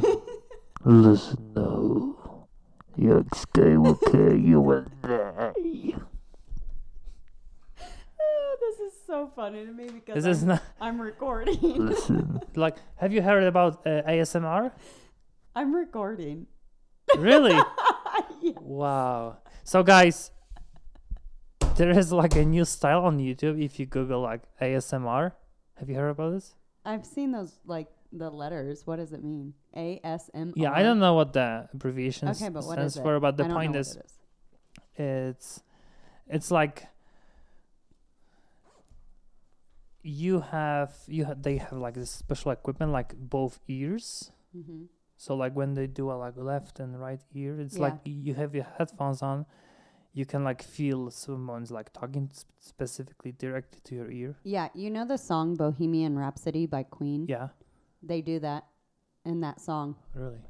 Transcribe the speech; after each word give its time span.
Listen 0.84 1.52
now. 1.54 2.46
Young 2.96 3.24
Skywalker, 3.24 4.46
you 4.48 4.70
and 4.70 4.90
I. 5.04 5.52
Oh, 8.24 8.56
this 8.60 8.92
is 8.92 8.92
so 9.06 9.30
funny 9.34 9.64
to 9.64 9.72
me 9.72 9.88
because 9.88 10.22
This 10.22 10.36
is 10.36 10.42
I'm, 10.42 10.48
not 10.48 10.62
I'm 10.80 11.00
recording. 11.00 11.58
Listen. 11.62 12.40
like. 12.54 12.76
Have 12.96 13.12
you 13.12 13.22
heard 13.22 13.44
about 13.44 13.86
uh, 13.86 14.02
ASMR? 14.06 14.72
I'm 15.54 15.74
recording. 15.74 16.46
Really? 17.16 17.52
Yeah. 17.52 18.52
wow. 18.60 19.38
So 19.64 19.82
guys, 19.82 20.30
there 21.76 21.90
is 21.90 22.12
like 22.12 22.36
a 22.36 22.44
new 22.44 22.64
style 22.64 23.04
on 23.04 23.18
YouTube. 23.18 23.62
If 23.62 23.78
you 23.80 23.86
Google 23.86 24.20
like 24.20 24.42
ASMR, 24.60 25.32
have 25.76 25.88
you 25.88 25.96
heard 25.96 26.10
about 26.10 26.32
this? 26.32 26.54
I've 26.84 27.04
seen 27.06 27.32
those 27.32 27.58
like 27.66 27.88
the 28.12 28.30
letters. 28.30 28.86
What 28.86 28.96
does 28.96 29.12
it 29.12 29.24
mean? 29.24 29.54
A 29.74 30.00
S 30.04 30.30
M. 30.34 30.52
Yeah, 30.56 30.72
I 30.72 30.82
don't 30.82 30.98
know 31.00 31.14
what 31.14 31.32
the 31.32 31.68
abbreviation 31.72 32.28
Okay, 32.28 32.48
but 32.48 32.64
what 32.64 32.74
stands 32.74 32.94
is 32.94 32.98
it? 32.98 33.02
for, 33.02 33.18
but 33.20 33.36
the 33.36 33.44
point 33.46 33.74
is, 33.76 33.96
it 33.96 34.04
is. 34.06 34.12
it's 34.96 35.62
it's 36.28 36.50
like 36.50 36.86
you 40.02 40.40
have 40.40 40.94
you 41.06 41.24
ha- 41.26 41.34
they 41.40 41.56
have 41.58 41.72
like 41.72 41.94
this 41.94 42.10
special 42.10 42.50
equipment 42.50 42.90
like 42.92 43.14
both 43.16 43.60
ears 43.68 44.32
Mhm. 44.56 44.86
so 45.16 45.34
like 45.36 45.54
when 45.54 45.74
they 45.74 45.86
do 45.86 46.10
a 46.10 46.14
like 46.14 46.36
left 46.36 46.80
and 46.80 47.00
right 47.00 47.20
ear 47.34 47.60
it's 47.60 47.76
Yeah. 47.76 47.82
like 47.82 48.00
you 48.04 48.34
have 48.34 48.54
your 48.54 48.64
headphones 48.78 49.22
on 49.22 49.46
you 50.12 50.26
can 50.26 50.42
like 50.44 50.60
feel 50.62 51.10
someone's 51.10 51.70
like 51.70 51.92
talking 51.92 52.28
sp- 52.34 52.50
specifically 52.58 53.32
directly 53.32 53.80
to 53.84 53.94
your 53.94 54.10
ear 54.10 54.36
Yeah, 54.44 54.68
you 54.74 54.90
know 54.90 55.04
the 55.06 55.16
song 55.18 55.54
Bohemian 55.54 56.18
Rhapsody 56.18 56.66
by 56.66 56.82
Queen? 56.82 57.26
yeah 57.28 57.48
They 58.02 58.20
do 58.20 58.38
that 58.40 58.66
in 59.24 59.40
that 59.42 59.60
song. 59.60 59.96
really 60.14 60.40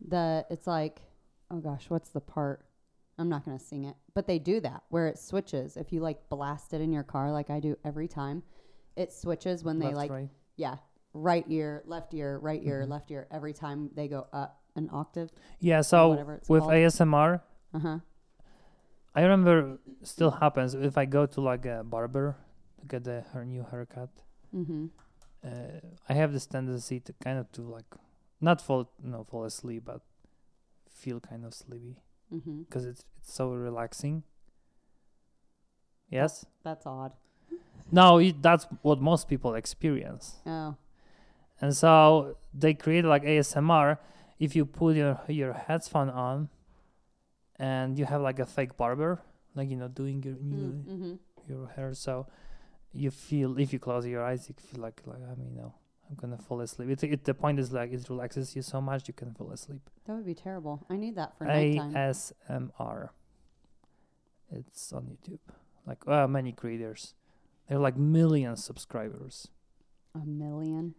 The 0.00 0.44
it's 0.50 0.66
like, 0.66 1.00
oh 1.50 1.58
gosh, 1.60 1.88
what's 1.88 2.10
the 2.10 2.20
part? 2.20 2.64
I'm 3.18 3.28
not 3.28 3.44
gonna 3.44 3.58
sing 3.58 3.84
it, 3.84 3.96
but 4.14 4.26
they 4.26 4.38
do 4.38 4.60
that 4.60 4.82
where 4.90 5.06
it 5.06 5.18
switches. 5.18 5.76
If 5.76 5.92
you 5.92 6.00
like 6.00 6.28
blast 6.28 6.74
it 6.74 6.80
in 6.80 6.92
your 6.92 7.02
car, 7.04 7.30
like 7.32 7.48
I 7.50 7.60
do 7.60 7.76
every 7.84 8.08
time, 8.08 8.42
it 8.96 9.12
switches 9.12 9.64
when 9.64 9.78
they 9.78 9.86
left 9.86 9.96
like, 9.96 10.10
right 10.10 10.28
yeah, 10.56 10.76
right 11.14 11.44
ear, 11.48 11.82
left 11.86 12.12
ear, 12.14 12.38
right 12.38 12.60
ear, 12.62 12.84
Mhm. 12.84 12.90
left 12.90 13.10
ear. 13.10 13.26
Every 13.30 13.52
time 13.54 13.90
they 13.94 14.08
go 14.08 14.26
up 14.32 14.60
an 14.74 14.90
octave. 14.92 15.30
yeah 15.60 15.80
so 15.80 16.10
whatever 16.10 16.34
it's 16.34 16.48
with 16.50 16.60
called. 16.62 16.74
asmr 16.74 17.40
Uh 17.72 17.78
huh. 17.78 17.98
i 19.14 19.22
remember 19.22 19.78
still 20.02 20.30
happens 20.30 20.74
if 20.74 20.98
i 20.98 21.06
go 21.06 21.24
to 21.24 21.40
like 21.40 21.64
a 21.64 21.82
barber 21.82 22.36
to 22.80 22.86
get 22.86 23.04
the, 23.04 23.22
her 23.32 23.42
new 23.46 23.64
haircut 23.70 24.10
Mm-hmm. 24.54 24.86
Uh, 25.46 25.80
I 26.08 26.14
have 26.14 26.32
this 26.32 26.46
tendency 26.46 27.00
to 27.00 27.12
kind 27.24 27.38
of 27.38 27.50
to 27.52 27.62
like 27.62 27.86
not 28.40 28.60
fall 28.60 28.90
no 29.02 29.24
fall 29.24 29.44
asleep, 29.44 29.84
but 29.86 30.00
feel 30.90 31.20
kind 31.20 31.44
of 31.44 31.54
sleepy 31.54 31.96
Mm-hmm. 32.32 32.62
because 32.62 32.84
it's 32.86 33.04
it's 33.18 33.32
so 33.32 33.52
relaxing. 33.54 34.24
Yes. 36.10 36.44
That's 36.64 36.86
odd. 36.86 37.12
No, 37.92 38.18
it, 38.18 38.42
that's 38.42 38.66
what 38.82 39.00
most 39.00 39.28
people 39.28 39.54
experience, 39.54 40.36
Oh. 40.44 40.74
and 41.60 41.74
so 41.74 42.36
they 42.52 42.74
create 42.74 43.04
like 43.04 43.22
ASMR. 43.22 43.98
If 44.40 44.56
you 44.56 44.64
put 44.66 44.96
your 44.96 45.20
your 45.28 45.52
headphone 45.52 46.10
on, 46.10 46.48
and 47.60 47.96
you 47.98 48.04
have 48.06 48.20
like 48.22 48.40
a 48.40 48.46
fake 48.46 48.76
barber, 48.76 49.20
like 49.54 49.70
you 49.70 49.76
know 49.76 49.86
doing 49.88 50.22
your 50.24 50.34
new 50.40 50.72
Mm-hmm. 50.88 51.14
your 51.48 51.68
hair, 51.76 51.94
so 51.94 52.26
you 52.96 53.10
feel 53.10 53.58
if 53.58 53.72
you 53.72 53.78
close 53.78 54.06
your 54.06 54.22
eyes, 54.24 54.48
you 54.48 54.54
feel 54.58 54.82
like 54.82 55.00
like 55.06 55.22
I 55.32 55.34
mean, 55.34 55.54
no, 55.56 55.74
I'm 56.08 56.16
gonna 56.16 56.38
fall 56.38 56.60
asleep. 56.60 56.90
It, 56.90 57.04
it 57.04 57.24
the 57.24 57.34
point 57.34 57.58
is 57.58 57.72
like 57.72 57.92
it 57.92 58.08
relaxes 58.08 58.56
you 58.56 58.62
so 58.62 58.80
much 58.80 59.06
you 59.08 59.14
can 59.14 59.32
fall 59.34 59.50
asleep. 59.52 59.82
That 60.06 60.14
would 60.16 60.26
be 60.26 60.34
terrible. 60.34 60.84
I 60.90 60.96
need 60.96 61.16
that 61.16 61.36
for 61.36 61.44
nighttime. 61.44 61.92
ASMR. 61.94 63.08
It's 64.50 64.92
on 64.92 65.04
YouTube. 65.12 65.40
Like 65.86 66.06
uh, 66.06 66.26
many 66.26 66.52
creators, 66.52 67.14
they're 67.68 67.78
like 67.78 67.96
million 67.96 68.56
subscribers. 68.56 69.48
A 70.14 70.24
million. 70.26 70.94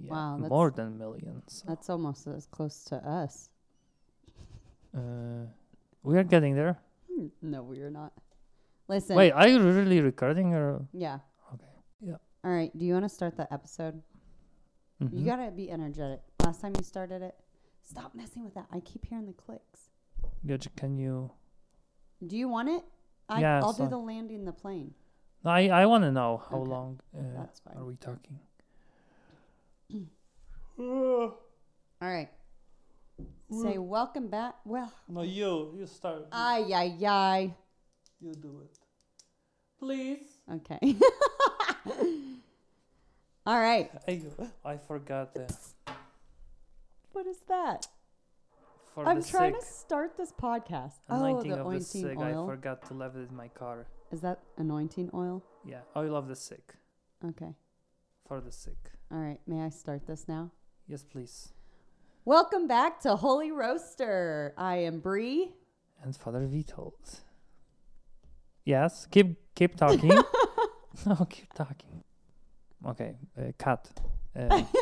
Yeah, 0.00 0.12
Wow, 0.12 0.36
that's- 0.36 0.50
more 0.50 0.70
than 0.70 0.98
millions. 0.98 1.64
That's 1.66 1.88
almost 1.90 2.26
as 2.26 2.46
close 2.46 2.84
to 2.84 2.96
us. 2.96 3.50
Uh, 4.96 5.46
we 6.02 6.16
are 6.16 6.24
getting 6.24 6.54
there. 6.54 6.78
Hmm, 7.12 7.26
No, 7.42 7.62
we 7.62 7.80
are 7.80 7.90
not. 7.90 8.12
Listen. 8.88 9.16
Wait, 9.16 9.32
are 9.32 9.48
you 9.48 9.60
really 9.60 10.00
recording 10.00 10.54
or? 10.54 10.86
Yeah. 10.92 11.18
Okay. 12.44 12.44
Yeah. 12.44 12.50
All 12.50 12.56
right. 12.56 12.76
Do 12.76 12.84
you 12.84 12.92
want 12.94 13.04
to 13.04 13.08
start 13.08 13.36
the 13.36 13.52
episode? 13.52 14.02
You 15.00 15.08
Mhm. 15.08 15.24
gotta 15.24 15.50
be 15.52 15.70
energetic. 15.70 16.20
Last 16.44 16.60
time 16.60 16.72
you 16.76 16.82
started 16.82 17.22
it, 17.22 17.36
stop 17.82 18.14
messing 18.14 18.42
with 18.44 18.54
that. 18.54 18.66
I 18.72 18.80
keep 18.80 19.04
hearing 19.06 19.26
the 19.26 19.32
clicks. 19.32 19.90
Gotcha, 20.44 20.70
Can 20.70 20.98
you? 20.98 21.30
Do 22.26 22.36
you 22.36 22.48
want 22.48 22.68
it? 22.68 22.84
I, 23.28 23.40
Yeah, 23.40 23.60
I'll 23.62 23.72
do 23.72 23.86
the 23.86 23.96
landing 23.98 24.44
the 24.44 24.52
plane. 24.52 24.94
No, 25.44 25.50
I 25.52 25.68
I 25.68 25.86
want 25.86 26.02
to 26.02 26.10
know 26.10 26.38
how 26.50 26.56
Okay. 26.58 26.70
long 26.70 27.00
uh, 27.14 27.20
That's 27.36 27.60
fine. 27.60 27.76
are 27.76 27.84
we 27.84 27.94
talking? 27.96 28.40
All 30.78 31.38
right. 32.00 32.30
Say 33.50 33.78
welcome 33.78 34.28
back. 34.28 34.56
Well, 34.64 34.92
No, 35.08 35.22
you 35.22 35.74
you 35.78 35.86
start. 35.86 36.26
ay 36.32 36.72
ay 36.74 36.98
ay. 37.06 37.54
you 38.20 38.32
do 38.34 38.60
it, 38.62 38.78
please. 39.78 40.40
Okay. 40.50 40.80
All 43.48 43.58
right. 43.58 43.90
I 44.06 44.20
I 44.62 44.76
forgot 44.76 45.34
What 47.12 47.26
is 47.26 47.38
that? 47.48 47.86
for 48.94 49.08
I'm 49.08 49.22
the 49.22 49.26
trying 49.26 49.54
sick. 49.54 49.62
to 49.62 49.66
start 49.66 50.16
this 50.18 50.32
podcast. 50.32 51.00
Oh, 51.08 51.16
Anointing 51.16 51.52
the 51.52 51.62
of 51.64 51.72
the 51.72 51.80
sick. 51.80 52.18
oil. 52.18 52.44
I 52.44 52.46
forgot 52.46 52.86
to 52.88 52.92
leave 52.92 53.16
it 53.16 53.30
in 53.30 53.34
my 53.34 53.48
car. 53.48 53.86
Is 54.12 54.20
that 54.20 54.40
anointing 54.58 55.08
oil? 55.14 55.42
Yeah, 55.64 55.80
oil 55.96 56.14
of 56.14 56.28
the 56.28 56.36
sick 56.36 56.74
Okay. 57.24 57.54
for 58.26 58.42
the 58.42 58.52
sick. 58.52 58.76
All 59.10 59.16
right. 59.18 59.40
May 59.46 59.62
I 59.62 59.70
start 59.70 60.06
this 60.06 60.28
now? 60.28 60.50
Yes, 60.86 61.02
please. 61.02 61.54
Welcome 62.26 62.66
back 62.66 63.00
to 63.00 63.16
Holy 63.16 63.50
Roaster. 63.50 64.52
I 64.58 64.76
am 64.76 65.00
Bri. 65.00 65.54
And 66.02 66.14
Father 66.14 66.46
Witold. 66.46 67.20
Yes, 68.66 69.06
keep 69.10 69.54
keep 69.54 69.74
talking. 69.74 70.10
no, 71.06 71.26
keep 71.30 71.54
talking. 71.54 72.04
Okay, 72.86 73.16
uh, 73.38 73.52
cut. 73.58 73.88
Uh, 74.38 74.62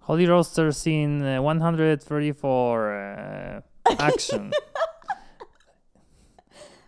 Holy 0.00 0.26
Roaster 0.26 0.72
scene 0.72 1.22
uh, 1.22 1.40
134. 1.40 2.92
Uh, 2.92 3.60
action. 3.98 4.52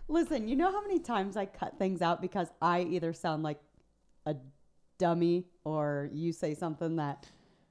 Listen, 0.07 0.47
you 0.47 0.55
know 0.55 0.71
how 0.71 0.81
many 0.81 0.99
times 0.99 1.35
I 1.35 1.45
cut 1.45 1.77
things 1.79 2.01
out 2.01 2.21
because 2.21 2.47
I 2.61 2.81
either 2.81 3.13
sound 3.13 3.43
like 3.43 3.59
a 4.25 4.35
dummy 4.97 5.45
or 5.63 6.09
you 6.13 6.31
say 6.31 6.53
something 6.53 6.97
that 6.97 7.25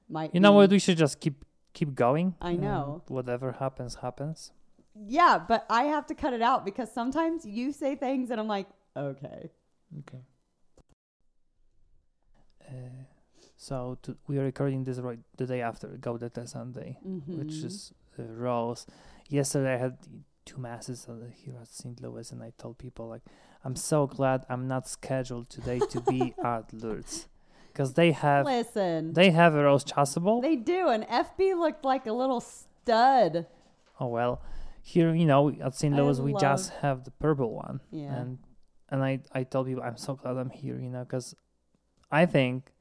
might 0.09 0.33
You 0.33 0.39
know 0.39 0.51
what? 0.51 0.69
We 0.69 0.79
should 0.79 0.97
just 0.97 1.19
keep 1.19 1.45
keep 1.73 1.95
going. 1.95 2.35
I 2.41 2.53
know. 2.53 3.03
whatever 3.07 3.53
happens, 3.53 3.95
happens. 3.95 4.51
Yeah, 4.95 5.39
but 5.45 5.65
I 5.69 5.83
have 5.83 6.05
to 6.07 6.15
cut 6.15 6.33
it 6.33 6.41
out 6.41 6.65
because 6.65 6.91
sometimes 6.91 7.45
you 7.45 7.71
say 7.71 7.95
things 7.95 8.31
and 8.31 8.39
I'm 8.39 8.47
like, 8.47 8.67
okay. 8.95 9.51
Okay. 9.99 10.23
Uh, 12.67 13.03
so 13.57 13.97
to, 14.01 14.17
we 14.27 14.37
are 14.37 14.43
recording 14.43 14.83
this 14.83 14.97
right 14.99 15.19
the 15.37 15.45
day 15.45 15.61
after 15.61 15.87
Gaudete 15.87 16.47
Sunday, 16.47 16.97
which 17.03 17.53
Mhm. 17.53 17.65
is 17.65 17.93
uh, 18.19 18.23
Rose. 18.23 18.85
Yesterday 19.29 19.75
I 19.75 19.77
had 19.77 19.97
two 20.45 20.57
masses 20.59 21.07
uh, 21.07 21.15
here 21.33 21.55
at 21.61 21.67
St. 21.67 22.01
Louis, 22.01 22.31
and 22.31 22.41
I 22.43 22.51
told 22.57 22.77
people 22.77 23.07
like, 23.07 23.23
I'm 23.63 23.75
so 23.75 24.07
glad 24.07 24.45
I'm 24.49 24.67
not 24.67 24.87
scheduled 24.87 25.49
today 25.49 25.79
to 25.79 26.01
be 26.01 26.33
at 26.43 26.73
Lourdes, 26.73 27.27
because 27.71 27.93
they 27.93 28.11
have 28.11 28.45
Listen, 28.45 29.13
they 29.13 29.31
have 29.31 29.55
a 29.55 29.63
Rose 29.63 29.83
Chasuble. 29.83 30.41
they 30.41 30.55
do. 30.55 30.89
And 30.89 31.03
FB 31.07 31.55
looked 31.57 31.85
like 31.85 32.05
a 32.07 32.13
little 32.13 32.41
stud. 32.41 33.47
oh 33.99 34.07
well, 34.07 34.41
here 34.81 35.13
you 35.15 35.25
know 35.25 35.49
at 35.61 35.73
St. 35.75 35.95
Louis 35.95 36.19
we 36.19 36.33
just 36.33 36.69
have 36.81 37.05
the 37.05 37.11
purple 37.11 37.53
one. 37.53 37.79
Yeah. 37.91 38.13
and 38.15 38.37
and 38.89 39.03
I 39.03 39.19
I 39.31 39.43
told 39.43 39.67
people 39.67 39.83
I'm 39.83 39.97
so 39.97 40.15
glad 40.15 40.37
I'm 40.37 40.49
here, 40.49 40.79
you 40.79 40.89
know, 40.89 41.03
because 41.03 41.35
I 42.11 42.25
think 42.25 42.71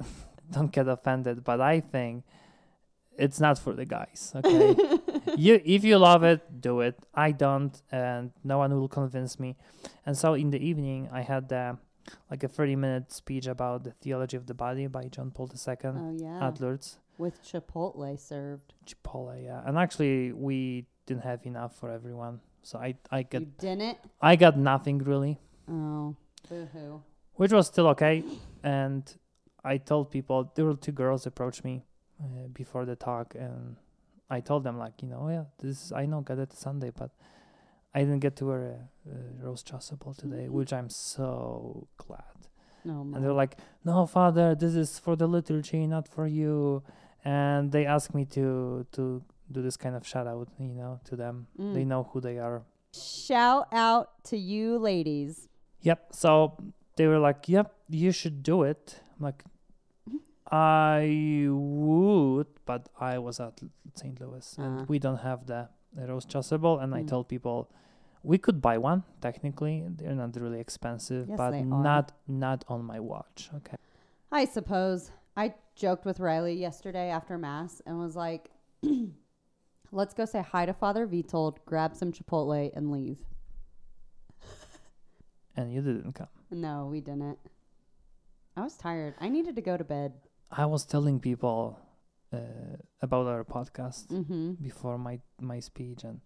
don't 0.50 0.72
get 0.72 0.88
offended, 0.88 1.44
but 1.44 1.60
I 1.60 1.80
think 1.80 2.24
it's 3.16 3.40
not 3.40 3.58
for 3.58 3.72
the 3.74 3.84
guys. 3.84 4.32
Okay, 4.34 4.76
you 5.36 5.60
if 5.64 5.84
you 5.84 5.98
love 5.98 6.24
it, 6.24 6.60
do 6.60 6.80
it. 6.80 6.96
I 7.14 7.32
don't, 7.32 7.80
and 7.90 8.32
no 8.42 8.58
one 8.58 8.74
will 8.74 8.88
convince 8.88 9.38
me. 9.38 9.56
And 10.06 10.16
so 10.16 10.34
in 10.34 10.50
the 10.50 10.58
evening, 10.58 11.08
I 11.12 11.22
had 11.22 11.52
uh, 11.52 11.74
like 12.30 12.42
a 12.42 12.48
30 12.48 12.76
minute 12.76 13.12
speech 13.12 13.46
about 13.46 13.84
the 13.84 13.92
theology 13.92 14.36
of 14.36 14.46
the 14.46 14.54
body 14.54 14.86
by 14.86 15.04
John 15.04 15.30
Paul 15.30 15.50
II 15.54 15.76
oh, 15.84 16.16
yeah. 16.18 16.46
at 16.46 16.60
Lourdes. 16.60 16.98
With 17.16 17.42
Chipotle 17.44 18.18
served. 18.18 18.74
Chipotle, 18.86 19.42
yeah. 19.44 19.62
And 19.64 19.78
actually, 19.78 20.32
we 20.32 20.86
didn't 21.06 21.22
have 21.22 21.46
enough 21.46 21.76
for 21.76 21.90
everyone, 21.90 22.40
so 22.64 22.78
I 22.78 22.90
I 23.18 23.22
got 23.22 23.40
You 23.42 23.48
didn't? 23.58 23.98
I 24.20 24.34
got 24.44 24.54
nothing 24.58 24.98
really. 25.10 25.34
Oh, 25.68 26.16
boo 26.48 26.66
hoo. 26.72 27.02
which 27.40 27.52
was 27.52 27.66
still 27.68 27.86
okay. 27.94 28.22
And 28.62 29.02
I 29.72 29.78
told 29.78 30.10
people 30.10 30.38
there 30.54 30.64
were 30.68 30.76
two 30.86 30.92
girls 30.92 31.26
approached 31.26 31.62
me 31.64 31.84
uh, 32.22 32.48
before 32.52 32.84
the 32.84 32.96
talk, 32.96 33.34
and 33.46 33.76
I 34.36 34.40
told 34.40 34.62
them 34.64 34.76
like, 34.84 34.94
you 35.02 35.08
know, 35.08 35.28
yeah, 35.28 35.44
this 35.60 35.72
is, 35.86 35.92
I 35.92 36.06
know 36.06 36.20
Gaudete 36.22 36.52
Sunday, 36.66 36.90
but 37.00 37.10
I 37.96 38.00
didn't 38.00 38.20
get 38.20 38.34
to 38.36 38.46
wear 38.46 38.62
a, 38.62 39.10
a 39.14 39.44
rose 39.46 39.62
chasuble 39.62 40.14
today, 40.16 40.46
Mhm. 40.48 40.54
which 40.58 40.72
I'm 40.72 40.90
so 40.90 41.86
glad. 41.96 42.38
No, 42.84 43.00
And 43.14 43.18
they're 43.24 43.32
like, 43.44 43.56
no, 43.84 44.04
father, 44.06 44.54
this 44.54 44.74
is 44.74 44.98
for 44.98 45.16
the 45.16 45.26
liturgy, 45.26 45.86
not 45.86 46.06
for 46.08 46.26
you. 46.26 46.82
And 47.24 47.72
they 47.72 47.86
asked 47.86 48.12
me 48.14 48.24
to 48.36 48.84
to 48.96 49.22
do 49.54 49.62
this 49.62 49.76
kind 49.76 49.94
of 49.96 50.06
shout 50.06 50.26
out, 50.26 50.48
you 50.58 50.74
know, 50.82 51.00
to 51.08 51.14
them. 51.16 51.46
They 51.56 51.84
Mm. 51.84 51.86
know 51.92 52.02
who 52.10 52.20
they 52.20 52.36
are. 52.38 52.62
Shout 52.92 53.66
out 53.72 54.06
to 54.30 54.36
you 54.36 54.78
ladies. 54.78 55.48
Yep. 55.82 55.98
So 56.12 56.30
they 56.96 57.06
were 57.06 57.18
like, 57.28 57.48
"Yep, 57.48 57.68
you 57.88 58.12
should 58.12 58.42
do 58.42 58.56
it." 58.72 59.00
I'm 59.16 59.22
like, 59.30 59.44
I 60.50 61.48
would, 61.50 62.46
but 62.66 62.88
I 63.00 63.18
was 63.18 63.40
at 63.40 63.60
St. 63.94 64.20
Louis, 64.20 64.46
and 64.58 64.80
Ah. 64.80 64.84
we 64.88 64.98
don't 64.98 65.18
have 65.28 65.46
the, 65.46 65.68
the 65.92 66.06
rose 66.06 66.26
chasuble. 66.26 66.82
And 66.82 66.94
I 66.94 67.02
Mm. 67.02 67.08
told 67.08 67.28
people 67.28 67.70
we 68.22 68.38
could 68.38 68.60
buy 68.60 68.76
one. 68.78 69.02
Technically, 69.20 69.84
they're 69.96 70.14
not 70.14 70.36
really 70.36 70.60
expensive, 70.60 71.28
Yes, 71.28 71.38
but 71.38 71.52
not 71.64 72.12
not 72.28 72.64
on 72.68 72.84
my 72.84 73.00
watch. 73.00 73.50
Okay. 73.58 73.76
I 74.30 74.44
suppose. 74.44 75.10
I 75.36 75.54
joked 75.74 76.04
with 76.04 76.20
Riley 76.20 76.54
yesterday 76.54 77.08
after 77.10 77.36
Mass 77.38 77.82
and 77.86 77.98
was 77.98 78.14
like, 78.16 78.50
let's 79.92 80.14
go 80.14 80.24
say 80.24 80.42
hi 80.42 80.66
to 80.66 80.72
Father 80.74 81.06
Witold, 81.06 81.56
grab 81.66 81.94
some 81.94 82.12
Chipotle, 82.12 82.70
and 82.74 82.90
leave. 82.90 83.18
And 85.56 85.72
you 85.72 85.82
didn't 85.82 86.12
come. 86.14 86.26
No, 86.50 86.88
we 86.90 87.00
didn't. 87.00 87.38
I 88.56 88.62
was 88.62 88.76
tired. 88.76 89.14
I 89.20 89.28
needed 89.28 89.54
to 89.56 89.62
go 89.62 89.76
to 89.76 89.84
bed. 89.84 90.12
I 90.50 90.66
was 90.66 90.84
telling 90.84 91.20
people 91.20 91.78
uh, 92.32 92.38
about 93.02 93.26
our 93.26 93.44
podcast 93.44 94.06
Mm-hmm. 94.08 94.52
before 94.62 94.98
my 94.98 95.20
my 95.40 95.60
speech, 95.60 96.02
and 96.04 96.20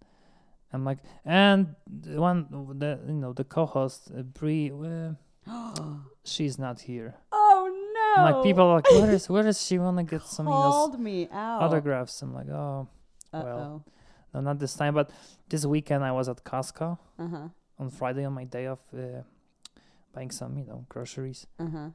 I'm 0.72 0.84
like, 0.84 0.98
and 1.24 1.74
the 1.86 2.20
one 2.20 2.46
the 2.78 3.00
you 3.06 3.14
know 3.14 3.32
the 3.34 3.44
co-host 3.44 4.10
uh, 4.16 4.22
Bri, 4.22 4.72
uh, 4.72 5.12
she's 6.24 6.58
not 6.58 6.80
here. 6.80 7.14
oh 7.32 7.68
no! 7.94 8.22
I'm 8.22 8.32
like 8.34 8.42
people 8.44 8.64
are 8.64 8.76
like, 8.76 8.90
where 8.90 9.10
is 9.10 9.28
where 9.28 9.46
is 9.46 9.60
she? 9.64 9.78
Want 9.78 9.98
to 9.98 10.04
get 10.04 10.22
some 10.22 10.46
you 10.46 10.52
know, 10.52 10.60
called 10.70 10.98
me 11.00 11.28
out. 11.32 11.62
autographs? 11.62 12.20
I'm 12.22 12.32
like, 12.34 12.48
oh 12.48 12.88
Uh 13.32 13.42
well. 13.44 13.84
no, 14.34 14.40
not 14.40 14.58
this 14.58 14.74
time. 14.74 14.94
But 14.94 15.10
this 15.48 15.64
weekend 15.66 16.04
I 16.04 16.12
was 16.12 16.28
at 16.28 16.44
Costco 16.44 16.98
oh. 17.18 17.24
Uh 17.24 17.28
huh. 17.28 17.48
on 17.78 17.90
Friday 17.90 18.24
on 18.24 18.32
my 18.32 18.44
day 18.44 18.66
off, 18.66 18.80
uh, 18.94 19.22
buying 20.14 20.30
some 20.30 20.58
you 20.58 20.64
know 20.66 20.84
groceries. 20.88 21.46
Uh 21.58 21.66
huh. 21.70 21.88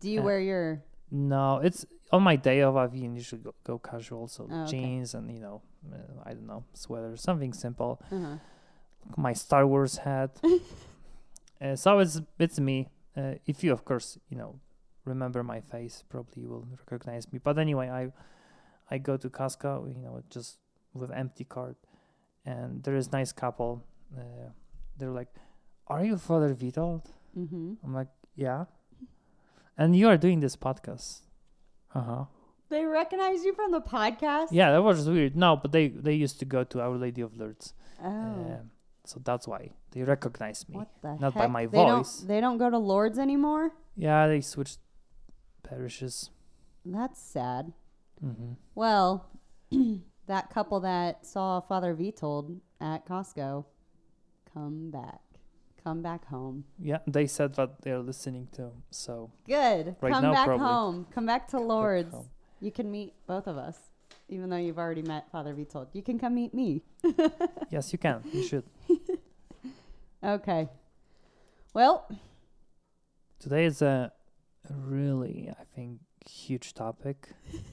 Do 0.00 0.10
you 0.10 0.20
Uh, 0.20 0.24
wear 0.24 0.40
your? 0.40 0.82
No, 1.10 1.58
it's 1.58 1.84
on 2.12 2.22
my 2.22 2.36
day 2.36 2.62
off. 2.62 2.76
I 2.76 2.86
usually 2.94 3.42
go, 3.42 3.54
go 3.64 3.78
casual, 3.78 4.28
so 4.28 4.46
Oh, 4.50 4.62
okay. 4.62 4.70
jeans 4.70 5.14
and 5.14 5.30
you 5.30 5.40
know, 5.40 5.60
uh, 5.92 5.96
I 6.24 6.34
don't 6.34 6.46
know, 6.46 6.64
sweater, 6.74 7.16
something 7.16 7.52
simple. 7.52 8.00
Uh 8.10 8.20
huh. 8.20 8.36
My 9.16 9.32
Star 9.34 9.66
Wars 9.66 9.96
hat. 9.98 10.40
uh, 11.60 11.76
so 11.76 11.98
it's 11.98 12.20
it's 12.38 12.58
me. 12.60 12.88
Uh, 13.16 13.34
if 13.46 13.64
you, 13.64 13.72
of 13.72 13.84
course, 13.84 14.18
you 14.28 14.36
know, 14.36 14.60
remember 15.04 15.42
my 15.42 15.60
face, 15.60 16.04
probably 16.08 16.42
you 16.42 16.48
will 16.48 16.66
recognize 16.78 17.30
me. 17.32 17.38
But 17.42 17.58
anyway, 17.58 17.88
I 17.90 18.12
I 18.90 18.98
go 18.98 19.16
to 19.16 19.28
Costco, 19.30 19.94
you 19.94 20.00
know, 20.02 20.22
just 20.30 20.58
with 20.94 21.10
empty 21.12 21.44
cart, 21.44 21.76
and 22.44 22.82
there 22.82 22.96
is 22.96 23.12
nice 23.12 23.32
couple. 23.32 23.84
Uh, 24.16 24.50
they're 24.98 25.10
like, 25.12 25.28
"Are 25.86 26.04
you 26.04 26.16
Father 26.18 26.54
Witold?" 26.54 27.04
Mm-hmm. 27.38 27.74
I'm 27.84 27.94
like, 27.94 28.08
"Yeah." 28.34 28.64
And 29.78 29.96
you 29.96 30.08
are 30.08 30.16
doing 30.18 30.40
this 30.40 30.56
podcast. 30.56 31.20
Uh 31.94 32.00
huh. 32.02 32.24
They 32.68 32.84
recognize 32.84 33.44
you 33.44 33.54
from 33.54 33.70
the 33.72 33.80
podcast. 33.80 34.48
Yeah, 34.52 34.70
that 34.72 34.82
was 34.82 35.08
weird. 35.08 35.36
No, 35.36 35.56
but 35.56 35.72
they 35.72 35.88
they 35.88 36.14
used 36.14 36.38
to 36.40 36.44
go 36.44 36.64
to 36.64 36.80
Our 36.80 36.96
Lady 36.96 37.20
of 37.22 37.36
Lourdes, 37.36 37.74
Oh. 38.02 38.06
um, 38.08 38.70
so 39.04 39.20
that's 39.24 39.46
why 39.48 39.70
they 39.92 40.02
recognize 40.02 40.68
me. 40.68 40.76
what 40.76 40.88
the 41.02 41.14
not 41.16 41.34
by 41.34 41.46
my 41.46 41.66
they 41.66 41.78
don't- 41.78 41.98
voice. 42.04 42.20
They 42.26 42.40
don't 42.40 42.58
go 42.58 42.70
to 42.70 42.78
Lourdes 42.78 43.18
anymore. 43.18 43.72
Yeah, 43.96 44.26
they 44.28 44.40
switched 44.40 44.78
parishes. 45.62 46.30
That's 46.84 47.20
sad. 47.20 47.72
Hmm 48.20 48.52
Well, 48.74 49.26
that 50.26 50.50
couple 50.50 50.80
that 50.80 51.26
saw 51.26 51.60
Father 51.60 51.94
Witold 51.94 52.58
at 52.80 53.06
Costco, 53.06 53.64
come 54.52 54.90
back. 54.90 55.20
Come 55.82 56.02
back 56.02 56.26
home. 56.26 56.64
Yeah, 56.78 56.98
they 57.06 57.26
said 57.26 57.54
that 57.54 57.80
they're 57.80 58.00
listening 58.00 58.48
to. 58.52 58.70
So 58.90 59.30
Good. 59.46 59.96
Right 60.02 60.12
come 60.12 60.24
now, 60.24 60.32
back 60.32 60.46
probably. 60.46 60.66
home. 60.66 61.06
Come 61.14 61.24
back 61.24 61.48
to 61.48 61.58
Lourdes. 61.58 62.12
home. 62.12 62.28
You 62.60 62.70
can 62.70 62.90
meet 62.90 63.14
both 63.26 63.46
of 63.46 63.56
us, 63.56 63.78
even 64.28 64.50
though 64.50 64.58
you've 64.58 64.78
already 64.78 65.00
met 65.00 65.30
Father 65.32 65.54
Witold. 65.54 65.86
You 65.94 66.02
can 66.02 66.18
come 66.18 66.34
meet 66.34 66.52
me. 66.52 66.82
yes, 67.70 67.90
you 67.92 67.98
can. 67.98 68.22
You 68.32 68.42
should. 68.42 68.64
Okay. 70.22 70.68
Well, 71.72 72.06
Today 73.38 73.64
is 73.64 73.80
a 73.80 74.12
really, 74.68 75.48
I 75.58 75.64
think, 75.74 76.00
huge 76.28 76.74
topic. 76.74 77.30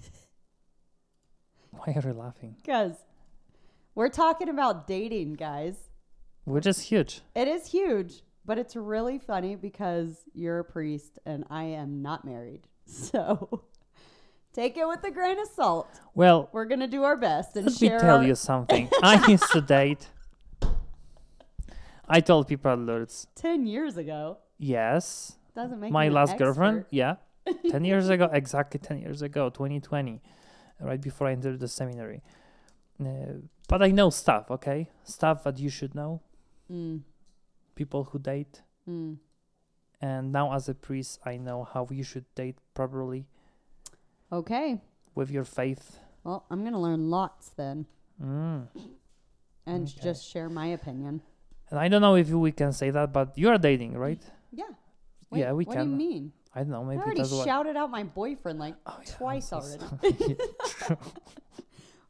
Why 1.86 1.94
are 1.94 2.08
you 2.08 2.14
laughing? 2.14 2.56
because 2.62 2.94
we're 3.96 4.10
talking 4.10 4.50
about 4.50 4.88
dating, 4.88 5.34
guys. 5.36 5.76
Which 6.46 6.66
is 6.68 6.80
huge. 6.82 7.22
It 7.36 7.48
is 7.48 7.68
huge, 7.68 8.22
but 8.46 8.58
it's 8.58 8.76
really 8.76 9.18
funny 9.20 9.56
because 9.56 10.24
you're 10.34 10.60
a 10.60 10.64
priest 10.64 11.20
and 11.26 11.44
I 11.50 11.64
am 11.64 12.02
not 12.02 12.26
married. 12.26 12.68
So 12.90 13.64
take 14.54 14.78
it 14.78 14.88
with 14.88 15.04
a 15.04 15.12
grain 15.12 15.38
of 15.40 15.48
salt. 15.50 15.90
Well, 16.16 16.48
We're 16.54 16.66
going 16.66 16.80
to 16.80 16.88
do 16.88 17.04
our 17.04 17.18
best 17.18 17.56
and 17.58 17.66
let 17.66 17.82
me 17.82 17.90
tell 17.90 18.18
our- 18.18 18.24
you 18.24 18.34
something. 18.36 18.88
I 19.04 19.28
used 19.32 19.52
to 19.52 19.60
date. 19.62 20.08
I 22.08 22.22
told 22.22 22.48
people 22.48 22.72
at 22.72 22.80
Lourdes, 22.80 23.28
10 23.36 23.66
years 23.66 23.98
ago. 23.98 24.38
yes, 24.58 25.38
Doesn't 25.56 25.80
make 25.80 25.92
my 25.92 26.08
last 26.10 26.38
girlfriend 26.38 26.86
yeah 26.92 27.16
10 27.70 27.84
years 27.84 28.08
ago 28.10 28.30
exactly 28.32 28.80
10 28.80 29.00
years 29.00 29.22
ago 29.22 29.50
2020 29.50 30.22
right 30.80 31.02
before 31.02 31.28
i 31.28 31.32
entered 31.32 31.60
the 31.60 31.68
seminary 31.68 32.22
uh, 33.02 33.06
but 33.68 33.82
i 33.82 33.90
know 33.92 34.10
stuff 34.10 34.50
okay 34.52 34.90
stuff 35.04 35.44
that 35.44 35.58
you 35.60 35.70
should 35.70 35.94
know 35.96 36.22
Mm, 36.70 37.04
people 37.76 38.04
who 38.12 38.20
date 38.20 38.62
mm. 38.90 39.16
and 40.02 40.32
now 40.34 40.52
as 40.54 40.68
a 40.68 40.74
priest 40.76 41.20
i 41.26 41.38
know 41.38 41.64
how 41.64 41.88
you 41.90 42.04
should 42.04 42.26
date 42.36 42.58
properly 42.74 43.26
Okay. 44.32 44.82
with 45.16 45.32
your 45.32 45.46
faith 45.46 46.00
Well, 46.24 46.46
I'm 46.52 46.62
going 46.62 46.74
to 46.74 46.80
learn 46.80 47.10
lots 47.10 47.50
then 47.56 47.86
mm. 48.22 48.68
and 49.66 49.88
Okay. 49.88 50.02
just 50.04 50.30
share 50.30 50.50
my 50.50 50.68
opinion. 50.68 51.22
and 51.72 51.80
i 51.80 51.88
don't 51.88 52.02
know 52.02 52.16
if 52.16 52.30
we 52.30 52.52
can 52.52 52.74
say 52.74 52.90
that 52.92 53.14
but 53.14 53.38
you 53.38 53.48
are 53.50 53.58
dating 53.58 53.94
right 53.98 54.22
Yeah. 54.52 54.74
Yeah, 55.32 55.52
we 55.54 55.66
what 55.66 55.76
can. 55.78 55.92
What 55.92 55.98
do 55.98 56.04
you 56.04 56.10
mean? 56.12 56.32
I 56.58 56.60
don't 56.64 56.72
know 56.76 56.84
Maybe 56.84 57.00
I 57.00 57.04
already 57.06 57.24
shouted 57.46 57.76
out 57.78 57.90
my 57.92 58.04
boyfriend 58.04 58.58
like 58.66 58.76
Oh, 58.86 58.98
yeah, 59.06 59.14
twice 59.18 59.48
so 59.50 59.58
already. 59.58 60.38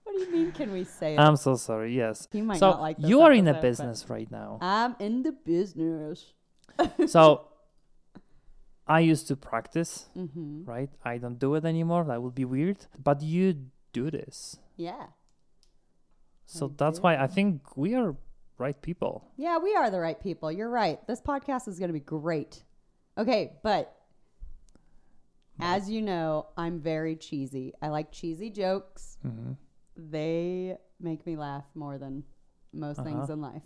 What 0.03 0.13
do 0.15 0.19
you 0.23 0.31
mean 0.31 0.51
can 0.53 0.71
we 0.71 0.83
say 0.85 1.15
it? 1.15 1.19
i'm 1.19 1.35
so 1.35 1.55
sorry 1.55 1.91
yes 1.95 2.27
he 2.31 2.41
might 2.41 2.59
so 2.59 2.69
not 2.71 2.81
like 2.81 2.95
you 2.99 3.21
are 3.21 3.33
in 3.33 3.45
but 3.45 3.61
business 3.61 4.09
right 4.09 4.29
now 4.31 4.57
I'm 4.61 4.95
in 4.99 5.23
the 5.23 5.33
business. 5.33 6.33
so 7.07 7.47
I 8.87 9.01
used 9.01 9.27
to 9.27 9.35
practice, 9.35 10.07
Mhm. 10.15 10.65
right? 10.65 10.89
I 11.03 11.17
don't 11.17 11.37
do 11.37 11.55
it 11.55 11.65
anymore. 11.65 12.05
That 12.05 12.21
would 12.23 12.35
be 12.35 12.45
weird. 12.45 12.79
But 12.97 13.21
you 13.21 13.65
do 13.91 14.09
this. 14.09 14.55
Yeah. 14.77 15.07
So 16.45 16.67
I 16.67 16.71
that's 16.77 16.99
do. 16.99 17.03
why 17.03 17.17
I 17.17 17.27
think 17.27 17.75
we 17.75 17.95
are 17.95 18.15
right 18.57 18.81
people. 18.81 19.25
Yeah, 19.35 19.57
we 19.57 19.75
are 19.75 19.89
the 19.91 19.99
right 19.99 20.17
people. 20.27 20.49
You're 20.53 20.69
right. 20.69 21.05
This 21.05 21.19
podcast 21.19 21.67
is 21.67 21.79
going 21.79 21.89
to 21.89 21.93
be 21.93 21.99
great. 21.99 22.63
Okay, 23.17 23.57
but 23.61 23.93
as 25.59 25.89
you 25.89 26.01
know, 26.01 26.47
I'm 26.57 26.79
very 26.79 27.15
cheesy. 27.15 27.73
I 27.81 27.89
like 27.89 28.11
cheesy 28.11 28.49
jokes. 28.49 29.17
hmm 29.21 29.53
They 29.95 30.77
make 30.99 31.25
me 31.25 31.35
laugh 31.37 31.65
more 31.75 31.97
than 31.97 32.23
most 32.73 32.97
things 33.03 33.23
Uh-huh. 33.23 33.33
in 33.33 33.41
life. 33.41 33.63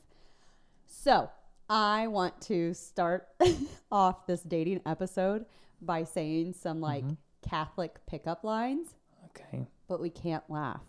So, 0.86 1.30
I 1.70 2.08
want 2.08 2.40
to 2.44 2.74
start 2.74 3.28
off 3.92 4.26
this 4.28 4.42
dating 4.44 4.82
episode 4.86 5.46
by 5.82 6.04
saying 6.04 6.54
some 6.54 6.80
like 6.82 7.04
Mhm. 7.06 7.18
Catholic 7.42 8.06
pickup 8.06 8.44
lines, 8.44 8.96
Okay. 9.28 9.68
but 9.88 10.00
we 10.00 10.10
can't 10.10 10.48
laugh. 10.50 10.84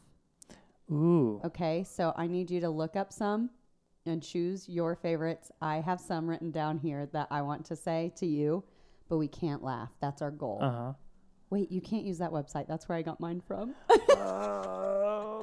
Ooh. 0.90 1.40
Okay, 1.44 1.84
so 1.84 2.12
I 2.16 2.26
need 2.26 2.50
you 2.50 2.60
to 2.60 2.68
look 2.68 2.96
up 2.96 3.12
some 3.12 3.50
and 4.04 4.22
choose 4.22 4.68
your 4.68 4.94
favorites. 4.96 5.50
I 5.60 5.76
have 5.76 6.00
some 6.00 6.28
written 6.28 6.50
down 6.50 6.78
here 6.78 7.06
that 7.06 7.28
I 7.30 7.42
want 7.42 7.64
to 7.66 7.76
say 7.76 8.12
to 8.16 8.26
you, 8.26 8.64
but 9.12 9.18
we 9.18 9.28
can't 9.28 9.62
laugh. 9.62 9.90
That's 10.00 10.22
our 10.22 10.30
goal. 10.30 10.58
Uh 10.62 10.70
huh. 10.70 10.92
Wait, 11.50 11.70
you 11.70 11.82
can't 11.82 12.06
use 12.06 12.16
that 12.16 12.30
website. 12.30 12.66
That's 12.66 12.88
where 12.88 12.96
I 12.96 13.02
got 13.02 13.20
mine 13.20 13.42
from. 13.46 13.74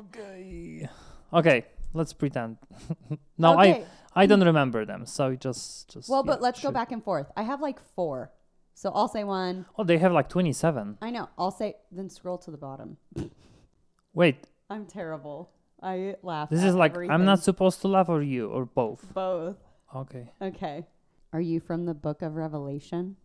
okay. 0.07 0.89
Okay. 1.31 1.65
Let's 1.93 2.11
pretend. 2.13 2.57
no, 3.37 3.53
I 3.59 3.69
Okay. 3.69 3.85
I 4.15 4.25
don't 4.25 4.43
remember 4.43 4.85
them. 4.85 5.05
So 5.05 5.35
just 5.35 5.93
just. 5.93 6.09
Well, 6.09 6.23
yeah, 6.25 6.31
but 6.31 6.41
let's 6.41 6.59
go 6.63 6.71
back 6.71 6.91
and 6.91 7.03
forth. 7.03 7.27
I 7.37 7.43
have 7.43 7.61
like 7.61 7.79
four. 7.93 8.31
So 8.73 8.91
I'll 8.91 9.07
say 9.07 9.23
one. 9.23 9.67
Oh, 9.77 9.83
they 9.83 9.99
have 9.99 10.13
like 10.13 10.29
27. 10.29 10.97
I 10.99 11.11
know. 11.11 11.29
I'll 11.37 11.51
say 11.51 11.75
then 11.91 12.09
scroll 12.09 12.39
to 12.39 12.49
the 12.49 12.57
bottom. 12.57 12.97
Wait, 14.15 14.47
I'm 14.71 14.87
terrible. 14.87 15.51
I 15.79 16.15
laugh. 16.23 16.49
this 16.49 16.63
is 16.63 16.73
like 16.73 16.93
everything. 16.93 17.11
I'm 17.13 17.23
not 17.23 17.43
supposed 17.43 17.81
to 17.81 17.87
laugh 17.87 18.09
or 18.09 18.23
you 18.23 18.49
or 18.49 18.65
both. 18.65 19.05
both. 19.13 19.57
Okay. 19.95 20.31
Okay. 20.41 20.87
Are 21.33 21.41
you 21.41 21.59
from 21.59 21.85
the 21.85 21.93
book 21.93 22.23
of 22.23 22.33
Revelation? 22.33 23.15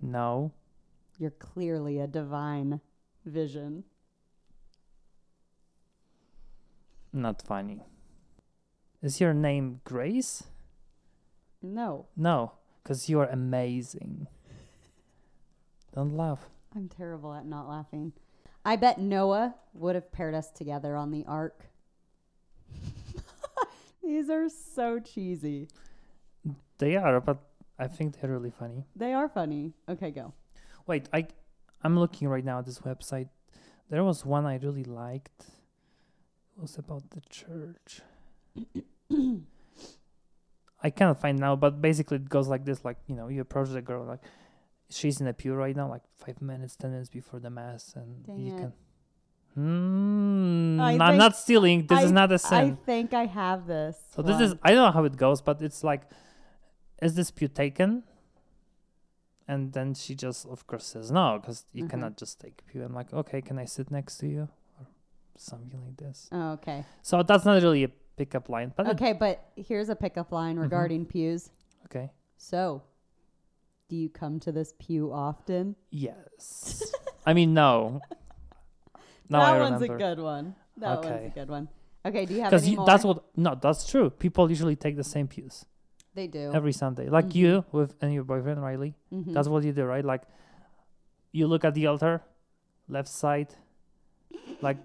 No. 0.00 0.52
You're 1.18 1.30
clearly 1.30 1.98
a 1.98 2.06
divine 2.06 2.80
vision. 3.24 3.84
Not 7.12 7.42
funny. 7.42 7.82
Is 9.02 9.20
your 9.20 9.34
name 9.34 9.80
Grace? 9.84 10.44
No, 11.62 12.06
No, 12.16 12.52
because 12.82 13.10
you 13.10 13.20
are 13.20 13.26
amazing. 13.26 14.26
Don't 15.94 16.16
laugh. 16.16 16.48
I'm 16.74 16.88
terrible 16.88 17.34
at 17.34 17.44
not 17.44 17.68
laughing. 17.68 18.12
I 18.64 18.76
bet 18.76 18.98
Noah 18.98 19.56
would 19.74 19.94
have 19.94 20.10
paired 20.12 20.34
us 20.34 20.50
together 20.50 20.96
on 20.96 21.10
the 21.10 21.24
ark. 21.26 21.66
These 24.02 24.30
are 24.30 24.48
so 24.48 25.00
cheesy. 25.00 25.68
They 26.78 26.96
are, 26.96 27.20
but 27.20 27.38
I 27.80 27.88
think 27.88 28.20
they're 28.20 28.30
really 28.30 28.50
funny. 28.50 28.84
They 28.94 29.12
are 29.14 29.28
funny. 29.28 29.72
Okay, 29.88 30.10
go. 30.10 30.34
Wait, 30.86 31.08
I 31.12 31.26
I'm 31.82 31.98
looking 31.98 32.28
right 32.28 32.44
now 32.44 32.58
at 32.58 32.66
this 32.66 32.80
website. 32.80 33.28
There 33.88 34.04
was 34.04 34.24
one 34.24 34.44
I 34.46 34.56
really 34.58 34.84
liked. 34.84 35.46
It 36.56 36.60
was 36.60 36.76
about 36.76 37.10
the 37.10 37.22
church. 37.30 38.02
I 40.82 40.90
cannot 40.90 41.20
find 41.20 41.38
now, 41.38 41.56
but 41.56 41.80
basically 41.80 42.18
it 42.18 42.28
goes 42.28 42.48
like 42.48 42.64
this: 42.66 42.84
like 42.84 42.98
you 43.06 43.16
know, 43.16 43.28
you 43.28 43.40
approach 43.40 43.70
the 43.70 43.80
girl, 43.80 44.04
like 44.04 44.20
she's 44.90 45.20
in 45.20 45.26
the 45.26 45.32
pew 45.32 45.54
right 45.54 45.74
now, 45.74 45.88
like 45.88 46.02
five 46.18 46.42
minutes, 46.42 46.76
ten 46.76 46.90
minutes 46.90 47.08
before 47.08 47.40
the 47.40 47.50
mass, 47.50 47.94
and 47.96 48.26
Dang 48.26 48.38
you 48.46 48.54
it. 48.54 48.58
can. 48.58 48.72
Hmm. 49.54 50.80
I 50.80 50.92
I'm 50.98 51.16
not 51.16 51.36
stealing. 51.36 51.86
This 51.86 52.04
is 52.04 52.12
not 52.12 52.30
a 52.30 52.34
I 52.34 52.36
sin. 52.36 52.58
I 52.58 52.84
think 52.86 53.14
I 53.14 53.26
have 53.26 53.66
this. 53.66 53.96
So 54.14 54.22
this 54.22 54.40
is. 54.40 54.54
I 54.62 54.70
don't 54.72 54.84
know 54.84 54.92
how 54.92 55.04
it 55.04 55.16
goes, 55.16 55.40
but 55.42 55.60
it's 55.60 55.82
like, 55.82 56.02
is 57.00 57.14
this 57.14 57.30
pew 57.30 57.48
taken? 57.48 58.02
And 59.48 59.72
then 59.72 59.94
she 59.94 60.14
just, 60.14 60.46
of 60.46 60.66
course, 60.66 60.86
says 60.86 61.10
no, 61.10 61.38
because 61.40 61.64
you 61.72 61.84
Mhm. 61.84 61.90
cannot 61.90 62.16
just 62.16 62.40
take 62.40 62.64
pew. 62.66 62.84
I'm 62.84 62.94
like, 62.94 63.12
okay, 63.12 63.40
can 63.42 63.58
I 63.58 63.64
sit 63.64 63.90
next 63.90 64.18
to 64.18 64.28
you, 64.28 64.48
or 64.78 64.86
something 65.36 65.82
like 65.84 65.96
this? 65.96 66.28
Oh, 66.30 66.52
okay. 66.52 66.84
So 67.02 67.22
that's 67.24 67.44
not 67.44 67.60
really 67.62 67.82
a 67.84 67.88
pickup 68.16 68.48
line, 68.48 68.72
but 68.76 68.86
it- 68.86 68.90
Okay, 68.94 69.12
but 69.12 69.50
here's 69.56 69.88
a 69.88 69.96
pickup 69.96 70.30
line 70.30 70.56
Mhm. 70.56 70.62
regarding 70.62 71.06
pews. 71.06 71.50
okay, 71.86 72.10
So, 72.36 72.82
do 73.88 73.96
you 73.96 74.08
come 74.08 74.38
to 74.40 74.52
this 74.52 74.72
pew 74.78 75.12
often? 75.12 75.74
yes. 75.90 76.92
I 77.26 77.34
mean, 77.34 77.52
no. 77.52 78.00
Now 79.28 79.40
that 79.40 79.54
I 79.54 79.58
one's 79.60 79.80
remember. 79.82 79.94
a 79.94 79.98
good 79.98 80.18
one. 80.22 80.54
That 80.76 80.96
one's 81.02 81.06
a 81.06 81.14
Okay. 81.26 81.32
good 81.34 81.48
one. 81.48 81.68
Okay, 82.04 82.24
do 82.26 82.34
you 82.34 82.40
have 82.42 82.50
Because 82.50 82.66
any 82.66 82.76
more? 82.76 82.86
that's 82.86 83.04
what 83.04 83.36
no, 83.36 83.54
that's 83.54 83.86
true. 83.90 84.10
People 84.10 84.48
usually 84.48 84.74
take 84.76 84.96
the 84.96 85.04
same 85.04 85.26
pews 85.28 85.66
they 86.14 86.26
do. 86.26 86.50
every 86.52 86.72
Sunday, 86.72 87.08
like 87.08 87.26
Mhm. 87.28 87.34
you 87.34 87.64
with 87.72 87.94
and 88.00 88.12
your 88.12 88.24
boyfriend 88.24 88.60
Riley. 88.62 88.94
Mhm. 89.12 89.32
That's 89.34 89.48
what 89.48 89.62
you 89.64 89.72
do, 89.72 89.84
right? 89.84 90.04
Like, 90.04 90.22
you 91.32 91.46
look 91.46 91.64
at 91.64 91.74
the 91.74 91.86
altar, 91.86 92.22
left 92.88 93.08
side, 93.08 93.54
like 94.60 94.78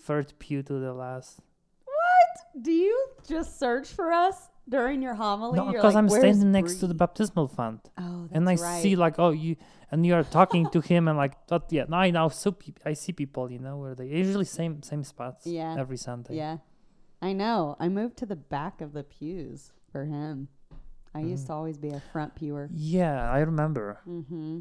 third 0.00 0.32
pew 0.38 0.62
to 0.62 0.72
the 0.74 0.92
last. 0.92 1.40
What? 1.84 2.62
Do 2.62 2.72
you 2.72 2.96
just 3.26 3.58
search 3.58 3.88
for 3.88 4.12
us 4.12 4.48
during 4.68 5.02
your 5.02 5.14
homily? 5.14 5.58
No, 5.58 5.66
because 5.72 5.94
like, 5.94 5.96
I'm 5.96 6.08
standing 6.08 6.52
next 6.52 6.76
to 6.80 6.86
the 6.86 6.94
baptismal 6.94 7.48
font, 7.48 7.90
Oh, 7.98 8.22
that's 8.22 8.32
and 8.36 8.48
I 8.48 8.54
right. 8.54 8.82
see 8.82 8.94
like, 8.96 9.18
oh, 9.18 9.30
you, 9.30 9.56
and 9.90 10.06
you 10.06 10.14
are 10.14 10.22
talking 10.24 10.68
to 10.70 10.80
him, 10.90 11.08
and 11.08 11.16
like, 11.18 11.34
that, 11.48 11.62
yeah. 11.72 11.84
Now 11.88 11.98
I 11.98 12.10
know, 12.10 12.28
so 12.28 12.52
pe- 12.52 12.72
I 12.84 12.92
see 12.94 13.12
people, 13.12 13.50
you 13.50 13.58
know, 13.58 13.78
where 13.78 13.94
they 13.94 14.06
usually 14.06 14.44
same 14.44 14.82
same 14.82 15.02
spots, 15.04 15.46
Yeah. 15.46 15.76
every 15.78 15.96
Sunday. 15.96 16.36
Yeah, 16.36 16.58
I 17.20 17.32
know. 17.32 17.76
I 17.80 17.88
moved 17.88 18.16
to 18.18 18.26
the 18.26 18.36
back 18.36 18.80
of 18.80 18.92
the 18.92 19.02
pews 19.02 19.72
for 19.90 20.04
him. 20.04 20.48
I 21.14 21.20
used 21.20 21.44
Mm. 21.44 21.46
to 21.48 21.52
always 21.54 21.78
be 21.78 21.88
a 21.90 22.00
front 22.12 22.34
pewer. 22.34 22.68
Yeah, 22.72 23.30
I 23.30 23.40
remember. 23.40 24.00
Mm-hmm. 24.06 24.60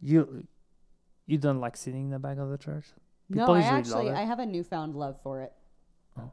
You, 0.00 0.46
you 1.26 1.38
don't 1.38 1.60
like 1.60 1.76
sitting 1.76 2.04
in 2.04 2.10
the 2.10 2.18
back 2.18 2.38
of 2.38 2.48
the 2.50 2.58
church. 2.58 2.86
No, 3.28 3.46
I 3.52 3.60
actually. 3.60 4.10
I 4.10 4.22
have 4.22 4.38
a 4.38 4.46
newfound 4.46 4.94
love 4.94 5.20
for 5.22 5.42
it. 5.42 5.52
Oh. 6.18 6.30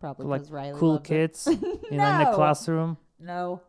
Probably 0.00 0.26
Like 0.26 0.42
Riley 0.50 0.78
cool 0.78 0.98
kids, 0.98 1.46
you 1.50 1.56
know, 1.96 2.04
in 2.12 2.18
the 2.18 2.30
classroom. 2.34 2.98
No, 3.18 3.62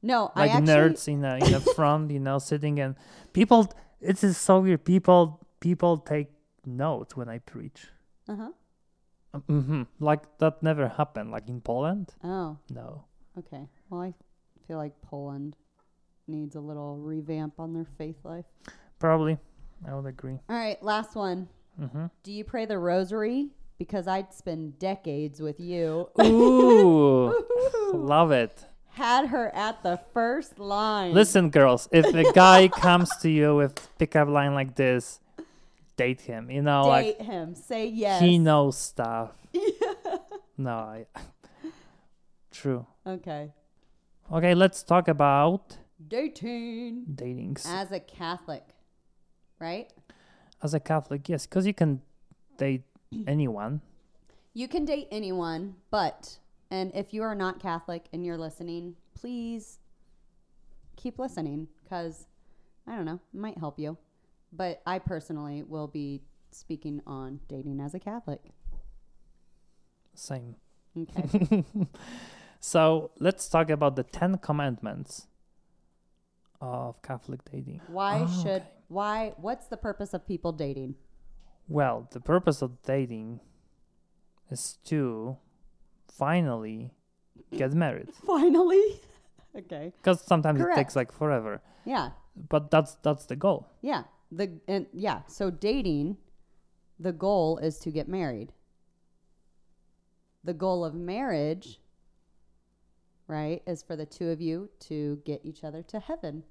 no, 0.00 0.30
like 0.36 0.50
I 0.50 0.54
actually, 0.54 0.66
nerds 0.72 1.08
in 1.08 1.20
the 1.22 1.36
in 1.44 1.52
the 1.52 1.60
front, 1.74 2.10
you 2.10 2.20
know, 2.20 2.38
sitting 2.38 2.78
and 2.78 2.94
people. 3.32 3.72
It 4.00 4.22
is 4.22 4.36
so 4.36 4.60
weird. 4.60 4.84
People 4.84 5.40
people 5.60 5.96
take 5.98 6.28
notes 6.64 7.16
when 7.16 7.28
I 7.28 7.38
preach. 7.38 7.88
Uh-huh. 8.28 8.50
Hmm 9.46 9.82
Like 10.00 10.38
that 10.38 10.62
never 10.62 10.88
happened. 10.88 11.30
Like 11.30 11.48
in 11.48 11.60
Poland, 11.60 12.14
Oh, 12.22 12.58
no. 12.70 13.04
okay. 13.38 13.68
Well, 13.90 14.00
I 14.02 14.14
feel 14.66 14.76
like 14.78 14.92
Poland 15.02 15.56
needs 16.26 16.56
a 16.56 16.60
little 16.60 16.96
revamp 16.96 17.54
on 17.58 17.72
their 17.74 17.86
faith 17.98 18.16
life. 18.24 18.46
Probably, 18.98 19.38
I 19.86 19.94
would 19.94 20.06
agree. 20.06 20.38
All 20.48 20.56
right, 20.56 20.82
last 20.82 21.14
one. 21.16 21.48
hmm 21.78 22.06
Do 22.22 22.32
you 22.32 22.44
pray 22.44 22.64
the 22.64 22.78
rosary? 22.78 23.50
Because 23.78 24.06
I'd 24.06 24.32
spend 24.32 24.78
decades 24.78 25.40
with 25.40 25.58
you. 25.58 26.08
Ooh, 26.20 27.34
love 27.92 28.30
it. 28.30 28.64
Had 28.90 29.26
her 29.26 29.52
at 29.54 29.82
the 29.82 29.98
first 30.14 30.60
line. 30.60 31.12
Listen, 31.12 31.50
girls, 31.50 31.88
if 31.90 32.06
a 32.14 32.30
guy 32.32 32.68
comes 32.86 33.10
to 33.22 33.28
you 33.28 33.56
with 33.56 33.88
pickup 33.98 34.28
line 34.28 34.54
like 34.54 34.76
this, 34.76 35.18
date 35.96 36.22
him. 36.22 36.50
You 36.50 36.62
know, 36.62 36.82
like 36.82 37.18
date 37.18 37.26
him. 37.26 37.54
Say 37.54 37.86
yes. 37.88 38.20
he 38.20 38.38
knows 38.38 38.76
stuff. 38.76 39.32
no, 40.58 40.70
I. 40.70 41.06
True. 42.50 42.86
Okay. 43.06 43.52
Okay, 44.32 44.54
let's 44.54 44.82
talk 44.82 45.08
about 45.08 45.76
Dating. 46.08 47.04
datings. 47.14 47.66
As 47.66 47.92
a 47.92 48.00
Catholic, 48.00 48.64
right? 49.58 49.92
As 50.62 50.72
a 50.72 50.80
Catholic, 50.80 51.28
yes, 51.28 51.46
because 51.46 51.66
you 51.66 51.74
can 51.74 52.00
date 52.56 52.84
anyone. 53.26 53.80
You 54.54 54.68
can 54.68 54.84
date 54.84 55.08
anyone, 55.10 55.74
but, 55.90 56.38
and 56.70 56.92
if 56.94 57.12
you 57.12 57.22
are 57.22 57.34
not 57.34 57.60
Catholic 57.60 58.06
and 58.12 58.24
you're 58.24 58.38
listening, 58.38 58.94
please 59.14 59.78
keep 60.96 61.18
listening 61.18 61.68
because, 61.82 62.26
I 62.86 62.94
don't 62.96 63.04
know, 63.04 63.20
it 63.32 63.38
might 63.38 63.58
help 63.58 63.78
you. 63.78 63.98
But 64.56 64.82
I 64.86 64.98
personally 64.98 65.62
will 65.62 65.88
be 65.88 66.22
speaking 66.50 67.00
on 67.06 67.40
dating 67.48 67.80
as 67.80 67.94
a 67.94 67.98
Catholic. 67.98 68.40
Same. 70.14 70.54
Okay. 70.96 71.64
so 72.60 73.10
let's 73.18 73.48
talk 73.48 73.68
about 73.70 73.96
the 73.96 74.04
Ten 74.04 74.38
Commandments 74.38 75.26
of 76.60 77.02
Catholic 77.02 77.40
dating. 77.50 77.80
why 77.88 78.26
Oh, 78.28 78.42
should, 78.42 78.62
okay. 78.62 78.70
why, 78.88 79.32
what's 79.38 79.66
the 79.66 79.76
purpose 79.76 80.14
of 80.14 80.26
people 80.26 80.52
dating? 80.52 80.94
Well, 81.68 82.08
the 82.12 82.20
purpose 82.20 82.62
of 82.62 82.80
dating 82.82 83.40
is 84.50 84.78
to 84.84 85.36
finally 86.06 86.92
get 87.56 87.72
married. 87.72 88.10
Finally. 88.26 89.00
okay. 89.56 89.92
Because 89.96 90.20
sometimes 90.20 90.60
it 90.60 90.68
takes 90.74 90.94
like 90.94 91.10
forever. 91.10 91.60
Yeah. 91.84 92.10
But 92.36 92.70
that's 92.70 92.96
that's 93.02 93.26
the 93.26 93.36
goal. 93.36 93.68
Yeah. 93.80 94.04
The 94.36 94.58
and 94.66 94.86
yeah, 94.92 95.22
so 95.26 95.50
dating 95.50 96.16
the 96.98 97.12
goal 97.12 97.58
is 97.58 97.78
to 97.80 97.90
get 97.90 98.08
married. 98.08 98.52
The 100.42 100.54
goal 100.54 100.84
of 100.84 100.94
marriage 100.94 101.80
right 103.26 103.62
is 103.66 103.82
for 103.82 103.96
the 103.96 104.06
two 104.06 104.28
of 104.30 104.40
you 104.40 104.68
to 104.80 105.20
get 105.24 105.40
each 105.44 105.64
other 105.64 105.82
to 105.84 105.98
heaven. 106.00 106.42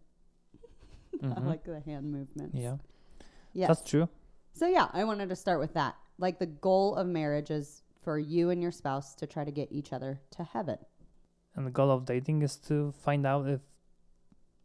I 1.21 1.25
Mhm. 1.25 1.45
like 1.45 1.63
the 1.63 1.79
hand 1.81 2.11
movements. 2.11 2.55
Yeah, 2.55 2.77
Yes. 3.53 3.67
that's 3.67 3.89
true. 3.89 4.09
So 4.53 4.67
yeah, 4.67 4.89
I 4.93 5.03
wanted 5.03 5.29
to 5.29 5.35
start 5.35 5.59
with 5.59 5.73
that. 5.73 5.95
Like 6.17 6.39
the 6.39 6.45
goal 6.47 6.95
of 6.95 7.07
marriage 7.07 7.51
is 7.51 7.83
for 8.01 8.17
you 8.17 8.49
and 8.49 8.61
your 8.61 8.71
spouse 8.71 9.13
to 9.15 9.27
try 9.27 9.43
to 9.43 9.51
get 9.51 9.71
each 9.71 9.93
other 9.93 10.19
to 10.31 10.43
heaven. 10.43 10.77
And 11.55 11.65
the 11.67 11.71
goal 11.71 11.91
of 11.91 12.05
dating 12.05 12.41
is 12.41 12.57
to 12.69 12.91
find 12.93 13.25
out 13.25 13.47
if 13.47 13.61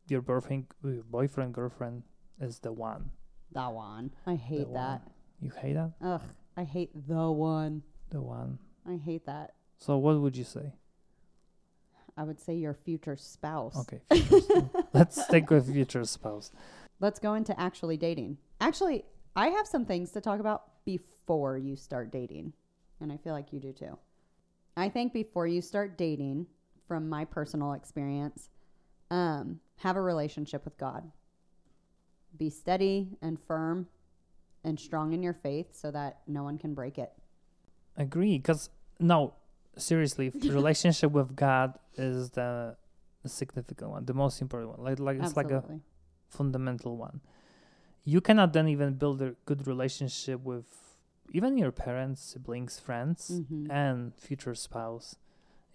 your 0.09 0.23
boyfriend, 0.23 0.67
your 0.83 1.03
boyfriend, 1.05 1.53
girlfriend 1.55 2.03
is 2.41 2.59
the 2.61 2.73
one. 2.73 3.11
The 3.53 3.63
one. 3.69 4.11
I 4.27 4.35
hate 4.35 4.67
The 4.69 4.75
that. 4.75 5.01
one. 5.03 5.11
You 5.41 5.51
hate 5.51 5.75
that? 5.75 5.93
Ugh. 6.03 6.23
I 6.57 6.65
hate 6.65 6.91
the 7.09 7.31
one. 7.31 7.83
The 8.11 8.21
one. 8.21 8.59
I 8.87 8.97
hate 8.97 9.27
that. 9.27 9.55
So 9.79 9.97
what 9.97 10.21
would 10.21 10.37
you 10.37 10.45
say? 10.45 10.73
I 12.17 12.25
would 12.25 12.41
say 12.41 12.55
your 12.57 12.75
future 12.75 13.17
spouse. 13.17 13.77
Okay, 13.79 14.01
future 14.11 14.41
spouse. 14.41 14.85
let's 14.93 15.25
stick 15.25 15.51
with 15.51 15.73
future 15.73 16.05
spouse. 16.05 16.51
Let's 16.99 17.21
go 17.21 17.35
into 17.35 17.59
actually 17.61 17.97
dating. 17.97 18.39
Actually, 18.61 19.05
I 19.37 19.49
have 19.49 19.69
some 19.69 19.85
things 19.85 20.11
to 20.13 20.21
talk 20.21 20.41
about 20.41 20.85
before 20.85 21.57
you 21.57 21.77
start 21.77 22.11
dating. 22.11 22.55
And 23.01 23.13
I 23.13 23.19
feel 23.19 23.33
like 23.35 23.53
you 23.53 23.61
do 23.61 23.73
too. 23.73 23.97
I 24.77 24.89
think 24.89 25.13
before 25.13 25.47
you 25.47 25.63
start 25.63 25.97
dating, 25.97 26.47
from 26.89 27.09
my 27.09 27.25
personal 27.25 27.75
experience, 27.75 28.49
um, 29.11 29.61
have 29.77 29.95
a 29.97 30.01
relationship 30.01 30.65
with 30.65 30.77
God. 30.79 31.09
Be 32.37 32.51
steady 32.51 33.17
and 33.23 33.39
firm 33.41 33.89
and 34.65 34.79
strong 34.79 35.13
in 35.13 35.23
your 35.23 35.33
faith 35.35 35.69
so 35.75 35.91
that 35.91 36.19
no 36.27 36.43
one 36.43 36.59
can 36.59 36.75
break 36.75 36.99
it. 36.99 37.13
Agree, 37.97 38.39
because 38.39 38.71
no, 39.01 39.35
seriously, 39.77 40.31
relationship 40.43 41.11
with 41.13 41.35
God 41.35 41.79
is 41.97 42.31
the, 42.31 42.77
significant 43.27 43.91
one, 43.91 44.05
the 44.07 44.15
most 44.15 44.41
important 44.41 44.79
one. 44.79 44.85
Like, 44.89 44.99
like 44.99 45.21
it's 45.23 45.37
like 45.37 45.51
a 45.51 45.63
fundamental 46.31 46.97
one. 46.97 47.21
You 48.05 48.21
cannot 48.23 48.53
then 48.55 48.69
even 48.69 48.95
build 48.95 49.21
a 49.21 49.35
good 49.45 49.67
relationship 49.67 50.41
with 50.43 50.65
even 51.33 51.59
your 51.59 51.73
parents, 51.73 52.23
siblings, 52.23 52.79
friends, 52.81 53.41
Mhm. 53.43 53.71
and 53.71 54.15
future 54.15 54.55
spouse 54.55 55.17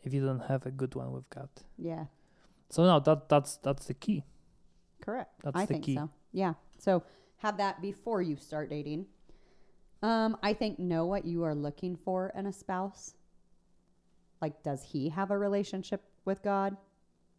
if 0.03 0.13
you 0.13 0.25
don't 0.25 0.45
have 0.51 0.65
a 0.65 0.71
good 0.71 0.95
one 0.95 1.11
with 1.11 1.29
God. 1.29 1.49
Yeah. 1.77 2.05
So 2.69 2.83
no, 2.85 2.99
that 3.01 3.29
that's 3.29 3.57
that's 3.57 3.85
the 3.85 3.93
key. 3.93 4.23
Correct. 5.01 5.31
That's 5.43 5.55
I 5.55 5.65
the 5.65 5.73
think 5.73 5.83
key. 5.83 5.95
so. 5.95 6.09
Yeah. 6.33 6.53
So 6.77 7.03
have 7.37 7.57
that 7.57 7.81
before 7.81 8.21
you 8.21 8.35
start 8.35 8.69
dating. 8.69 9.05
Um, 10.01 10.35
I 10.43 10.53
think 10.53 10.79
know 10.79 11.05
what 11.05 11.25
you 11.25 11.43
are 11.43 11.55
looking 11.55 11.95
for 11.95 12.33
in 12.35 12.45
a 12.45 12.53
spouse. 12.53 13.13
Like, 14.41 14.61
does 14.63 14.83
he 14.83 15.07
have 15.09 15.31
a 15.31 15.37
relationship 15.37 16.03
with 16.25 16.43
God? 16.43 16.75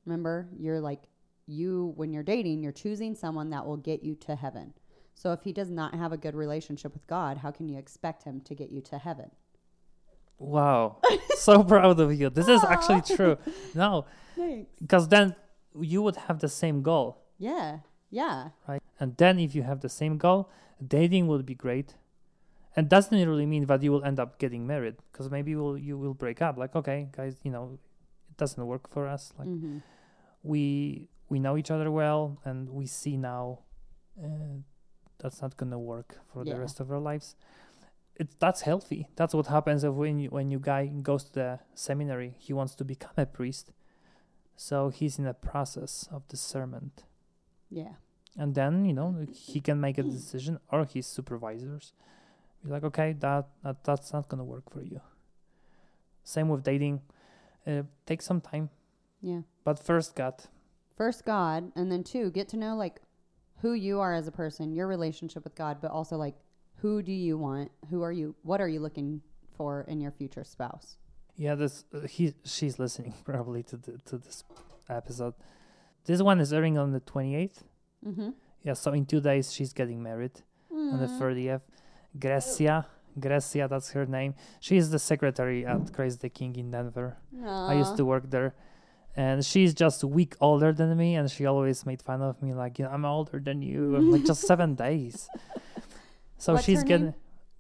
Remember, 0.07 0.49
you're 0.59 0.81
like 0.81 1.03
you 1.47 1.93
when 1.97 2.13
you're 2.13 2.23
dating, 2.23 2.63
you're 2.63 2.73
choosing 2.73 3.15
someone 3.15 3.51
that 3.51 3.67
will 3.67 3.77
get 3.77 4.03
you 4.03 4.15
to 4.15 4.35
heaven. 4.35 4.73
So 5.15 5.33
if 5.33 5.43
he 5.43 5.53
does 5.53 5.71
not 5.71 5.95
have 5.95 6.13
a 6.13 6.17
good 6.17 6.35
relationship 6.35 6.93
with 6.93 7.07
God, 7.07 7.39
how 7.39 7.51
can 7.51 7.69
you 7.69 7.79
expect 7.79 8.25
him 8.25 8.41
to 8.43 8.55
get 8.55 8.71
you 8.71 8.81
to 8.83 8.99
heaven? 8.99 9.31
Wow, 10.39 10.99
so 11.37 11.63
proud 11.65 12.01
of 12.01 12.13
you. 12.13 12.29
This 12.31 12.49
is 12.49 12.65
actually 12.65 13.03
true. 13.17 13.39
No, 13.75 14.07
because 14.81 15.09
then 15.09 15.37
you 15.79 16.03
would 16.03 16.17
have 16.17 16.41
the 16.41 16.49
same 16.49 16.83
goal, 16.83 17.23
Yeah. 17.39 17.79
Yeah. 18.15 18.39
right? 18.69 18.83
And 19.01 19.11
then 19.17 19.39
if 19.47 19.51
you 19.57 19.63
have 19.71 19.81
the 19.81 19.89
same 20.01 20.15
goal, 20.19 20.41
dating 20.97 21.27
would 21.29 21.45
be 21.45 21.55
great. 21.67 21.89
And 22.77 22.89
doesn't 22.89 23.29
really 23.31 23.47
mean 23.47 23.67
that 23.67 23.83
you 23.85 23.93
will 23.95 24.05
end 24.11 24.19
up 24.25 24.39
getting 24.43 24.67
married, 24.67 24.97
because 25.11 25.31
maybe 25.31 25.51
you 25.55 25.61
will 25.65 25.79
you 25.89 25.97
will 26.03 26.15
break 26.25 26.39
up. 26.47 26.55
Like, 26.63 26.75
okay, 26.81 27.01
guys, 27.19 27.35
you 27.47 27.53
know, 27.55 27.65
it 28.31 28.37
doesn't 28.43 28.65
work 28.73 28.85
for 28.95 29.05
us. 29.15 29.33
Like, 29.39 29.49
hmm 29.49 29.79
we 30.43 31.09
we 31.33 31.39
know 31.45 31.55
each 31.57 31.71
other 31.71 31.91
well, 31.91 32.23
and 32.45 32.69
we 32.79 32.87
see 32.87 33.17
now 33.17 33.45
uh, 34.23 34.57
that's 35.19 35.41
not 35.43 35.57
gonna 35.57 35.79
work 35.79 36.11
for 36.31 36.45
the 36.45 36.61
rest 36.65 36.81
of 36.81 36.91
our 36.93 37.01
lives. 37.11 37.37
It's 38.21 38.35
that's 38.39 38.63
healthy. 38.63 39.09
That's 39.17 39.35
what 39.35 39.47
happens 39.47 39.85
if 39.85 39.93
when 39.95 40.19
you, 40.23 40.29
when 40.31 40.51
you 40.51 40.59
guy 40.61 40.83
goes 41.11 41.25
to 41.25 41.33
the 41.33 41.51
seminary, 41.75 42.35
he 42.39 42.53
wants 42.53 42.75
to 42.77 42.85
become 42.85 43.17
a 43.17 43.27
priest, 43.27 43.73
so 44.57 44.91
he's 44.91 45.19
in 45.19 45.27
a 45.27 45.35
process 45.35 46.09
of 46.13 46.27
discernment, 46.29 47.05
Yeah. 47.71 47.95
And 48.37 48.55
then 48.55 48.85
you 48.85 48.93
know 48.93 49.27
he 49.33 49.61
can 49.61 49.81
make 49.81 49.99
a 49.99 50.03
decision, 50.03 50.59
or 50.71 50.85
his 50.85 51.07
supervisors 51.07 51.93
be 52.65 52.71
like, 52.71 52.85
okay, 52.85 53.13
that, 53.21 53.47
that 53.63 53.85
that's 53.85 54.13
not 54.13 54.29
gonna 54.29 54.45
work 54.45 54.71
for 54.71 54.83
you. 54.83 55.01
Same 56.23 56.49
with 56.49 56.63
dating. 56.63 57.03
Uh, 57.67 57.83
take 58.07 58.21
some 58.23 58.41
time, 58.41 58.69
Yeah. 59.23 59.41
but 59.65 59.79
first, 59.79 60.15
God, 60.15 60.35
first 60.97 61.25
God, 61.25 61.73
and 61.75 61.91
then 61.91 62.05
two, 62.05 62.31
get 62.31 62.49
to 62.49 62.57
know 62.59 62.77
like 62.77 63.01
who 63.63 63.73
you 63.73 64.01
are 64.01 64.13
as 64.15 64.27
a 64.29 64.33
person, 64.33 64.75
your 64.75 64.87
relationship 64.87 65.45
with 65.45 65.55
God, 65.55 65.79
but 65.81 65.91
also 65.91 66.17
like 66.17 66.35
who 66.77 67.03
do 67.03 67.13
you 67.13 67.39
want? 67.39 67.71
Who 67.89 68.03
are 68.03 68.13
you? 68.13 68.35
What 68.43 68.61
are 68.61 68.69
you 68.69 68.81
looking 68.81 69.23
for 69.57 69.83
in 69.89 70.01
your 70.01 70.11
future 70.11 70.45
spouse? 70.45 70.99
Yeah, 71.37 71.55
this 71.55 71.85
uh, 71.95 72.01
he 72.07 72.35
she's 72.45 72.79
listening 72.79 73.15
probably 73.25 73.63
to 73.65 73.77
the, 73.79 73.99
to 74.07 74.19
this 74.19 74.45
episode. 74.91 75.35
This 76.05 76.21
one 76.21 76.41
is 76.41 76.53
airing 76.53 76.77
on 76.77 76.93
the 76.93 77.01
twenty 77.01 77.35
eighth. 77.35 77.65
Mm-hmm. 78.07 78.31
Yeah, 78.63 78.75
so 78.75 78.93
in 78.93 79.05
two 79.07 79.21
days 79.21 79.53
she's 79.53 79.73
getting 79.73 80.03
married 80.03 80.43
on 80.71 80.99
the 81.01 81.09
thirtieth. 81.09 81.63
Grecia, 82.19 82.87
Grecia, 83.19 83.67
that's 83.69 83.91
her 83.93 84.07
name. 84.07 84.35
She's 84.61 84.91
the 84.91 84.99
secretary 84.99 85.67
at 85.67 85.93
Christ 85.93 86.21
the 86.21 86.29
King 86.29 86.55
in 86.57 86.71
Denver. 86.71 87.17
I 87.45 87.75
used 87.75 87.97
to 87.97 88.05
work 88.05 88.31
there, 88.31 88.55
and 89.17 89.45
she's 89.45 89.75
just 89.75 90.03
a 90.03 90.07
week 90.07 90.35
older 90.41 90.73
than 90.73 90.97
me, 90.97 91.15
and 91.17 91.31
she 91.31 91.45
always 91.47 91.85
made 91.85 92.01
fun 92.03 92.23
of 92.23 92.41
me 92.43 92.55
like, 92.55 92.79
you 92.79 92.85
know, 92.85 92.91
I'm 92.93 93.05
older 93.05 93.39
than 93.41 93.63
you. 93.63 93.97
I'm 93.97 94.11
like 94.11 94.25
just 94.25 94.43
seven 94.53 94.75
days. 94.75 95.29
So 96.39 96.53
What's 96.55 96.65
she's 96.65 96.83
getting. 96.85 97.15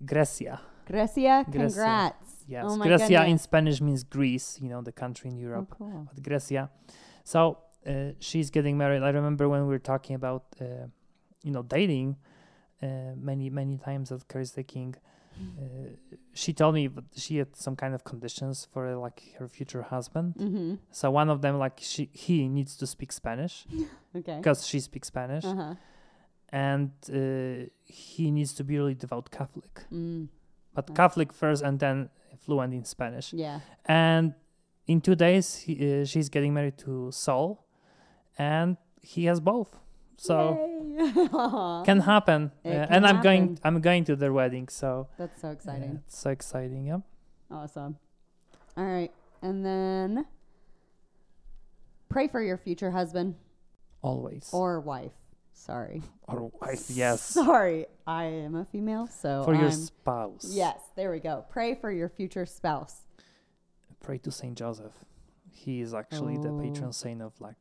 Grecia, 0.04 0.60
Grecia. 0.86 1.44
congrats. 1.50 2.44
Yes, 2.46 2.64
Oh 2.68 2.76
Grecia 2.76 3.24
in. 3.26 3.38
Spanish 3.38 3.80
means 3.80 4.04
Greece. 4.04 4.58
You 4.60 4.68
know, 4.68 4.82
the 4.82 4.92
country 4.92 5.30
in 5.30 5.36
Europe. 5.38 5.74
Oh, 5.80 5.84
Europe. 5.86 5.92
cool. 5.94 6.08
with 6.14 6.22
Grecia. 6.22 6.70
So 7.24 7.58
uh, 7.86 8.12
she's 8.18 8.50
getting 8.50 8.76
married. 8.78 9.02
I 9.02 9.10
remember 9.10 9.48
when 9.48 9.62
we 9.62 9.68
were 9.68 9.78
talking 9.78 10.14
about, 10.16 10.44
uh, 10.60 10.86
you 11.42 11.50
know, 11.50 11.62
dating 11.62 12.16
uh, 12.82 12.86
many, 13.16 13.50
many 13.50 13.76
times 13.78 14.10
at 14.12 14.26
the 14.28 14.62
King. 14.62 14.94
Uh, 15.58 15.88
she 16.32 16.52
told 16.52 16.74
me 16.76 16.86
that 16.86 17.04
she 17.16 17.38
had 17.38 17.56
some 17.56 17.74
kind 17.74 17.92
of 17.92 18.04
conditions 18.04 18.68
for 18.72 18.94
like 18.96 19.34
her 19.38 19.48
future 19.48 19.82
husband. 19.82 20.34
Mm-hmm. 20.38 20.74
So 20.92 21.10
one 21.10 21.28
of 21.28 21.40
them, 21.42 21.58
like 21.58 21.78
she, 21.80 22.08
he 22.12 22.48
needs 22.48 22.76
to 22.76 22.86
speak 22.86 23.10
Spanish 23.10 23.66
Okay. 24.16 24.36
because 24.36 24.64
she 24.66 24.78
speaks 24.78 25.08
Spanish, 25.08 25.44
Uh-huh. 25.44 25.74
and 26.50 26.90
uh, 27.12 27.66
he 27.84 28.30
needs 28.30 28.52
to 28.54 28.64
be 28.64 28.78
really 28.78 28.94
devout 28.94 29.30
Catholic, 29.30 29.84
Mm. 29.92 30.28
but. 30.74 30.94
Catholic 30.94 31.32
first 31.32 31.62
and 31.64 31.78
then 31.80 32.10
fluent 32.38 32.72
in 32.74 32.84
Spanish. 32.84 33.32
Yeah. 33.32 33.60
and 33.86 34.34
in 34.86 35.00
two 35.00 35.14
days 35.16 35.56
he, 35.56 35.72
uh, 36.02 36.04
she's 36.04 36.28
getting 36.28 36.54
married 36.54 36.78
to 36.78 37.10
Saul, 37.10 37.63
and 38.38 38.76
he 39.02 39.24
has 39.26 39.40
both. 39.40 39.78
So 40.16 41.82
can 41.84 42.00
happen, 42.00 42.52
Uh, 42.64 42.68
can 42.70 42.86
and 42.90 43.06
I'm 43.06 43.20
going. 43.20 43.58
I'm 43.64 43.80
going 43.80 44.04
to 44.04 44.16
their 44.16 44.32
wedding, 44.32 44.68
so 44.68 45.08
That's 45.18 45.40
so 45.40 45.50
exciting. 45.50 46.02
it's 46.06 46.18
so 46.18 46.30
exciting. 46.30 46.86
Yeah. 46.86 46.98
Awesome. 47.50 47.98
All 48.76 48.84
right. 48.84 49.12
And 49.42 49.64
then 49.66 50.24
pray 52.08 52.28
for 52.28 52.40
your 52.42 52.56
future 52.56 52.90
husband 52.92 53.34
Always. 54.02 54.50
or 54.52 54.80
wife. 54.80 55.12
Sorry. 55.52 56.02
Or 56.28 56.50
wife. 56.60 56.88
Yes. 56.90 57.20
Sorry. 57.22 57.86
I 58.06 58.24
am 58.24 58.54
a 58.54 58.64
female, 58.64 59.06
so 59.08 59.44
For 59.44 59.54
your 59.54 59.66
I'm 59.66 59.72
spouse. 59.72 60.50
Yes, 60.54 60.78
there 60.96 61.10
we 61.10 61.20
go. 61.20 61.44
Pray 61.50 61.74
for 61.74 61.90
your 61.90 62.08
future 62.08 62.46
spouse. 62.46 63.02
Pray 64.00 64.18
to 64.18 64.30
Saint 64.30 64.56
Joseph. 64.56 64.92
He 65.50 65.80
is 65.82 65.92
actually 65.92 66.38
the 66.38 66.48
Oh. 66.48 66.60
patron 66.60 66.92
saint 66.92 67.20
of 67.20 67.38
like 67.40 67.56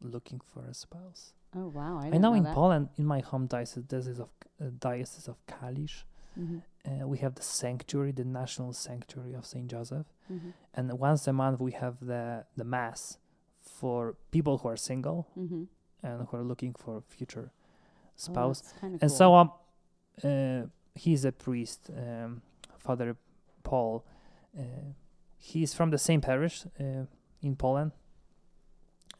looking 0.00 0.40
for 0.40 0.64
a 0.64 0.74
spouse. 0.74 1.32
Oh 1.54 1.68
wow, 1.68 1.98
I, 1.98 2.02
I, 2.02 2.10
didn't 2.10 2.22
know, 2.22 2.34
in 2.34 2.44
that. 2.44 2.54
Poland, 2.54 2.88
in 2.96 3.04
my 3.06 3.20
home 3.20 3.46
diocese, 3.46 4.18
of 4.20 4.28
uh, 4.60 4.66
diocese 4.78 5.28
of 5.28 5.36
Kalisz, 5.46 6.04
Mhm, 6.38 6.62
uh, 6.86 7.08
we 7.08 7.18
have 7.18 7.34
the 7.34 7.42
sanctuary, 7.42 8.12
the 8.12 8.24
national 8.24 8.72
sanctuary 8.72 9.34
of 9.34 9.44
Saint 9.44 9.68
Joseph. 9.70 10.06
mhm, 10.30 10.52
and 10.74 10.92
once 10.98 11.26
a 11.26 11.32
month 11.32 11.58
we 11.60 11.72
have 11.72 11.96
the 12.00 12.44
the 12.56 12.64
mass 12.64 13.18
for 13.60 14.14
people 14.30 14.58
who 14.58 14.68
are 14.68 14.76
single 14.76 15.26
mhm. 15.36 15.66
and 16.02 16.26
who 16.28 16.36
are 16.36 16.44
looking 16.44 16.74
for 16.74 16.98
a 16.98 17.02
future 17.02 17.50
Oh, 17.50 18.10
spouse 18.16 18.62
kinda 18.80 18.98
and 19.02 19.10
cool. 19.10 19.18
so 19.20 19.34
um 19.34 19.50
uh, 20.24 20.62
he's 20.94 21.24
a 21.24 21.32
priest 21.32 21.90
um, 21.96 22.42
father 22.78 23.16
paul 23.62 24.04
uh, 24.58 24.62
he's 25.36 25.72
from 25.74 25.90
the 25.90 25.98
same 25.98 26.20
parish 26.20 26.66
uh, 26.80 27.04
in 27.42 27.54
poland 27.56 27.92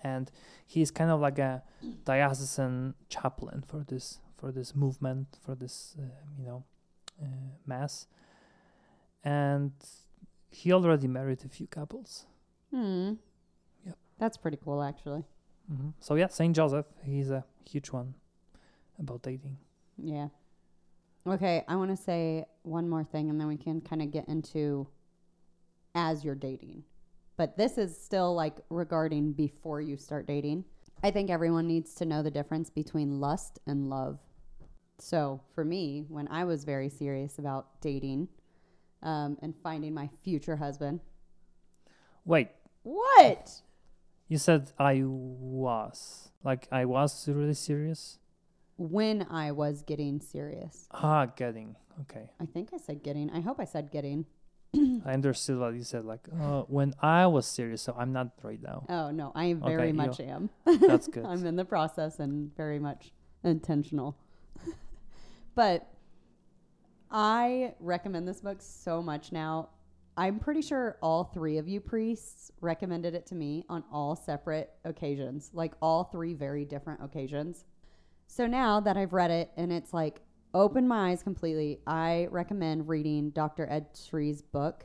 and 0.03 0.31
he's 0.67 0.91
kind 0.91 1.11
of 1.11 1.21
like 1.21 1.39
a 1.39 1.63
diocesan 2.05 2.95
chaplain 3.09 3.65
for 3.67 3.85
this 3.89 4.21
for 4.37 4.53
this 4.53 4.75
movement 4.75 5.39
for 5.45 5.55
this 5.55 5.97
uh, 5.99 6.03
you 6.39 6.47
know 6.47 6.65
uh, 7.23 7.27
mass 7.67 8.07
and 9.25 9.73
he 10.51 10.73
already 10.73 11.07
married 11.09 11.45
a 11.45 11.49
few 11.49 11.67
couples 11.67 12.27
Hmm. 12.71 13.15
Yep. 13.87 13.97
That's 14.19 14.37
pretty 14.37 14.59
cool, 14.63 14.83
actually. 14.83 15.25
hmm 15.69 15.91
So 16.01 16.17
yeah, 16.17 16.27
Saint 16.29 16.55
Joseph, 16.55 16.85
he's 17.03 17.31
a 17.31 17.45
huge 17.65 17.91
one 17.91 18.13
about 18.99 19.23
dating. 19.23 19.57
Yeah. 19.97 20.29
Okay, 21.27 21.65
I 21.67 21.77
want 21.77 21.91
to 21.91 21.97
say 21.97 22.45
one 22.63 22.89
more 22.91 23.05
thing, 23.05 23.31
and 23.31 23.41
then 23.41 23.49
we 23.49 23.57
can 23.57 23.81
kind 23.81 24.03
of 24.03 24.11
get 24.11 24.29
into 24.29 24.87
as 25.95 26.25
you're 26.25 26.35
dating. 26.35 26.85
But 27.39 27.57
this 27.57 27.79
is 27.79 27.97
still 27.97 28.35
like 28.35 28.57
regarding 28.69 29.33
before 29.33 29.81
you 29.81 29.97
start 29.97 30.27
dating. 30.27 30.65
I 31.05 31.13
think 31.13 31.31
everyone 31.31 31.69
needs 31.69 31.95
to 31.95 32.05
know 32.05 32.21
the 32.21 32.33
difference 32.33 32.69
between 32.69 33.21
lust 33.21 33.61
and 33.65 33.89
love. 33.89 34.19
So 34.99 35.41
for 35.55 35.65
me, 35.65 36.05
when 36.09 36.27
I 36.27 36.43
was 36.43 36.65
very 36.65 36.89
serious 36.89 37.39
about 37.39 37.81
dating 37.81 38.27
um, 39.05 39.39
and 39.41 39.55
finding 39.63 39.95
my 39.95 40.11
future 40.25 40.57
husband, 40.57 40.99
Wait, 42.25 42.49
what? 42.83 43.63
you 44.27 44.37
said 44.37 44.73
I 44.77 45.03
was 45.05 46.31
like 46.43 46.67
I 46.73 46.85
was 46.85 47.29
really 47.29 47.55
serious. 47.55 48.19
When 48.77 49.27
I 49.31 49.53
was 49.53 49.83
getting 49.83 50.21
serious, 50.21 50.89
Ah, 50.91 51.27
getting 51.27 51.77
okay. 52.03 52.31
I 52.41 52.47
think 52.47 52.71
I 52.75 52.79
said 52.79 53.05
getting. 53.05 53.31
I 53.31 53.41
hope 53.41 53.61
I 53.61 53.65
said 53.65 53.93
getting. 53.93 54.27
I 55.05 55.13
understood 55.13 55.59
what 55.59 55.75
you 55.75 55.83
said. 55.83 56.05
Like, 56.05 56.29
uh, 56.41 56.63
when 56.63 56.95
I 57.01 57.27
was 57.27 57.47
serious, 57.47 57.83
so 57.83 57.95
I'm 57.99 58.13
not 58.13 58.33
right 58.43 58.61
now. 58.63 58.85
Oh 58.89 59.11
no, 59.11 59.33
I 59.35 59.55
very 59.55 59.89
Okay, 59.89 59.93
much 59.93 60.21
am. 60.21 60.51
That's 60.65 61.07
good. 61.15 61.25
I'm 61.25 61.45
in 61.47 61.57
the 61.57 61.65
process 61.65 62.19
and 62.19 62.55
very 62.57 62.79
much 62.79 63.13
intentional. 63.45 64.17
but 65.55 65.89
I 67.11 67.75
recommend 67.81 68.29
this 68.29 68.41
book 68.41 68.59
so 68.61 69.03
much 69.03 69.33
now. 69.33 69.71
I'm 70.17 70.41
pretty 70.41 70.63
sure 70.63 70.99
all 71.01 71.25
three 71.25 71.59
of 71.59 71.69
you 71.69 71.81
priests 71.81 72.51
recommended 72.61 73.15
it 73.15 73.25
to 73.27 73.35
me 73.35 73.65
on 73.69 73.85
all 73.93 74.17
separate 74.17 74.71
occasions, 74.85 75.51
like 75.55 75.73
all 75.81 76.05
three 76.05 76.35
very 76.35 76.65
different 76.65 77.03
occasions. 77.03 77.65
So 78.27 78.47
now 78.47 78.81
that 78.81 78.97
I've 78.97 79.13
read 79.13 79.31
it 79.31 79.51
and 79.57 79.73
it's 79.73 79.95
like 79.95 80.21
opened 80.55 80.89
my 80.89 81.11
eyes 81.11 81.23
completely, 81.23 81.81
I 81.87 82.29
recommend 82.31 82.89
reading 82.89 83.31
Dr. 83.31 83.67
Ed 83.71 83.87
Sri's 83.95 84.43
book. 84.43 84.85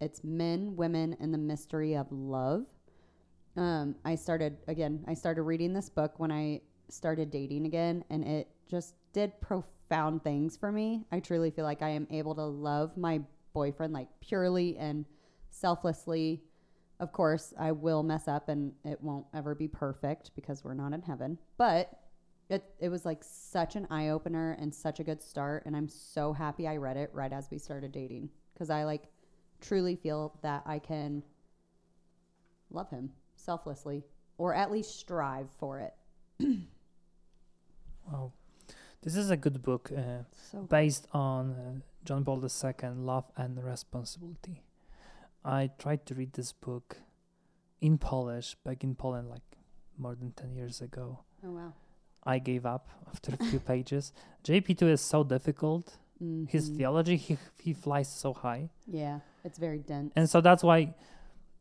It's 0.00 0.24
Men, 0.24 0.76
Women, 0.76 1.16
and 1.20 1.32
the 1.34 1.38
Mystery 1.38 1.96
of 1.96 2.06
Love. 2.10 2.64
Um, 3.56 3.96
I 4.04 4.14
started 4.14 4.56
again. 4.68 5.04
I 5.06 5.14
started 5.14 5.42
reading 5.42 5.72
this 5.72 5.88
book 5.88 6.18
when 6.18 6.32
I 6.32 6.62
started 6.88 7.30
dating 7.30 7.66
again, 7.66 8.04
and 8.10 8.24
it 8.24 8.48
just 8.68 8.94
did 9.12 9.38
profound 9.40 10.22
things 10.22 10.56
for 10.56 10.72
me. 10.72 11.04
I 11.12 11.20
truly 11.20 11.50
feel 11.50 11.64
like 11.64 11.82
I 11.82 11.90
am 11.90 12.06
able 12.10 12.34
to 12.36 12.44
love 12.44 12.96
my 12.96 13.20
boyfriend 13.52 13.92
like 13.92 14.08
purely 14.20 14.76
and 14.78 15.04
selflessly. 15.50 16.42
Of 17.00 17.12
course, 17.12 17.52
I 17.58 17.72
will 17.72 18.02
mess 18.02 18.28
up, 18.28 18.48
and 18.48 18.72
it 18.84 19.02
won't 19.02 19.26
ever 19.34 19.54
be 19.54 19.68
perfect 19.68 20.30
because 20.34 20.62
we're 20.64 20.74
not 20.74 20.92
in 20.92 21.02
heaven. 21.02 21.38
But 21.58 21.99
it 22.50 22.64
it 22.78 22.88
was 22.88 23.04
like 23.04 23.22
such 23.24 23.76
an 23.76 23.86
eye 23.90 24.08
opener 24.08 24.56
and 24.60 24.74
such 24.74 25.00
a 25.00 25.04
good 25.04 25.22
start, 25.22 25.64
and 25.66 25.76
I'm 25.76 25.88
so 25.88 26.32
happy 26.32 26.66
I 26.68 26.76
read 26.76 26.96
it 26.96 27.10
right 27.12 27.32
as 27.32 27.48
we 27.50 27.58
started 27.58 27.92
dating 27.92 28.28
because 28.52 28.68
I 28.70 28.84
like 28.84 29.04
truly 29.60 29.96
feel 29.96 30.34
that 30.42 30.62
I 30.66 30.78
can 30.78 31.22
love 32.70 32.90
him 32.90 33.10
selflessly 33.36 34.04
or 34.38 34.54
at 34.54 34.70
least 34.70 34.98
strive 34.98 35.48
for 35.58 35.80
it. 35.80 35.94
Wow. 38.10 38.32
This 39.02 39.14
is 39.14 39.30
a 39.30 39.36
good 39.36 39.62
book 39.62 39.92
uh, 39.96 40.24
So 40.50 40.62
based 40.62 41.06
on 41.12 41.52
uh, 41.52 41.80
John 42.04 42.24
Paul 42.24 42.42
II, 42.44 42.88
Love 42.96 43.24
and 43.36 43.62
Responsibility. 43.62 44.62
I 45.44 45.70
tried 45.78 46.06
to 46.06 46.14
read 46.14 46.32
this 46.32 46.52
book 46.52 46.96
in 47.80 47.98
Polish 47.98 48.56
back 48.64 48.82
in 48.82 48.96
Poland 48.96 49.28
like 49.30 49.42
more 49.96 50.14
than 50.16 50.32
10 50.32 50.56
years 50.56 50.80
ago. 50.80 51.20
oh 51.44 51.50
wow. 51.50 51.72
I 52.24 52.38
gave 52.38 52.66
up 52.66 52.88
after 53.08 53.32
a 53.34 53.44
few 53.44 53.60
pages. 53.72 54.12
JP2 54.44 54.82
is 54.92 55.00
so 55.00 55.24
difficult. 55.24 55.98
His 56.48 56.70
Mhm. 56.70 56.76
theology, 56.76 57.16
he, 57.16 57.38
he 57.58 57.72
flies 57.72 58.08
so 58.08 58.34
high. 58.34 58.68
Yeah, 58.86 59.20
it's 59.42 59.58
very 59.58 59.78
dense. 59.78 60.12
And 60.16 60.28
so 60.28 60.40
that's 60.42 60.62
why 60.62 60.94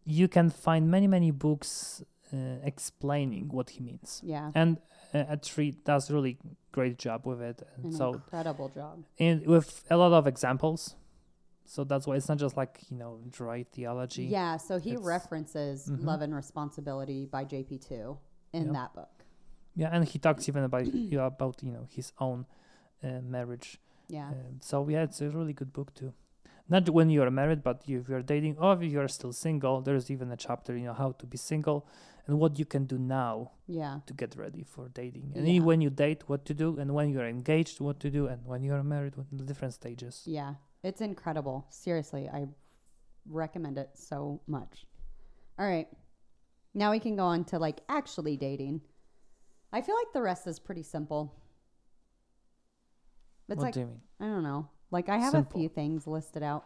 you 0.06 0.28
can 0.28 0.50
find 0.50 0.91
many, 0.91 1.08
many 1.08 1.32
books 1.32 2.04
uh, 2.34 2.38
explaining 2.63 3.48
what 3.50 3.69
he 3.72 3.80
means. 3.82 4.22
yeah, 4.24 4.52
And 4.54 4.78
uh, 5.13 5.38
Sri 5.41 5.72
does 5.72 6.12
really 6.12 6.38
great 6.72 6.98
job 6.98 7.26
with 7.26 7.41
it. 7.41 7.63
And 7.78 7.86
an 7.86 7.91
so 7.93 8.13
incredible 8.13 8.69
job. 8.69 9.04
And 9.17 9.45
with 9.48 9.84
a 9.89 9.95
lot 9.98 10.12
of 10.12 10.28
examples. 10.28 10.95
So 11.65 11.84
that's 11.84 12.06
why 12.06 12.15
it's 12.17 12.28
not 12.28 12.38
just 12.39 12.58
like, 12.58 12.80
you 12.89 12.98
know, 12.98 13.19
dry 13.30 13.63
theology. 13.63 14.24
Yeah, 14.26 14.58
so 14.58 14.78
he 14.80 14.98
references 14.98 15.88
Mhm. 15.89 16.04
Love 16.04 16.22
and 16.22 16.36
Responsibility 16.36 17.26
by 17.26 17.45
JP2 17.45 18.17
in 18.54 18.65
Yep. 18.65 18.74
that 18.74 18.93
book. 18.93 19.19
Yeah, 19.80 19.89
and 19.94 20.04
he 20.12 20.18
talks 20.20 20.48
even 20.50 20.63
about 20.70 20.86
you 20.94 21.18
know, 21.18 21.26
about 21.26 21.56
you 21.63 21.72
know 21.76 21.86
his 21.98 22.12
own 22.20 22.39
uh, 23.04 23.22
marriage. 23.36 23.70
Yeah. 24.18 24.30
Um, 24.30 24.60
so 24.70 24.76
yeah, 24.89 25.04
it's 25.08 25.22
a 25.22 25.30
really 25.38 25.54
good 25.54 25.72
book 25.78 25.89
too. 26.00 26.12
Not 26.68 26.89
when 26.98 27.10
you 27.10 27.24
are 27.24 27.32
married, 27.32 27.62
but 27.63 27.78
if 27.88 28.10
you're 28.10 28.22
dating 28.36 28.58
or 28.60 28.74
if 28.76 28.92
you 28.92 29.00
are 29.00 29.08
still 29.08 29.34
single. 29.34 29.76
There's 29.82 30.12
even 30.12 30.32
a 30.32 30.38
chapter, 30.38 30.72
you 30.78 30.86
know, 30.89 30.94
how 31.04 31.12
to 31.20 31.26
be 31.26 31.38
single 31.38 31.80
and 32.28 32.34
what 32.39 32.60
you 32.60 32.65
can 32.65 32.86
do 32.86 32.98
now 33.00 33.52
Yeah. 33.68 33.96
to 34.06 34.13
get 34.13 34.36
ready 34.36 34.63
for 34.74 34.84
dating. 35.02 35.32
And 35.36 35.48
Yeah. 35.48 35.63
when 35.70 35.80
you 35.86 35.89
date, 36.06 36.22
what 36.32 36.42
to 36.50 36.54
do, 36.54 36.68
and 36.80 36.94
when 36.98 37.08
you're 37.13 37.28
engaged, 37.38 37.76
what 37.82 37.98
to 38.02 38.10
do, 38.18 38.28
and 38.32 38.39
when 38.46 38.62
you're 38.63 38.84
married, 38.84 39.15
what 39.18 39.28
the 39.32 39.46
different 39.52 39.74
stages. 39.74 40.24
Yeah. 40.28 40.52
It's 40.84 41.02
incredible. 41.02 41.65
Seriously, 41.70 42.24
I 42.30 42.42
recommend 43.44 43.78
it 43.78 43.92
so 43.96 44.42
much. 44.46 44.86
All 45.58 45.65
right. 45.65 45.88
Now 46.74 46.92
we 46.92 47.00
can 47.00 47.15
go 47.15 47.26
on 47.26 47.46
to 47.46 47.58
like 47.58 47.80
actually 47.89 48.38
dating. 48.38 48.82
I 49.72 49.82
feel 49.82 49.96
like 49.96 50.14
the 50.14 50.22
rest 50.22 50.48
is 50.48 50.60
pretty 50.60 50.84
simple. 50.84 51.36
It's 53.48 53.58
what 53.58 53.66
like 53.66 53.74
do 53.74 53.82
you 53.82 53.86
mean? 53.88 54.02
I 54.20 54.26
don't 54.26 54.44
know. 54.44 54.68
Like 54.92 55.10
I 55.10 55.18
have 55.18 55.32
Simple. 55.32 55.60
a 55.60 55.62
few 55.62 55.70
things 55.70 56.08
listed 56.08 56.44
out. 56.44 56.66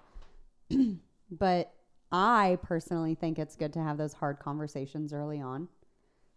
but 1.32 1.74
I 2.12 2.58
personally 2.62 3.16
think 3.16 3.40
it's 3.40 3.56
good 3.56 3.74
to 3.74 3.80
have 3.82 3.98
those 3.98 4.14
hard 4.14 4.40
conversations 4.40 5.14
early 5.14 5.42
on. 5.42 5.68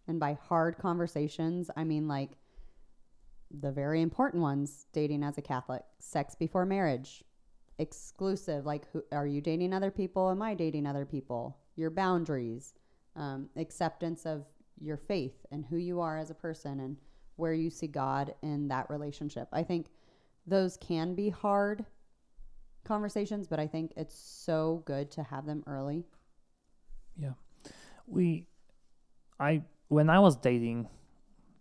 And 0.07 0.19
by 0.19 0.37
hard 0.47 0.77
conversations, 0.77 1.69
I 1.75 1.83
mean 1.83 2.07
like 2.07 2.31
the 3.51 3.71
very 3.71 4.01
important 4.01 4.41
ones, 4.41 4.87
dating 4.91 5.23
as 5.23 5.37
a 5.37 5.41
Catholic, 5.41 5.83
sex 5.99 6.35
before 6.35 6.65
marriage, 6.65 7.23
exclusive, 7.79 8.65
like 8.65 8.89
who 8.91 9.03
are 9.11 9.27
you 9.27 9.41
dating 9.41 9.73
other 9.73 9.91
people? 9.91 10.29
Am 10.29 10.41
I 10.41 10.53
dating 10.53 10.85
other 10.85 11.05
people? 11.05 11.57
Your 11.75 11.89
boundaries, 11.89 12.73
um, 13.15 13.49
acceptance 13.55 14.25
of 14.25 14.45
your 14.81 14.97
faith 14.97 15.45
and 15.51 15.65
who 15.65 15.77
you 15.77 15.99
are 15.99 16.17
as 16.17 16.29
a 16.29 16.35
person 16.35 16.79
and 16.79 16.97
where 17.35 17.53
you 17.53 17.69
see 17.69 17.87
God 17.87 18.33
in 18.41 18.67
that 18.69 18.89
relationship. 18.89 19.47
I 19.51 19.63
think 19.63 19.87
those 20.45 20.77
can 20.77 21.13
be 21.15 21.29
hard 21.29 21.85
conversations, 22.83 23.47
but 23.47 23.59
I 23.59 23.67
think 23.67 23.93
it's 23.95 24.17
so 24.17 24.83
good 24.85 25.11
to 25.11 25.23
have 25.23 25.45
them 25.45 25.63
early. 25.67 26.05
Yeah. 27.15 27.33
We 28.07 28.47
i 29.39 29.61
when 29.87 30.09
i 30.09 30.19
was 30.19 30.35
dating 30.35 30.87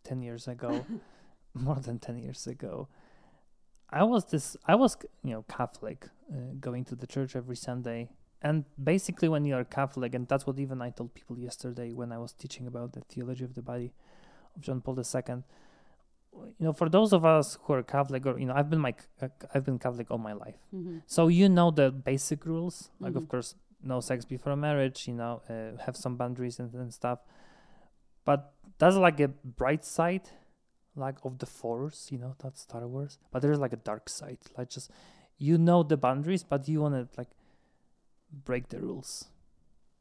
10 0.05 0.23
years 0.23 0.49
ago 0.49 0.85
more 1.55 1.77
than 1.77 1.99
10 1.99 2.19
years 2.19 2.47
ago 2.47 2.89
i 3.91 4.03
was 4.03 4.25
this 4.27 4.57
i 4.67 4.75
was 4.75 4.97
you 5.23 5.31
know 5.33 5.45
catholic 5.49 6.09
uh, 6.33 6.55
going 6.61 6.85
to 6.85 6.95
the 6.95 7.07
church 7.07 7.37
every 7.37 7.57
sunday 7.57 8.09
and 8.43 8.65
basically 8.83 9.29
when 9.29 9.45
you're 9.45 9.65
catholic 9.65 10.15
and 10.15 10.29
that's 10.29 10.47
what 10.47 10.59
even 10.59 10.83
i 10.83 10.91
told 10.91 11.13
people 11.15 11.39
yesterday 11.39 11.93
when 11.93 12.13
i 12.13 12.19
was 12.19 12.33
teaching 12.33 12.67
about 12.67 12.93
the 12.93 13.01
theology 13.03 13.45
of 13.45 13.55
the 13.55 13.63
body 13.63 13.93
of 14.55 14.61
john 14.63 14.81
paul 14.81 14.99
ii 14.99 15.35
you 16.59 16.65
know 16.67 16.73
for 16.73 16.89
those 16.89 17.13
of 17.13 17.25
us 17.25 17.59
who 17.63 17.73
are 17.73 17.83
catholic 17.83 18.27
or 18.27 18.39
you 18.39 18.45
know 18.47 18.55
i've 18.55 18.69
been 18.69 18.85
uh, 18.85 19.29
i've 19.55 19.65
been 19.65 19.79
catholic 19.79 20.11
all 20.11 20.19
my 20.19 20.33
life 20.35 20.59
Mm-hmm. 20.75 20.99
so 21.07 21.29
you 21.29 21.49
know 21.49 21.71
the 21.71 21.91
basic 21.91 22.45
rules, 22.45 22.91
like 23.01 23.15
of 23.17 23.23
Mhm. 23.25 23.29
course, 23.29 23.55
no 23.83 24.01
sex 24.01 24.25
before 24.27 24.55
marriage. 24.57 25.09
You 25.09 25.15
know, 25.15 25.41
uh, 25.49 25.81
have 25.87 25.97
some 25.97 26.17
boundaries 26.17 26.59
and, 26.61 26.75
and 26.75 26.93
stuff. 26.93 27.21
But 28.25 28.53
that's 28.79 28.97
like 28.97 29.21
a 29.21 29.29
bright 29.29 29.85
side, 29.85 30.29
like 30.95 31.19
of 31.25 31.39
the 31.39 31.47
Force. 31.47 32.09
You 32.13 32.19
know, 32.19 32.35
that's 32.43 32.63
Star 32.63 32.87
Wars. 32.87 33.19
But 33.31 33.41
there's 33.43 33.59
like 33.59 33.73
a 33.73 33.77
dark 33.91 34.09
side, 34.09 34.39
like 34.59 34.69
just 34.71 34.91
you 35.39 35.57
know 35.59 35.83
the 35.83 35.97
boundaries, 35.97 36.43
but 36.43 36.69
you 36.69 36.81
want 36.81 36.95
to 36.95 37.09
like 37.17 37.29
break 38.45 38.69
the 38.69 38.81
rules. 38.81 39.29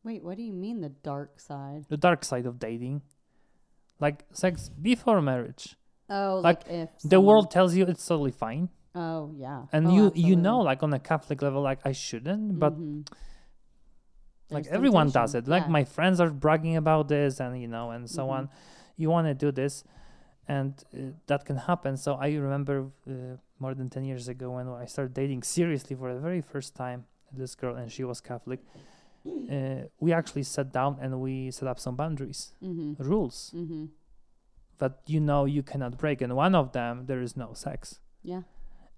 Wait, 0.03 0.23
what 0.23 0.37
do 0.37 0.43
you 0.43 0.53
mean 0.53 0.81
the 0.81 0.89
dark 0.89 1.39
side? 1.39 1.85
The 1.89 1.97
dark 1.97 2.23
side 2.23 2.45
of 2.45 2.59
dating, 2.59 3.01
like 3.99 4.25
sex 4.31 4.69
before 4.69 5.21
marriage. 5.21 5.75
Oh, 6.09 6.39
Like, 6.43 6.67
like, 6.67 6.69
if 6.69 6.89
The 7.03 7.19
world 7.19 7.49
tells 7.49 7.75
you 7.75 7.85
it's 7.85 8.05
totally 8.05 8.31
fine, 8.31 8.69
Oh, 8.93 9.31
yeah. 9.35 9.65
and 9.73 9.87
Oh, 9.87 9.89
you 9.95 10.11
you 10.15 10.35
know, 10.35 10.59
like 10.59 10.83
on 10.83 10.93
a 10.93 10.99
Catholic 10.99 11.41
level, 11.41 11.61
like 11.61 11.79
I 11.85 11.91
shouldn't, 11.91 12.59
but 12.59 12.77
Mhm. 12.77 13.05
like 14.51 14.67
everyone 14.67 15.09
does 15.09 15.33
it 15.33 15.47
like 15.47 15.63
Yeah. 15.63 15.69
my 15.79 15.83
friends 15.83 16.19
are 16.19 16.29
bragging 16.29 16.75
about 16.75 17.07
this 17.07 17.39
and 17.39 17.59
you 17.59 17.67
know 17.67 17.89
and 17.91 18.07
so 18.09 18.27
Mhm. 18.27 18.29
on 18.37 18.49
you 18.95 19.09
want 19.09 19.25
to 19.27 19.33
do 19.33 19.51
this 19.51 19.83
and 20.47 20.83
uh, 20.93 21.11
that 21.25 21.45
can 21.45 21.57
happen 21.57 21.97
so 21.97 22.13
i 22.13 22.27
remember 22.35 22.91
uh, 23.09 23.37
more 23.57 23.73
than 23.73 23.89
10 23.89 24.03
years 24.05 24.27
ago 24.27 24.51
when 24.51 24.67
i 24.67 24.85
started 24.85 25.13
dating 25.15 25.41
seriously 25.41 25.95
for 25.95 26.13
the 26.13 26.19
very 26.19 26.41
first 26.41 26.75
time 26.75 27.05
this 27.31 27.55
girl 27.55 27.75
and 27.75 27.91
she 27.91 28.03
was 28.03 28.21
catholic 28.21 28.59
uh, 29.51 29.81
we 29.99 30.13
actually 30.13 30.43
sat 30.43 30.71
down 30.71 30.97
and 31.01 31.19
we 31.19 31.49
set 31.51 31.67
up 31.67 31.79
some 31.79 31.95
boundaries 31.95 32.53
Mhm. 32.61 32.95
rules 32.99 33.51
Mhm. 33.55 33.89
that 34.77 34.99
you 35.07 35.19
know 35.19 35.45
you 35.45 35.63
cannot 35.63 35.97
break 35.97 36.21
and 36.21 36.35
one 36.35 36.53
of 36.55 36.71
them 36.71 37.05
there 37.07 37.21
is 37.21 37.35
no 37.35 37.53
sex 37.53 37.99
Yeah. 38.23 38.41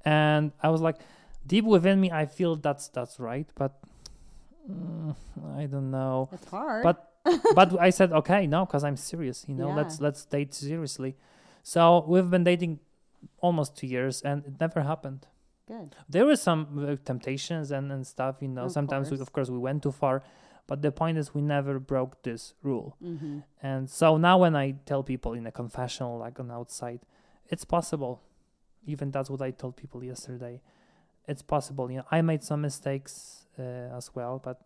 and 0.05 0.51
i 0.61 0.69
was 0.69 0.81
like 0.81 0.97
deep 1.45 1.65
within 1.65 1.99
me 2.01 2.11
i 2.11 2.25
feel 2.25 2.55
that's 2.57 2.87
that's 2.89 3.19
right 3.19 3.47
but 3.55 3.79
mm, 4.69 5.15
i 5.55 5.65
don't 5.65 5.91
know 5.91 6.29
It's 6.31 6.47
hard. 6.49 6.83
But- 6.83 7.03
but 7.55 7.77
I 7.77 7.89
said 7.89 8.13
okay, 8.13 8.47
no, 8.47 8.65
because 8.65 8.85
I'm 8.85 8.95
serious. 8.95 9.43
You 9.49 9.55
know, 9.55 9.67
Yeah. 9.67 9.75
let's 9.75 9.99
let's 9.99 10.23
date 10.23 10.53
seriously. 10.53 11.17
So 11.61 12.05
we've 12.07 12.29
been 12.29 12.45
dating 12.45 12.79
almost 13.41 13.75
two 13.75 13.85
years, 13.85 14.21
and 14.21 14.45
it 14.45 14.53
never 14.61 14.79
happened. 14.83 15.27
Good. 15.67 15.95
There 16.10 16.25
were 16.25 16.36
some 16.38 16.62
uh, 16.80 16.95
temptations 17.03 17.71
and, 17.71 17.91
and 17.91 18.06
stuff. 18.06 18.38
You 18.41 18.47
know, 18.47 18.63
Of 18.65 18.71
sometimes 18.71 19.12
we, 19.12 19.19
of 19.19 19.32
course 19.32 19.49
we 19.49 19.58
went 19.60 19.84
too 19.84 19.91
far, 19.91 20.23
but 20.67 20.82
the 20.82 20.91
point 20.91 21.17
is 21.17 21.34
we 21.34 21.41
never 21.41 21.80
broke 21.80 22.23
this 22.23 22.53
rule. 22.63 22.95
Mhm. 23.01 23.43
And 23.62 23.89
so 23.89 24.17
now 24.17 24.38
when 24.39 24.56
I 24.56 24.71
tell 24.86 25.03
people 25.03 25.34
in 25.34 25.45
a 25.47 25.51
confessional, 25.51 26.17
like 26.19 26.39
on 26.39 26.51
outside, 26.51 27.01
it's 27.49 27.65
possible. 27.65 28.21
Even 28.86 29.12
that's 29.12 29.30
what 29.30 29.41
I 29.41 29.51
told 29.51 29.75
people 29.75 30.03
yesterday. 30.03 30.62
it's 31.30 31.41
possible. 31.41 31.91
You 31.91 31.97
know, 31.97 32.06
I 32.10 32.21
made 32.21 32.41
some 32.41 32.62
mistakes 32.62 33.47
uh, 33.60 33.97
as 33.97 34.15
well, 34.15 34.39
but 34.41 34.62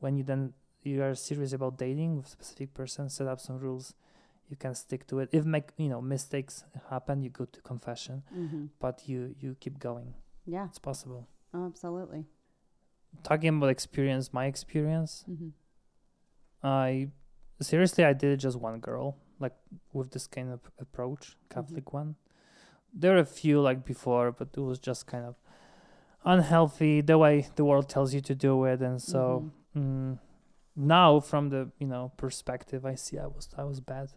when 0.00 0.14
you 0.18 0.22
then 0.24 0.52
you 0.82 1.02
are 1.02 1.14
serious 1.14 1.54
about 1.54 1.78
dating 1.78 2.16
with 2.16 2.26
a 2.26 2.28
specific 2.28 2.74
person, 2.74 3.08
set 3.08 3.26
up 3.26 3.40
some 3.40 3.58
rules. 3.58 3.94
You 4.50 4.56
can 4.56 4.74
stick 4.74 5.06
to 5.06 5.20
it. 5.20 5.30
If 5.32 5.46
make 5.46 5.72
you 5.78 5.88
know 5.88 6.02
mistakes 6.02 6.64
happen, 6.90 7.22
you 7.22 7.30
go 7.30 7.46
to 7.46 7.60
confession, 7.62 8.22
Mm-hmm. 8.36 8.64
but 8.78 9.08
you 9.08 9.34
you 9.40 9.54
keep 9.58 9.78
going. 9.78 10.12
Yeah. 10.46 10.66
It's 10.66 10.78
possible. 10.78 11.28
Oh, 11.54 11.66
absolutely. 11.66 12.24
Talking 13.22 13.50
about 13.50 13.70
experience, 13.70 14.32
my 14.32 14.46
experience, 14.46 15.24
Mm-hmm. 15.30 15.48
I 16.64 17.08
seriously 17.60 18.04
I 18.04 18.12
did 18.12 18.38
just 18.40 18.58
one 18.58 18.78
girl, 18.80 19.16
like 19.40 19.52
with 19.92 20.12
this 20.12 20.26
kind 20.26 20.50
of 20.50 20.60
approach, 20.78 21.36
Catholic 21.50 21.92
one. 21.92 22.16
There 22.94 23.14
are 23.16 23.20
a 23.20 23.24
few 23.26 23.60
like 23.60 23.84
before, 23.84 24.32
but 24.32 24.48
it 24.56 24.60
was 24.60 24.78
just 24.78 25.06
kind 25.06 25.24
of 25.24 25.34
unhealthy 26.24 27.00
the 27.00 27.18
way 27.18 27.48
the 27.56 27.64
world 27.64 27.88
tells 27.88 28.14
you 28.14 28.20
to 28.20 28.34
do 28.34 28.64
it, 28.64 28.80
and 28.80 29.00
so 29.02 29.50
mm, 29.76 30.18
now 30.76 31.20
from 31.20 31.48
the 31.50 31.70
you 31.78 31.86
know 31.86 32.12
perspective, 32.16 32.86
I 32.86 32.94
see 32.94 33.18
I 33.18 33.26
was 33.26 33.48
I 33.58 33.64
was 33.64 33.80
bad. 33.80 34.12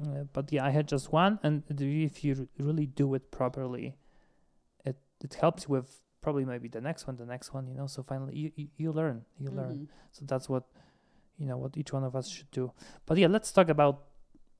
Uh, 0.00 0.24
but 0.32 0.52
yeah, 0.52 0.64
I 0.64 0.70
had 0.70 0.86
just 0.86 1.12
one, 1.12 1.40
and 1.42 1.62
if 1.68 2.22
you 2.22 2.36
r- 2.40 2.64
really 2.64 2.86
do 2.86 3.12
it 3.14 3.30
properly, 3.32 3.96
it 5.22 5.34
helps 5.34 5.64
you 5.64 5.70
with 5.70 6.00
probably 6.22 6.44
maybe 6.44 6.68
the 6.68 6.80
next 6.80 7.06
one, 7.06 7.16
the 7.16 7.26
next 7.26 7.52
one, 7.54 7.66
you 7.66 7.74
know. 7.74 7.86
So 7.86 8.02
finally, 8.02 8.36
you 8.36 8.52
you, 8.56 8.68
you 8.76 8.92
learn, 8.92 9.24
you 9.38 9.50
learn. 9.50 9.76
Mhm. 9.78 9.88
So 10.12 10.24
that's 10.26 10.48
what 10.48 10.64
you 11.38 11.46
know 11.46 11.56
what 11.56 11.76
each 11.76 11.92
one 11.92 12.04
of 12.04 12.14
us 12.14 12.28
should 12.28 12.50
do. 12.50 12.72
But 13.06 13.18
yeah, 13.18 13.28
let's 13.28 13.50
talk 13.52 13.68
about 13.68 14.04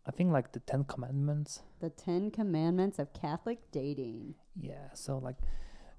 I 0.06 0.10
think 0.12 0.32
like 0.32 0.52
the 0.52 0.60
Ten 0.60 0.84
Commandments. 0.84 1.62
The 1.80 1.90
Ten 1.90 2.30
Commandments 2.30 2.98
of 2.98 3.12
Catholic 3.12 3.58
dating. 3.70 4.34
Yeah. 4.56 4.92
So 4.94 5.18
like 5.18 5.36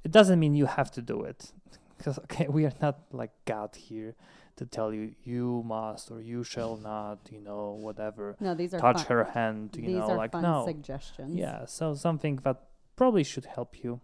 it 0.03 0.11
doesn't 0.11 0.39
mean 0.39 0.55
you 0.55 0.65
have 0.65 0.91
to 0.91 1.01
do 1.01 1.23
it. 1.23 1.51
Because 2.01 2.17
okay, 2.25 2.47
we 2.49 2.65
are 2.65 2.73
not 2.81 2.97
like 3.11 3.29
God 3.45 3.75
here 3.75 4.15
to 4.55 4.65
tell 4.65 4.91
you 4.91 5.13
you 5.23 5.61
must 5.63 6.09
or 6.09 6.19
you 6.19 6.43
shall 6.43 6.75
not, 6.75 7.29
you 7.31 7.39
know, 7.39 7.77
whatever. 7.79 8.35
No, 8.39 8.55
these 8.55 8.73
are 8.73 8.79
Touch 8.79 9.03
fun. 9.03 9.17
her 9.17 9.23
hand, 9.25 9.75
you 9.77 9.85
These 9.85 9.97
know, 9.97 10.15
like 10.17 10.33
no. 10.33 10.65
suggestions. 10.65 11.35
Yeah, 11.35 11.65
so 11.65 11.93
something 11.93 12.37
that 12.37 12.57
probably 12.95 13.23
should 13.23 13.45
help 13.45 13.83
you. 13.83 14.01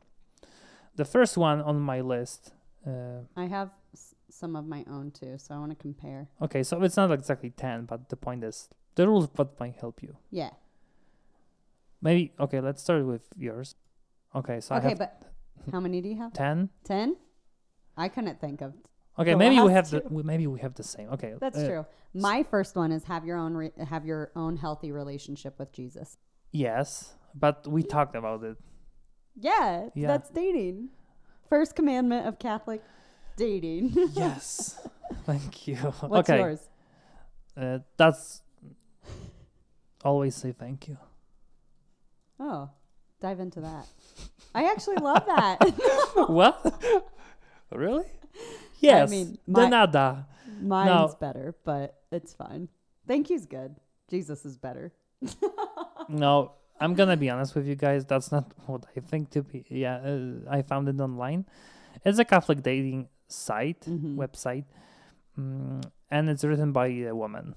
The 0.97 1.05
first 1.05 1.37
one 1.37 1.61
on 1.61 1.79
my 1.79 2.01
list. 2.01 2.51
Uh, 2.85 3.21
I 3.35 3.45
have 3.45 3.69
s- 3.93 4.15
some 4.29 4.55
of 4.55 4.65
my 4.65 4.83
own 4.89 5.11
too, 5.11 5.37
so 5.37 5.55
I 5.55 5.57
want 5.59 5.71
to 5.71 5.75
compare. 5.77 6.27
okay, 6.41 6.63
so 6.63 6.81
it's 6.83 6.97
not 6.97 7.11
exactly 7.11 7.49
ten, 7.51 7.85
but 7.85 8.09
the 8.09 8.15
point 8.17 8.43
is 8.43 8.69
the 8.95 9.07
rules 9.07 9.29
what 9.35 9.59
might 9.59 9.75
help 9.79 10.01
you. 10.03 10.17
Yeah. 10.31 10.51
Maybe 12.01 12.33
okay. 12.39 12.59
Let's 12.61 12.81
start 12.81 13.05
with 13.05 13.23
yours. 13.37 13.75
Okay, 14.35 14.59
so 14.59 14.75
I 14.75 14.79
okay, 14.79 14.89
have 14.89 14.97
but 14.99 15.23
how 15.71 15.79
many 15.79 16.01
do 16.01 16.09
you 16.09 16.17
have? 16.17 16.33
ten. 16.33 16.69
Ten? 16.83 17.15
I 17.95 18.09
couldn't 18.09 18.39
think 18.39 18.61
of. 18.61 18.73
Okay, 19.19 19.31
The 19.31 19.37
maybe 19.37 19.55
we 19.55 19.61
last 19.73 19.73
have 19.73 19.89
the 19.89 19.99
two. 20.09 20.23
maybe 20.23 20.45
we 20.45 20.59
have 20.59 20.75
the 20.75 20.83
same. 20.83 21.09
Okay, 21.09 21.33
That's 21.39 21.57
uh, 21.57 21.67
true. 21.67 21.85
My 22.13 22.43
first 22.43 22.75
one 22.75 22.91
is 22.91 23.03
have 23.05 23.25
your 23.25 23.37
own 23.37 23.53
re- 23.55 23.73
have 23.89 24.05
your 24.05 24.31
own 24.35 24.57
healthy 24.57 24.91
relationship 24.91 25.57
with 25.57 25.71
Jesus. 25.73 26.17
Yes, 26.51 27.15
but 27.33 27.65
we 27.67 27.81
talked 27.83 28.15
about 28.15 28.43
it. 28.43 28.57
Yeah, 29.39 29.89
Yeah. 29.95 30.07
that's 30.07 30.29
dating. 30.29 30.89
First 31.49 31.75
commandment 31.75 32.27
of 32.27 32.39
Catholic 32.39 32.81
dating. 33.37 33.93
Yes, 34.13 34.79
thank 35.25 35.67
you. 35.67 35.75
What's 35.77 36.29
okay, 36.29 36.39
yours? 36.39 36.59
Uh, 37.55 37.79
that's 37.97 38.41
always 40.03 40.35
say 40.35 40.51
thank 40.51 40.87
you. 40.87 40.97
Oh, 42.39 42.69
dive 43.19 43.39
into 43.39 43.61
that. 43.61 43.85
I 44.53 44.65
actually 44.65 44.97
love 44.97 45.25
that. 45.27 45.57
what? 46.27 46.83
really? 47.71 48.05
Yes. 48.79 49.09
I 49.09 49.11
mean, 49.11 49.31
de 49.33 49.37
my- 49.47 49.69
nada. 49.69 50.27
Mine's 50.61 51.13
better, 51.15 51.55
but 51.63 51.99
it's 52.11 52.33
fine. 52.33 52.69
Thank 53.07 53.29
you's 53.29 53.45
good. 53.45 53.75
Jesus 54.09 54.45
is 54.45 54.57
better. 54.57 54.91
No, 56.09 56.53
I'm 56.79 56.93
gonna 56.93 57.17
be 57.17 57.29
honest 57.29 57.55
with 57.55 57.65
you 57.67 57.75
guys. 57.75 58.05
That's 58.05 58.31
not 58.31 58.51
what 58.67 58.85
I 58.95 58.99
think 58.99 59.29
to 59.31 59.41
be. 59.43 59.65
Yeah, 59.69 59.95
uh, 59.97 60.49
I 60.49 60.61
found 60.61 60.87
it 60.89 60.99
online. 60.99 61.45
It's 62.05 62.19
a 62.19 62.25
Catholic 62.25 62.61
dating 62.61 63.09
site 63.27 63.81
Mhm. 63.81 64.15
website, 64.15 64.65
mm, 65.37 65.83
and 66.09 66.29
it's 66.29 66.43
written 66.43 66.71
by 66.71 66.87
a 66.87 67.13
woman, 67.15 67.55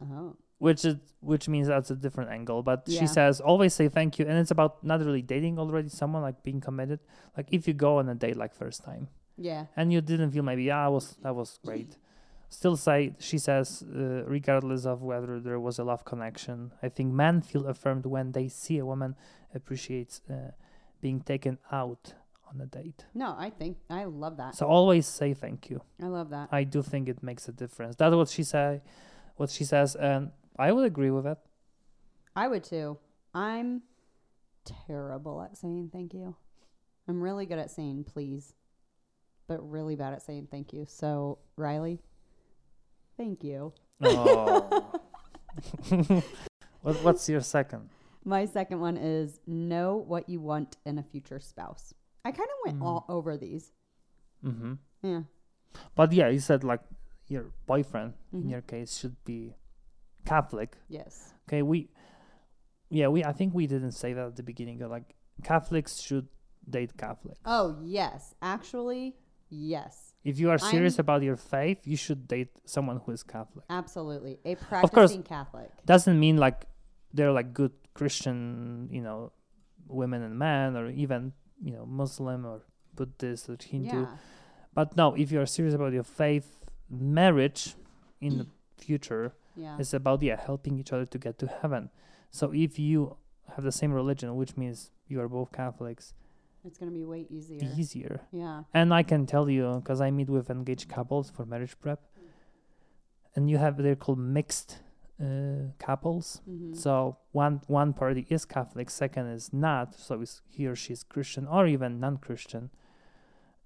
Oh. 0.00 0.36
which 0.58 0.84
is 0.84 0.96
which 1.20 1.48
means 1.48 1.66
that's 1.66 1.90
a 1.90 1.96
different 1.96 2.30
angle. 2.30 2.62
But 2.62 2.84
Yeah. 2.86 3.00
she 3.00 3.06
says 3.08 3.40
always 3.40 3.74
say 3.74 3.88
thank 3.88 4.18
you, 4.18 4.26
and 4.26 4.38
it's 4.38 4.52
about 4.52 4.84
not 4.84 5.00
really 5.00 5.22
dating 5.22 5.58
already 5.58 5.88
someone 5.88 6.22
like 6.22 6.42
being 6.44 6.60
committed. 6.60 7.00
Like 7.36 7.48
if 7.52 7.66
you 7.66 7.74
go 7.74 7.98
on 7.98 8.08
a 8.08 8.14
date 8.14 8.36
like 8.36 8.54
first 8.54 8.84
time 8.84 9.08
Yeah. 9.36 9.66
and 9.76 9.92
you 9.92 10.00
didn't 10.00 10.30
feel 10.30 10.44
maybe 10.44 10.64
yeah, 10.64 10.84
I 10.86 10.88
was 10.88 11.16
that 11.22 11.34
was 11.34 11.58
great. 11.66 11.96
Still 12.50 12.76
say 12.76 13.14
she 13.18 13.38
says 13.38 13.82
uh, 13.82 14.24
regardless 14.24 14.86
of 14.86 15.02
whether 15.02 15.38
there 15.38 15.60
was 15.60 15.78
a 15.78 15.84
love 15.84 16.04
connection. 16.04 16.72
I 16.82 16.88
think 16.88 17.12
men 17.12 17.42
feel 17.42 17.66
affirmed 17.66 18.06
when 18.06 18.32
they 18.32 18.48
see 18.48 18.78
a 18.78 18.86
woman 18.86 19.16
appreciates 19.54 20.22
uh, 20.30 20.52
being 21.00 21.20
taken 21.20 21.58
out 21.70 22.14
on 22.48 22.60
a 22.60 22.66
date. 22.66 23.04
No, 23.14 23.34
I 23.38 23.50
think 23.50 23.76
I 23.90 24.04
love 24.04 24.38
that. 24.38 24.54
So 24.54 24.66
always 24.66 25.06
say 25.06 25.34
thank 25.34 25.68
you. 25.68 25.82
I 26.02 26.06
love 26.06 26.30
that. 26.30 26.48
I 26.50 26.64
do 26.64 26.82
think 26.82 27.08
it 27.08 27.22
makes 27.22 27.48
a 27.48 27.52
difference. 27.52 27.96
That's 27.96 28.14
what 28.14 28.28
she 28.28 28.42
say, 28.42 28.80
what 29.36 29.50
she 29.50 29.64
says, 29.64 29.94
and 29.94 30.30
I 30.58 30.72
would 30.72 30.86
agree 30.86 31.10
with 31.10 31.26
it. 31.26 31.38
I 32.34 32.48
would 32.48 32.64
too. 32.64 32.98
I'm 33.34 33.82
terrible 34.64 35.42
at 35.42 35.56
saying 35.56 35.90
thank 35.92 36.14
you. 36.14 36.36
I'm 37.06 37.20
really 37.22 37.46
good 37.46 37.58
at 37.58 37.70
saying 37.70 38.04
please, 38.04 38.54
but 39.46 39.58
really 39.68 39.96
bad 39.96 40.12
at 40.14 40.22
saying 40.22 40.48
thank 40.50 40.72
you. 40.72 40.86
So, 40.88 41.38
Riley, 41.56 42.00
thank 43.18 43.44
you. 43.44 43.72
Oh. 44.00 44.90
what, 46.82 46.96
what's 47.02 47.28
your 47.28 47.40
second? 47.42 47.90
My 48.24 48.44
second 48.46 48.80
one 48.80 48.96
is 48.96 49.40
know 49.46 49.96
what 49.96 50.28
you 50.28 50.40
want 50.40 50.76
in 50.86 50.98
a 50.98 51.02
future 51.02 51.40
spouse. 51.40 51.92
I 52.24 52.30
kind 52.32 52.48
of 52.48 52.56
went 52.66 52.80
Mm. 52.80 52.84
all 52.86 53.04
over 53.08 53.36
these. 53.36 53.72
Mm-hmm. 54.44 54.74
Yeah. 55.02 55.22
But 55.94 56.12
yeah, 56.12 56.28
you 56.28 56.40
said 56.40 56.64
like 56.64 56.80
your 57.28 57.46
boyfriend 57.66 58.14
in 58.32 58.44
Mhm. 58.44 58.50
your 58.50 58.60
case 58.62 58.96
should 58.98 59.16
be 59.24 59.54
Catholic. 60.24 60.76
Yes. 60.88 61.34
Okay, 61.48 61.62
we, 61.62 61.88
yeah, 62.90 63.08
we. 63.08 63.24
I 63.24 63.32
think 63.32 63.54
we 63.54 63.66
didn't 63.66 63.92
say 63.92 64.12
that 64.12 64.26
at 64.26 64.36
the 64.36 64.42
beginning. 64.42 64.78
Like 64.88 65.14
Catholics 65.42 66.00
should 66.00 66.28
date 66.68 66.96
Catholics. 66.96 67.40
Oh, 67.44 67.78
yes. 67.82 68.34
Actually, 68.42 69.16
yes. 69.48 70.07
If 70.30 70.38
you 70.40 70.48
are 70.52 70.58
serious 70.74 70.94
I'm- 70.96 71.04
about 71.06 71.20
your 71.28 71.36
faith, 71.54 71.80
you 71.92 71.96
should 72.04 72.22
date 72.34 72.52
someone 72.74 72.96
who 73.04 73.10
is 73.16 73.22
Catholic. 73.22 73.64
Absolutely. 73.80 74.34
A 74.44 74.54
course. 74.56 74.68
practicing 74.90 75.22
Catholic. 75.36 75.70
Doesn't 75.92 76.18
mean 76.24 76.36
like 76.46 76.58
they're 77.14 77.32
like 77.40 77.48
good 77.60 77.72
Christian, 77.98 78.88
you 78.96 79.00
know, 79.06 79.32
women 80.00 80.20
and 80.22 80.34
men, 80.38 80.76
or 80.76 80.84
even 81.04 81.20
you 81.66 81.72
know 81.76 81.84
Muslim 81.86 82.40
or 82.50 82.58
Buddhist 82.94 83.48
or 83.48 83.56
Hindu. 83.72 84.00
Yeah. 84.02 84.16
But 84.74 84.88
no, 85.00 85.06
if 85.22 85.32
you 85.32 85.40
are 85.40 85.46
serious 85.46 85.74
about 85.74 85.92
your 85.98 86.04
faith, 86.22 86.48
marriage 86.90 87.74
in 88.20 88.32
the 88.40 88.46
future 88.76 89.32
Yeah. 89.56 89.78
is 89.82 89.94
about 89.94 90.22
yeah 90.22 90.38
helping 90.50 90.78
each 90.80 90.92
other 90.94 91.06
to 91.14 91.18
get 91.18 91.34
to 91.42 91.46
heaven. 91.60 91.90
So 92.30 92.44
if 92.52 92.78
you 92.78 93.16
have 93.54 93.64
the 93.64 93.72
same 93.80 93.92
religion, 94.00 94.28
which 94.36 94.56
means 94.56 94.90
you 95.10 95.20
are 95.22 95.28
both 95.28 95.50
Catholics, 95.52 96.12
It's 96.68 96.78
going 96.80 96.92
to 96.92 96.98
be 97.02 97.06
way 97.14 97.22
easier. 97.36 97.68
easier. 97.80 98.14
Yeah. 98.30 98.58
And 98.78 98.88
I 99.00 99.02
can 99.10 99.22
tell 99.34 99.46
you 99.56 99.66
because 99.80 100.00
I 100.06 100.10
meet 100.18 100.28
with 100.36 100.46
engaged 100.50 100.88
couples 100.96 101.26
for 101.34 101.42
marriage 101.52 101.76
prep, 101.82 102.00
and 103.34 103.42
you 103.50 103.58
have 103.64 103.74
they're 103.84 104.02
called 104.04 104.18
mixed 104.38 104.70
uh, 105.26 105.72
couples. 105.86 106.26
hmm 106.44 106.74
So 106.84 106.92
one 107.32 107.56
one 107.80 107.90
party 108.00 108.22
is 108.36 108.42
Catholic, 108.56 108.88
second 108.90 109.26
is 109.38 109.46
not. 109.52 109.86
So 110.06 110.12
is 110.24 110.32
he 110.56 110.62
or 110.70 110.76
she 110.82 110.92
is 110.92 111.02
Christian 111.14 111.44
or 111.46 111.66
even 111.74 111.90
non-Christian. 112.04 112.64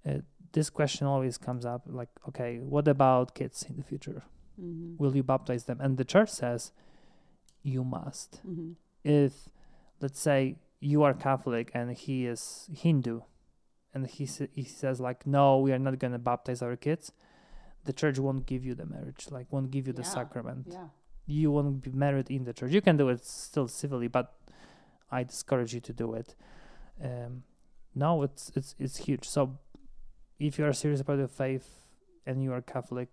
Uh, 0.09 0.19
this 0.53 0.69
question 0.71 1.07
always 1.07 1.39
comes 1.39 1.65
up, 1.65 1.83
like, 1.87 2.11
okay, 2.29 2.53
what 2.75 2.87
about 2.97 3.35
kids 3.35 3.65
in 3.69 3.75
the 3.77 3.83
future? 3.91 4.21
hmm 4.61 4.95
Will 5.01 5.15
you 5.19 5.23
baptize 5.23 5.65
them? 5.65 5.79
And 5.81 5.97
the 5.97 6.05
church 6.15 6.31
says, 6.31 6.73
you 7.63 7.83
must. 7.85 8.41
hmm 8.45 8.73
If, 9.05 9.33
let's 10.03 10.21
say, 10.21 10.41
you 10.91 11.03
are 11.05 11.15
Catholic 11.15 11.71
and 11.75 11.87
he 11.97 12.27
is 12.27 12.69
Hindu, 12.85 13.21
and 13.95 14.07
he 14.07 14.27
sa- 14.27 14.51
he 14.53 14.65
says 14.65 15.01
like, 15.01 15.27
no, 15.27 15.59
we 15.65 15.71
are 15.73 15.79
not 15.79 15.99
gonna 15.99 16.19
baptize 16.19 16.61
our 16.63 16.77
kids. 16.77 17.13
The 17.85 17.93
church 17.93 18.19
won't 18.19 18.47
give 18.47 18.65
you 18.65 18.75
the 18.75 18.87
marriage, 18.87 19.29
like 19.31 19.47
won't 19.53 19.71
give 19.71 19.87
you 19.87 19.93
the 19.93 20.03
Yeah. 20.03 20.15
sacrament 20.19 20.67
Yeah. 20.71 20.89
you 21.27 21.51
won't 21.53 21.81
be 21.83 21.93
married 21.93 22.31
in 22.31 22.45
the 22.45 22.53
church. 22.53 22.73
You 22.73 22.83
can 22.89 22.97
do 22.97 23.09
it 23.15 23.25
still 23.25 23.69
civilly, 23.69 24.09
but 24.09 24.27
I 25.11 25.23
discourage 25.25 25.73
you 25.75 25.81
to 25.89 25.93
do 25.93 26.15
it. 26.21 26.35
Um, 27.09 27.45
no, 27.95 28.23
it's 28.27 28.51
it's 28.59 28.75
it's 28.85 28.97
huge. 29.07 29.25
So 29.37 29.41
if 30.39 30.59
you 30.59 30.65
are 30.69 30.73
serious 30.73 31.01
about 31.01 31.19
your 31.19 31.29
faith 31.45 31.69
and 32.27 32.43
you 32.43 32.53
are 32.53 32.63
Catholic, 32.75 33.09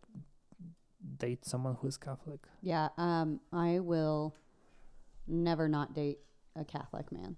date 1.17 1.45
someone 1.45 1.75
who 1.82 1.88
is 1.88 1.97
Catholic. 1.97 2.41
Yeah. 2.62 2.89
Um, 2.97 3.39
I 3.53 3.79
will 3.79 4.36
never 5.27 5.67
not 5.67 5.93
date 5.93 6.19
a 6.55 6.65
Catholic 6.65 7.12
man 7.12 7.38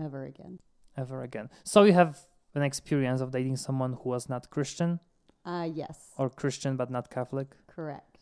ever 0.00 0.24
again. 0.24 0.58
Ever 0.96 1.22
again. 1.22 1.48
So 1.64 1.82
you 1.84 1.92
have 1.92 2.18
an 2.54 2.62
experience 2.62 3.20
of 3.20 3.30
dating 3.30 3.56
someone 3.56 3.92
who 4.00 4.08
was 4.10 4.28
not 4.28 4.50
Christian 4.50 5.00
Uh, 5.44 5.68
yes, 5.72 6.12
or 6.18 6.28
Christian 6.28 6.76
but 6.76 6.90
not 6.90 7.08
Catholic? 7.10 7.48
correct. 7.66 8.18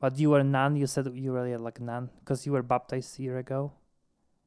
But 0.00 0.18
you 0.18 0.30
were 0.30 0.40
a 0.40 0.44
nun. 0.44 0.76
You 0.76 0.86
said 0.86 1.06
you 1.14 1.32
were 1.32 1.58
like 1.58 1.78
a 1.78 1.82
nun 1.82 2.10
because 2.20 2.44
you 2.46 2.52
were 2.52 2.62
baptized 2.62 3.18
a 3.18 3.22
year 3.22 3.38
ago. 3.38 3.72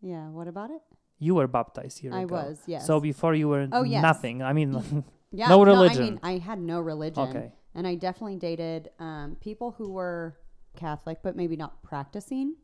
Yeah. 0.02 0.30
What 0.30 0.48
about 0.48 0.70
it? 0.72 0.82
You 1.20 1.36
were 1.36 1.48
baptized 1.48 2.00
a 2.00 2.04
year 2.04 2.12
ago. 2.12 2.20
I 2.20 2.24
ago. 2.24 2.36
was. 2.50 2.60
Yes. 2.68 2.86
So 2.86 3.00
before 3.00 3.34
you 3.34 3.48
were 3.50 3.68
Oh, 3.72 3.84
yes. 3.84 4.02
nothing. 4.04 4.44
I 4.44 4.54
mean, 4.54 4.70
yeah. 5.32 5.48
no 5.50 5.62
I 5.62 5.66
religion. 5.66 6.04
mean, 6.06 6.20
I 6.22 6.38
had 6.38 6.60
no 6.60 6.80
religion. 6.80 7.24
okay. 7.30 7.52
And 7.74 7.88
I 7.88 7.96
definitely 7.96 8.36
dated 8.38 8.90
um, 9.00 9.38
people 9.40 9.72
who 9.78 9.92
were 9.94 10.38
Catholic, 10.76 11.20
but 11.24 11.36
maybe 11.36 11.56
not 11.56 11.82
practicing. 11.82 12.56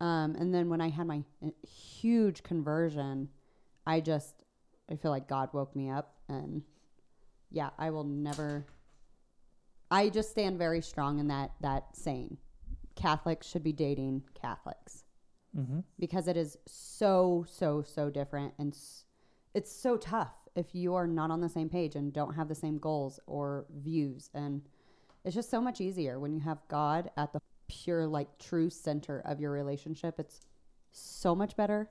Um, 0.00 0.36
and 0.36 0.54
then 0.54 0.68
when 0.68 0.80
I 0.80 0.88
had 0.90 1.06
my 1.06 1.22
uh, 1.44 1.50
huge 1.66 2.42
conversion, 2.42 3.28
I 3.86 4.00
just, 4.00 4.34
I 4.90 4.96
feel 4.96 5.10
like 5.10 5.28
God 5.28 5.50
woke 5.52 5.74
me 5.74 5.90
up. 5.90 6.14
And 6.28 6.62
yeah, 7.50 7.70
I 7.78 7.90
will 7.90 8.04
never, 8.04 8.66
I 9.90 10.08
just 10.08 10.30
stand 10.30 10.58
very 10.58 10.82
strong 10.82 11.18
in 11.18 11.28
that, 11.28 11.52
that 11.60 11.96
saying 11.96 12.36
Catholics 12.94 13.46
should 13.46 13.62
be 13.64 13.72
dating 13.72 14.22
Catholics 14.40 15.04
hmm 15.54 15.80
because 15.98 16.28
it 16.28 16.36
is 16.36 16.58
so, 16.66 17.44
so, 17.48 17.82
so 17.82 18.10
different. 18.10 18.52
And 18.58 18.76
it's 19.54 19.72
so 19.72 19.96
tough 19.96 20.34
if 20.54 20.74
you 20.74 20.94
are 20.94 21.06
not 21.06 21.30
on 21.30 21.40
the 21.40 21.48
same 21.48 21.68
page 21.68 21.96
and 21.96 22.12
don't 22.12 22.34
have 22.34 22.48
the 22.48 22.54
same 22.54 22.78
goals 22.78 23.18
or 23.26 23.66
views. 23.82 24.30
And 24.34 24.62
it's 25.24 25.34
just 25.34 25.50
so 25.50 25.60
much 25.60 25.80
easier 25.80 26.18
when 26.20 26.32
you 26.32 26.40
have 26.40 26.58
God 26.68 27.10
at 27.16 27.32
the 27.32 27.40
pure, 27.68 28.06
like, 28.06 28.38
true 28.38 28.70
center 28.70 29.20
of 29.24 29.40
your 29.40 29.52
relationship. 29.52 30.18
It's 30.18 30.40
so 30.90 31.34
much 31.34 31.56
better. 31.56 31.90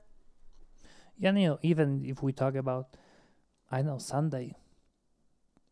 Yeah, 1.16 1.32
you 1.32 1.48
know, 1.48 1.58
even 1.62 2.04
if 2.04 2.22
we 2.22 2.32
talk 2.32 2.54
about, 2.54 2.96
I 3.70 3.82
know 3.82 3.98
Sunday. 3.98 4.54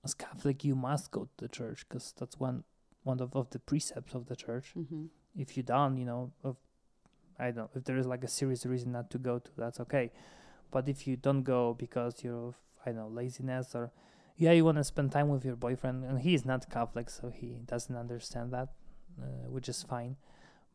As 0.05 0.15
Catholic, 0.15 0.65
you 0.65 0.75
must 0.75 1.11
go 1.11 1.25
to 1.25 1.31
the 1.39 1.49
church 1.49 1.85
because 1.89 2.15
that's 2.19 2.39
one 2.39 2.65
one 3.03 3.21
of, 3.21 3.37
of 3.37 3.51
the 3.51 3.59
precepts 3.61 4.15
of 4.15 4.27
the 4.27 4.35
church. 4.35 4.73
hmm 4.75 5.07
If 5.37 5.57
you 5.57 5.63
don't, 5.63 5.97
you 5.97 6.05
know, 6.05 6.33
of, 6.43 6.57
I 7.39 7.47
don't 7.47 7.57
know 7.57 7.71
if 7.75 7.85
there 7.85 7.99
is 7.99 8.07
like 8.07 8.25
a 8.25 8.29
serious 8.29 8.67
reason 8.67 8.93
not 8.93 9.11
to 9.11 9.19
go 9.19 9.39
to, 9.39 9.51
that's 9.57 9.79
okay. 9.81 10.11
But 10.73 10.89
if 10.89 11.07
you 11.07 11.17
don't 11.17 11.43
go 11.43 11.75
because 11.75 12.25
you're, 12.25 12.49
of, 12.49 12.57
I 12.85 12.91
don't 12.91 12.97
know, 12.97 13.09
laziness 13.09 13.75
or, 13.75 13.93
yeah, 14.37 14.53
you 14.53 14.65
want 14.65 14.79
to 14.79 14.85
spend 14.85 15.13
time 15.13 15.29
with 15.29 15.45
your 15.45 15.57
boyfriend, 15.57 16.05
and 16.05 16.21
he 16.21 16.35
is 16.35 16.45
not 16.45 16.69
Catholic, 16.69 17.09
so 17.09 17.31
he 17.31 17.61
doesn't 17.65 17.97
understand 17.97 18.53
that, 18.53 18.69
which 19.49 19.69
is 19.69 19.83
fine. 19.83 20.17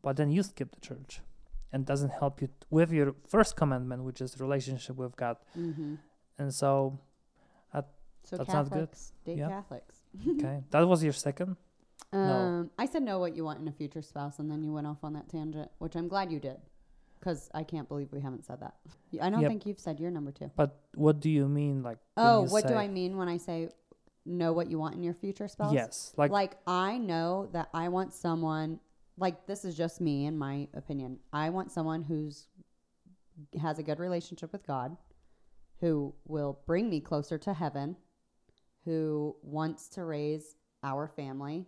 But 0.02 0.16
then 0.16 0.30
you 0.30 0.42
skip 0.42 0.74
the 0.74 0.80
church, 0.80 1.20
and 1.72 1.86
doesn't 1.86 2.10
help 2.10 2.40
you 2.42 2.48
t- 2.48 2.54
with 2.70 2.90
your 2.92 3.14
first 3.28 3.56
commandment, 3.56 4.02
which 4.04 4.20
is 4.20 4.38
relationship 4.40 4.96
with 4.96 5.16
God. 5.16 5.36
hmm 5.54 5.94
And 6.38 6.52
so, 6.52 6.98
So 8.24 8.36
That 8.36 8.46
sounds 8.46 8.68
good. 8.68 8.88
Catholics 8.90 9.12
date 9.24 9.38
Yeah. 9.38 9.48
Catholics. 9.48 9.96
okay, 10.38 10.62
that 10.70 10.86
was 10.86 11.02
your 11.02 11.12
second. 11.12 11.56
Um, 12.12 12.70
I 12.78 12.86
said 12.86 13.02
know 13.02 13.18
what 13.18 13.34
you 13.36 13.44
want 13.44 13.58
in 13.60 13.66
a 13.66 13.72
future 13.72 14.02
spouse, 14.02 14.38
and 14.38 14.48
then 14.50 14.62
you 14.62 14.72
went 14.72 14.86
off 14.86 15.02
on 15.02 15.12
that 15.14 15.28
tangent, 15.28 15.70
which 15.78 15.96
I'm 15.96 16.06
glad 16.08 16.30
you 16.30 16.38
did, 16.38 16.58
because 17.18 17.50
I 17.52 17.64
can't 17.64 17.88
believe 17.88 18.12
we 18.12 18.20
haven't 18.20 18.44
said 18.44 18.60
that. 18.60 18.74
I 19.20 19.28
don't 19.30 19.40
Yep. 19.40 19.50
think 19.50 19.66
you've 19.66 19.80
said 19.80 19.98
your 19.98 20.10
number 20.12 20.30
two. 20.30 20.50
But 20.54 20.70
what 20.94 21.18
do 21.18 21.30
you 21.30 21.48
mean, 21.48 21.82
like? 21.82 21.98
Oh, 22.16 22.42
what 22.42 22.66
do 22.68 22.74
I 22.74 22.86
mean 22.86 23.16
when 23.16 23.28
I 23.28 23.38
say 23.38 23.70
know 24.24 24.52
what 24.52 24.70
you 24.70 24.78
want 24.78 24.94
in 24.94 25.02
your 25.02 25.14
future 25.14 25.48
spouse? 25.48 25.72
Yes, 25.72 26.12
like, 26.16 26.30
Like, 26.30 26.56
I 26.66 26.98
know 26.98 27.48
that 27.52 27.68
I 27.74 27.88
want 27.88 28.12
someone 28.12 28.80
like 29.16 29.46
this 29.46 29.64
is 29.64 29.76
just 29.76 30.00
me 30.00 30.26
in 30.26 30.38
my 30.38 30.68
opinion. 30.74 31.18
I 31.32 31.50
want 31.50 31.70
someone 31.70 32.02
who's 32.02 32.46
has 33.60 33.78
a 33.78 33.82
good 33.82 33.98
relationship 33.98 34.52
with 34.52 34.66
God, 34.66 34.96
who 35.80 36.14
will 36.26 36.60
bring 36.66 36.88
me 36.88 37.00
closer 37.00 37.38
to 37.38 37.52
heaven, 37.52 37.96
who 38.84 39.36
wants 39.42 39.88
to 39.88 40.04
raise 40.04 40.56
our 40.82 41.08
family 41.08 41.66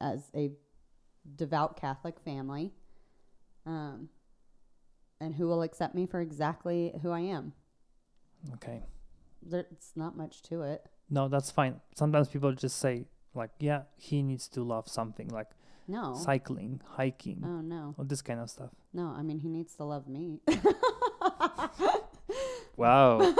as 0.00 0.30
a 0.34 0.50
devout 1.36 1.80
Catholic 1.80 2.18
family, 2.20 2.72
um, 3.66 4.08
and 5.20 5.34
who 5.34 5.46
will 5.46 5.62
accept 5.62 5.94
me 5.94 6.06
for 6.06 6.20
exactly 6.20 6.92
who 7.02 7.10
I 7.10 7.20
am. 7.20 7.52
okay, 8.54 8.82
There's 9.42 9.92
not 9.94 10.16
much 10.16 10.42
to 10.44 10.62
it. 10.62 10.86
No, 11.10 11.28
that's 11.28 11.50
fine. 11.50 11.80
Sometimes 11.96 12.28
people 12.28 12.52
just 12.52 12.78
say, 12.78 13.06
like, 13.34 13.50
yeah, 13.58 13.82
he 13.96 14.22
needs 14.22 14.48
to 14.48 14.62
love 14.62 14.88
something, 14.88 15.28
like 15.28 15.48
No. 15.88 16.14
cycling, 16.14 16.80
hiking, 16.96 17.42
Oh 17.44 17.60
no. 17.60 17.94
or 17.98 18.04
this 18.04 18.22
kind 18.22 18.40
of 18.40 18.48
stuff. 18.50 18.70
No, 18.92 19.08
I 19.16 19.22
mean 19.22 19.38
he 19.40 19.48
needs 19.48 19.74
to 19.76 19.84
love 19.84 20.06
me. 20.08 20.40
Wow, 22.76 23.34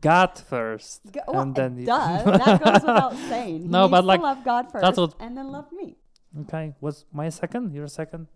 God 0.00 0.38
first, 0.38 1.00
Go- 1.10 1.20
well, 1.26 1.40
and 1.42 1.54
then 1.54 1.76
you- 1.78 1.86
does. 1.90 2.24
That 2.24 2.62
goes 2.62 2.82
without 2.82 3.16
saying. 3.28 3.62
He 3.62 3.68
No, 3.68 3.82
needs 3.82 3.90
but, 3.90 4.00
to 4.02 4.06
like, 4.06 4.20
love 4.20 4.44
God 4.44 4.70
first, 4.70 4.82
that's 4.82 4.98
what- 4.98 5.14
and 5.18 5.36
then 5.36 5.50
love 5.50 5.72
me. 5.72 5.96
Okay, 6.42 6.74
what's 6.80 7.04
my 7.12 7.28
second? 7.30 7.72
Your 7.74 7.88
second? 7.88 8.28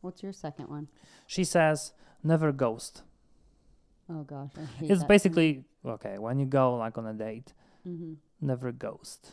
What's 0.00 0.22
your 0.22 0.32
second 0.32 0.68
one? 0.68 0.88
She 1.26 1.44
says, 1.44 1.92
never 2.22 2.52
ghost. 2.52 3.02
Oh 4.08 4.22
gosh, 4.22 4.50
It's 4.80 5.04
basically 5.04 5.64
okay 5.84 6.18
when 6.18 6.38
you 6.38 6.46
go 6.46 6.76
like 6.76 6.96
on 6.96 7.06
a 7.06 7.12
date, 7.14 7.52
hmm 7.84 8.14
never 8.40 8.72
ghost. 8.72 9.32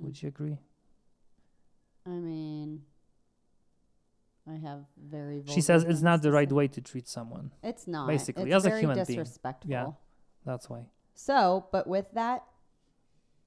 Mm. 0.00 0.04
Would 0.06 0.22
you 0.22 0.28
agree? 0.28 0.58
I 2.06 2.10
mean, 2.10 2.82
I 4.48 4.54
have 4.56 4.84
very. 4.96 5.42
She 5.46 5.60
says 5.60 5.84
it's 5.84 6.02
not 6.02 6.22
the 6.22 6.32
right 6.32 6.50
way 6.50 6.68
to 6.68 6.80
treat 6.80 7.08
someone. 7.08 7.52
It's 7.62 7.86
not 7.86 8.08
basically, 8.08 8.50
It's 8.50 8.64
as 8.64 8.64
a 8.64 8.78
human 8.78 8.96
being. 9.04 9.20
disrespectful. 9.20 9.98
That's 10.44 10.68
why. 10.68 10.86
So, 11.14 11.66
but 11.70 11.86
with 11.86 12.06
that, 12.14 12.42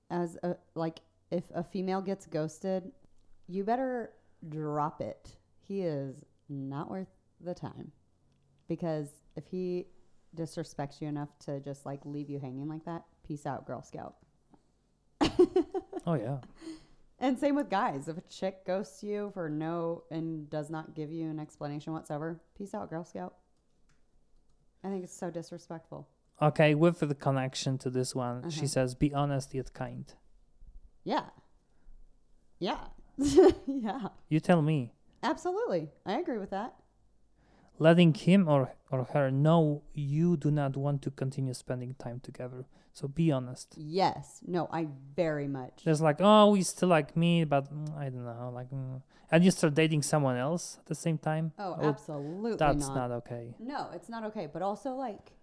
as 0.09 0.37
a 0.43 0.55
like, 0.75 0.99
if 1.31 1.43
a 1.53 1.63
female 1.63 2.01
gets 2.01 2.25
ghosted, 2.25 2.91
you 3.47 3.63
better 3.63 4.11
drop 4.47 5.01
it. 5.01 5.35
He 5.67 5.81
is 5.81 6.23
not 6.47 6.89
worth 6.89 7.09
the 7.41 7.53
time, 7.53 7.91
because 8.69 9.09
if 9.35 9.47
he 9.47 9.87
disrespects 10.35 11.01
you 11.01 11.07
enough 11.07 11.29
to 11.39 11.59
just 11.59 11.85
like 11.85 12.05
leave 12.05 12.29
you 12.29 12.39
hanging 12.39 12.69
like 12.69 12.85
that, 12.85 13.03
peace 13.27 13.45
out, 13.45 13.65
Girl 13.65 13.81
Scout. 13.81 14.15
Oh 16.05 16.13
yeah. 16.15 16.37
And 17.17 17.39
same 17.39 17.55
with 17.55 17.69
guys. 17.69 18.09
If 18.09 18.17
a 18.17 18.21
chick 18.29 18.65
ghosts 18.65 19.01
you 19.01 19.31
for 19.33 19.49
no 19.49 20.03
and 20.11 20.49
does 20.49 20.69
not 20.69 20.93
give 20.93 21.13
you 21.13 21.29
an 21.29 21.39
explanation 21.39 21.93
whatsoever, 21.93 22.41
peace 22.57 22.73
out, 22.73 22.89
Girl 22.89 23.05
Scout. 23.05 23.35
I 24.83 24.89
think 24.89 25.05
it's 25.05 25.15
so 25.17 25.31
disrespectful. 25.31 26.09
Okay, 26.41 26.75
with 26.75 26.99
the 26.99 27.15
connection 27.15 27.77
to 27.79 27.89
this 27.89 28.13
one, 28.13 28.39
Uh-huh. 28.39 28.49
she 28.49 28.67
says, 28.67 28.95
"Be 28.95 29.13
honest 29.13 29.53
yet 29.53 29.73
kind." 29.73 30.13
Yeah. 31.05 31.29
Yeah. 32.59 32.87
yeah. 33.65 34.09
You 34.27 34.41
tell 34.41 34.61
me. 34.61 34.91
Absolutely. 35.23 35.89
I 36.05 36.19
agree 36.19 36.37
with 36.37 36.49
that. 36.49 36.75
Letting 37.79 38.13
him 38.13 38.47
or 38.47 38.73
or 38.91 39.03
her 39.13 39.29
know 39.31 39.83
you 39.93 40.37
do 40.37 40.51
not 40.51 40.77
want 40.77 41.01
to 41.01 41.11
continue 41.11 41.53
spending 41.53 41.95
time 41.95 42.19
together. 42.21 42.65
So 42.93 43.07
be 43.09 43.31
honest. 43.31 43.73
Yes. 43.77 44.39
No, 44.47 44.69
I 44.71 44.87
very 45.15 45.47
much. 45.47 45.83
There's 45.83 46.01
like, 46.01 46.17
oh, 46.21 46.51
we 46.51 46.61
still 46.61 46.87
like 46.87 47.17
me, 47.17 47.43
but 47.43 47.65
mm, 47.73 47.97
I 47.97 48.05
don't 48.05 48.23
know, 48.23 48.51
like, 48.53 48.69
mm. 48.71 49.01
and 49.31 49.43
you 49.43 49.51
start 49.51 49.73
dating 49.73 50.03
someone 50.03 50.37
else 50.37 50.77
at 50.79 50.85
the 50.85 50.95
same 50.95 51.17
time. 51.17 51.51
oh, 51.59 51.75
Oh, 51.81 51.89
absolutely 51.89 52.55
That's 52.55 52.87
not. 52.87 52.95
not 52.95 53.11
okay. 53.11 53.53
No, 53.59 53.89
it's 53.93 54.07
not 54.07 54.23
okay. 54.25 54.47
But 54.51 54.61
also 54.61 54.91
like 54.93 55.33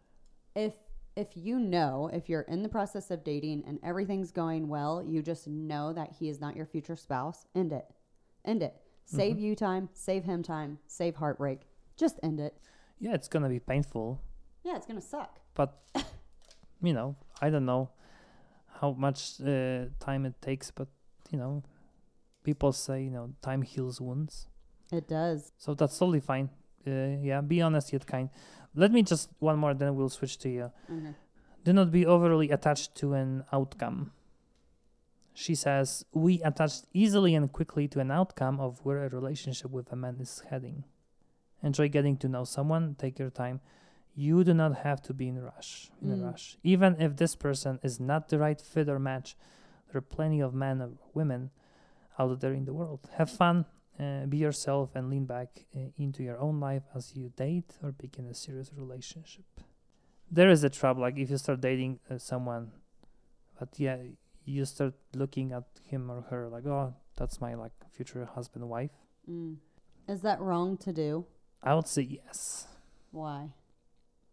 if 0.55 0.73
if 1.15 1.29
you 1.35 1.59
know 1.59 2.09
if 2.11 2.31
you're 2.31 2.43
in 2.49 2.63
the 2.63 2.71
process 2.71 3.11
of 3.11 3.23
dating 3.23 3.65
and 3.67 3.79
everything's 3.83 4.31
going 4.31 4.69
well, 4.69 5.03
you 5.07 5.21
just 5.21 5.47
know 5.47 5.93
that 5.93 6.13
he 6.19 6.31
is 6.31 6.41
not 6.41 6.57
your 6.57 6.65
future 6.65 6.97
spouse, 6.97 7.45
end 7.55 7.73
it. 7.75 7.85
End 8.47 8.63
it. 8.63 8.75
Save 9.05 9.37
Mm-hmm. 9.37 9.45
you 9.45 9.57
time, 9.57 9.89
save 9.93 10.25
him 10.25 10.43
time, 10.43 10.79
save 10.87 11.17
heartbreak. 11.17 11.61
Just 11.97 12.19
end 12.23 12.41
it. 12.41 12.55
Yeah, 12.99 13.15
it's 13.15 13.29
gonna 13.29 13.49
be 13.49 13.59
painful, 13.61 14.21
Yeah, 14.65 14.77
it's 14.77 14.87
gonna 14.87 15.01
suck. 15.01 15.41
but 15.55 15.79
you 16.83 16.93
know, 16.93 17.17
I 17.41 17.51
don't 17.51 17.67
know 17.67 17.91
how 18.81 18.93
much 18.93 19.41
uh, 19.41 19.87
time 20.01 20.27
it 20.27 20.41
takes, 20.41 20.71
but 20.71 20.89
you 21.31 21.39
know, 21.39 21.63
people 22.45 22.73
say 22.73 23.03
you 23.03 23.11
know 23.11 23.31
time 23.43 23.63
heals 23.63 24.01
wounds. 24.01 24.47
It 24.93 25.09
does. 25.09 25.53
So 25.59 25.75
that's 25.75 25.99
totally 25.99 26.21
fine. 26.21 26.51
Uh, 26.87 27.17
yeah, 27.23 27.41
be 27.41 27.63
honest 27.63 27.93
yet 27.93 28.07
kind. 28.07 28.29
Let 28.75 28.91
me 28.93 29.03
just 29.03 29.29
one 29.39 29.59
more, 29.59 29.75
then 29.75 29.95
we'll 29.95 30.09
switch 30.09 30.39
to 30.39 30.49
you. 30.49 30.71
Okay. 30.91 31.15
Do 31.65 31.73
not 31.73 31.91
be 31.93 32.05
overly 32.07 32.51
attached 32.51 32.95
to 32.97 33.15
an 33.15 33.45
outcome. 33.53 34.13
She 35.35 35.55
says, 35.55 36.05
We 36.13 36.43
attach 36.43 36.73
easily 36.93 37.35
and 37.35 37.51
quickly 37.53 37.87
to 37.89 38.01
an 38.01 38.11
outcome 38.11 38.61
of 38.61 38.81
where 38.85 39.05
a 39.05 39.09
relationship 39.09 39.71
with 39.71 39.91
a 39.93 39.97
man 39.97 40.17
is 40.21 40.43
heading. 40.51 40.85
Enjoy 41.63 41.89
getting 41.89 42.17
to 42.19 42.29
know 42.29 42.45
someone, 42.45 42.95
take 42.99 43.19
your 43.19 43.31
time. 43.31 43.61
You 44.15 44.45
do 44.45 44.53
not 44.53 44.79
have 44.79 45.01
to 45.03 45.15
be 45.15 45.29
in 45.29 45.39
a 45.39 45.43
rush. 45.43 45.91
In 46.03 46.11
Mm. 46.11 46.21
a 46.23 46.27
rush. 46.27 46.59
Even 46.63 47.01
if 47.01 47.17
this 47.17 47.35
person 47.37 47.79
is 47.83 47.99
not 47.99 48.29
the 48.29 48.39
right 48.39 48.61
fit 48.61 48.89
or 48.89 48.99
match, 48.99 49.37
there 49.89 49.99
are 49.99 50.03
plenty 50.17 50.41
of 50.41 50.53
men 50.55 50.83
or 50.83 50.91
women 51.15 51.51
out 52.19 52.41
there 52.41 52.53
in 52.53 52.65
the 52.65 52.75
world. 52.75 53.09
Have 53.15 53.31
fun, 53.31 53.65
uh, 53.99 54.27
be 54.27 54.37
yourself, 54.39 54.95
and 54.95 55.09
lean 55.09 55.25
back 55.25 55.65
uh, 55.75 55.79
into 55.97 56.23
your 56.23 56.39
own 56.39 56.61
life 56.61 56.85
as 56.95 57.15
you 57.17 57.31
date 57.37 57.79
or 57.83 57.93
begin 57.93 58.27
a 58.27 58.35
serious 58.35 58.71
relationship. 58.75 59.47
There 60.31 60.51
is 60.51 60.65
a 60.65 60.71
trouble. 60.71 61.03
Like 61.03 61.17
if 61.19 61.31
you 61.31 61.39
start 61.39 61.61
dating 61.61 62.01
uh, 62.11 62.19
someone 62.19 62.73
but 63.59 63.79
yeah, 63.79 63.99
you 64.45 64.65
start 64.65 64.95
looking 65.15 65.53
at 65.53 65.65
him 65.87 66.11
or 66.11 66.23
her 66.23 66.49
like, 66.49 66.67
oh, 66.67 66.95
that's 67.17 67.41
my 67.41 67.55
like 67.55 67.71
future 67.93 68.25
husband, 68.35 68.69
wife. 68.69 68.91
Mm. 69.31 69.57
Is 70.09 70.23
that 70.23 70.41
wrong 70.41 70.77
to 70.79 70.93
do? 70.93 71.27
I 71.63 71.75
would 71.75 71.87
say 71.87 72.03
yes. 72.03 72.67
Why? 73.11 73.51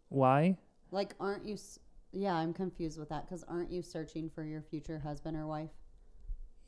Why? 0.08 0.58
Like, 0.90 1.14
aren't 1.20 1.44
you? 1.46 1.54
S- 1.54 1.78
yeah, 2.12 2.34
I'm 2.34 2.52
confused 2.52 2.98
with 2.98 3.08
that 3.10 3.26
because 3.26 3.44
aren't 3.44 3.70
you 3.70 3.82
searching 3.82 4.28
for 4.28 4.42
your 4.42 4.62
future 4.62 4.98
husband 4.98 5.36
or 5.36 5.46
wife? 5.46 5.70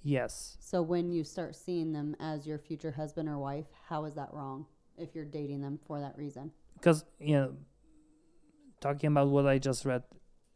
Yes. 0.04 0.56
So 0.60 0.82
when 0.82 1.10
you 1.12 1.24
start 1.24 1.54
seeing 1.56 1.92
them 1.92 2.14
as 2.20 2.46
your 2.46 2.58
future 2.58 2.92
husband 2.92 3.28
or 3.28 3.38
wife, 3.38 3.66
how 3.88 4.04
is 4.04 4.14
that 4.14 4.28
wrong? 4.32 4.66
If 4.98 5.14
you're 5.14 5.24
dating 5.24 5.62
them 5.62 5.78
for 5.86 6.00
that 6.00 6.16
reason. 6.16 6.52
because 6.74 7.04
you 7.18 7.34
know 7.34 7.54
talking 8.80 9.08
about 9.08 9.28
what 9.28 9.46
i 9.46 9.58
just 9.58 9.84
read 9.84 10.02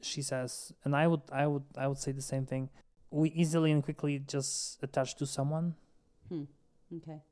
she 0.03 0.21
says 0.21 0.73
and 0.85 0.95
i 0.97 1.07
would 1.07 1.21
i 1.33 1.47
would 1.47 1.63
i 1.79 1.87
would 1.87 1.99
say 1.99 2.11
the 2.13 2.21
same 2.23 2.45
thing 2.45 2.69
we 3.11 3.31
easily 3.31 3.71
and 3.71 3.83
quickly 3.85 4.19
just 4.19 4.83
attach 4.83 5.15
to 5.17 5.25
someone 5.27 5.75
Hmm. 6.29 6.45
Okay. 6.97 7.23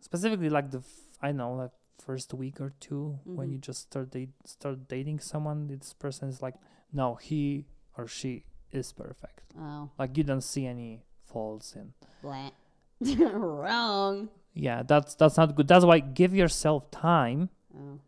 specifically 0.00 0.50
like 0.50 0.70
the 0.70 0.78
f- 0.78 1.08
i 1.22 1.32
know 1.32 1.54
like 1.54 1.70
first 2.00 2.32
week 2.34 2.60
or 2.60 2.72
2 2.80 3.18
when 3.24 3.48
Mhm. 3.48 3.52
you 3.52 3.58
just 3.58 3.80
start 3.82 4.10
date 4.10 4.30
start 4.44 4.88
dating 4.88 5.20
someone 5.20 5.66
this 5.68 5.92
person 5.94 6.28
is 6.28 6.40
like 6.42 6.54
no 6.92 7.14
he 7.16 7.66
or 7.96 8.06
she 8.06 8.44
is 8.72 8.92
perfect 8.92 9.42
Oh, 9.58 9.90
like 9.98 10.16
you 10.16 10.24
don't 10.24 10.42
see 10.44 10.66
any 10.66 11.02
faults 11.24 11.74
in 11.76 11.92
wrong. 13.32 14.28
yeah 14.54 14.82
that's 14.82 15.14
that's 15.14 15.36
not 15.36 15.54
good 15.54 15.68
that's 15.68 15.84
why 15.84 15.98
give 16.00 16.34
yourself 16.34 16.90
time 16.90 17.48
Oh. 17.76 18.00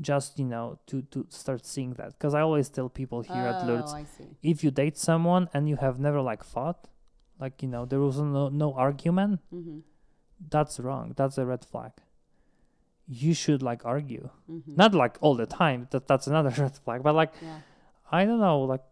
just 0.00 0.38
you 0.38 0.44
know 0.46 0.78
to 0.86 1.02
to 1.12 1.26
start 1.28 1.64
seeing 1.66 1.92
that 1.94 2.10
because 2.12 2.34
i 2.34 2.40
always 2.40 2.68
tell 2.68 2.88
people 2.88 3.20
here 3.22 3.46
at 3.46 3.62
oh, 3.62 3.66
Lourdes 3.66 3.92
if 4.42 4.62
you 4.64 4.70
date 4.70 4.96
someone 4.96 5.48
and 5.54 5.68
you 5.68 5.76
have 5.76 5.98
never 5.98 6.20
like 6.20 6.44
fought 6.44 6.88
like 7.40 7.62
you 7.62 7.68
know 7.68 7.84
there 7.84 8.00
was 8.00 8.18
no, 8.18 8.48
no 8.48 8.72
argument 8.74 9.40
Mm-hmm. 9.52 9.80
that's 10.50 10.78
wrong 10.80 11.12
that's 11.16 11.36
a 11.38 11.44
red 11.46 11.64
flag 11.64 11.92
you 13.08 13.32
should 13.34 13.62
like 13.62 13.84
argue 13.84 14.28
Mm-hmm. 14.50 14.74
not 14.76 14.94
like 14.94 15.16
all 15.20 15.34
the 15.34 15.46
time 15.46 15.86
that 15.90 16.06
that's 16.08 16.26
another 16.26 16.50
red 16.62 16.76
flag 16.76 17.02
but 17.02 17.14
like 17.14 17.32
Yeah. 17.42 17.58
i 18.10 18.24
don't 18.24 18.40
know 18.40 18.60
like 18.62 18.82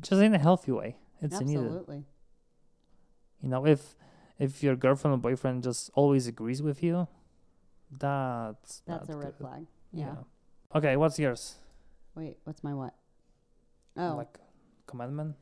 just 0.00 0.20
in 0.22 0.34
a 0.34 0.38
healthy 0.38 0.72
way 0.72 0.96
it's 1.20 1.40
needed 1.40 1.70
you 3.42 3.48
know 3.48 3.66
if 3.66 3.94
if 4.38 4.62
your 4.62 4.74
girlfriend 4.76 5.14
or 5.14 5.18
boyfriend 5.18 5.62
just 5.62 5.90
always 5.94 6.26
agrees 6.26 6.62
with 6.62 6.82
you 6.82 7.06
that's 7.90 8.82
That's 8.86 9.08
a 9.08 9.16
red 9.16 9.26
good. 9.38 9.46
flag. 9.46 9.66
Yeah. 9.92 10.14
okay 10.74 10.96
what's 10.96 11.18
yours 11.18 11.56
Wait, 12.14 12.36
what's 12.44 12.62
my 12.62 12.74
what? 12.74 12.94
Oh. 13.96 14.14
like 14.16 14.38
commandment 14.86 15.36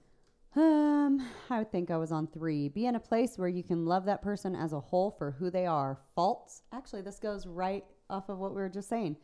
Um, 0.57 1.27
I 1.49 1.59
would 1.59 1.71
think 1.71 1.91
I 1.91 1.97
was 1.97 2.11
on 2.11 2.27
three. 2.27 2.69
Be 2.69 2.87
in 2.87 2.97
a 2.97 3.01
place 3.01 3.39
where 3.39 3.49
you 3.49 3.63
can 3.63 3.87
love 3.87 4.05
that 4.07 4.21
person 4.21 4.57
as 4.57 4.73
a 4.73 4.81
whole 4.81 5.13
for 5.13 5.33
who 5.33 5.51
they 5.51 5.67
are. 5.67 5.99
Faults. 6.15 6.63
Actually, 6.73 7.03
this 7.03 7.19
goes 7.19 7.47
right 7.47 7.85
off 8.09 8.29
of 8.29 8.39
what 8.39 8.51
we 8.51 8.61
were 8.61 8.69
just 8.69 8.89
saying. 8.89 9.17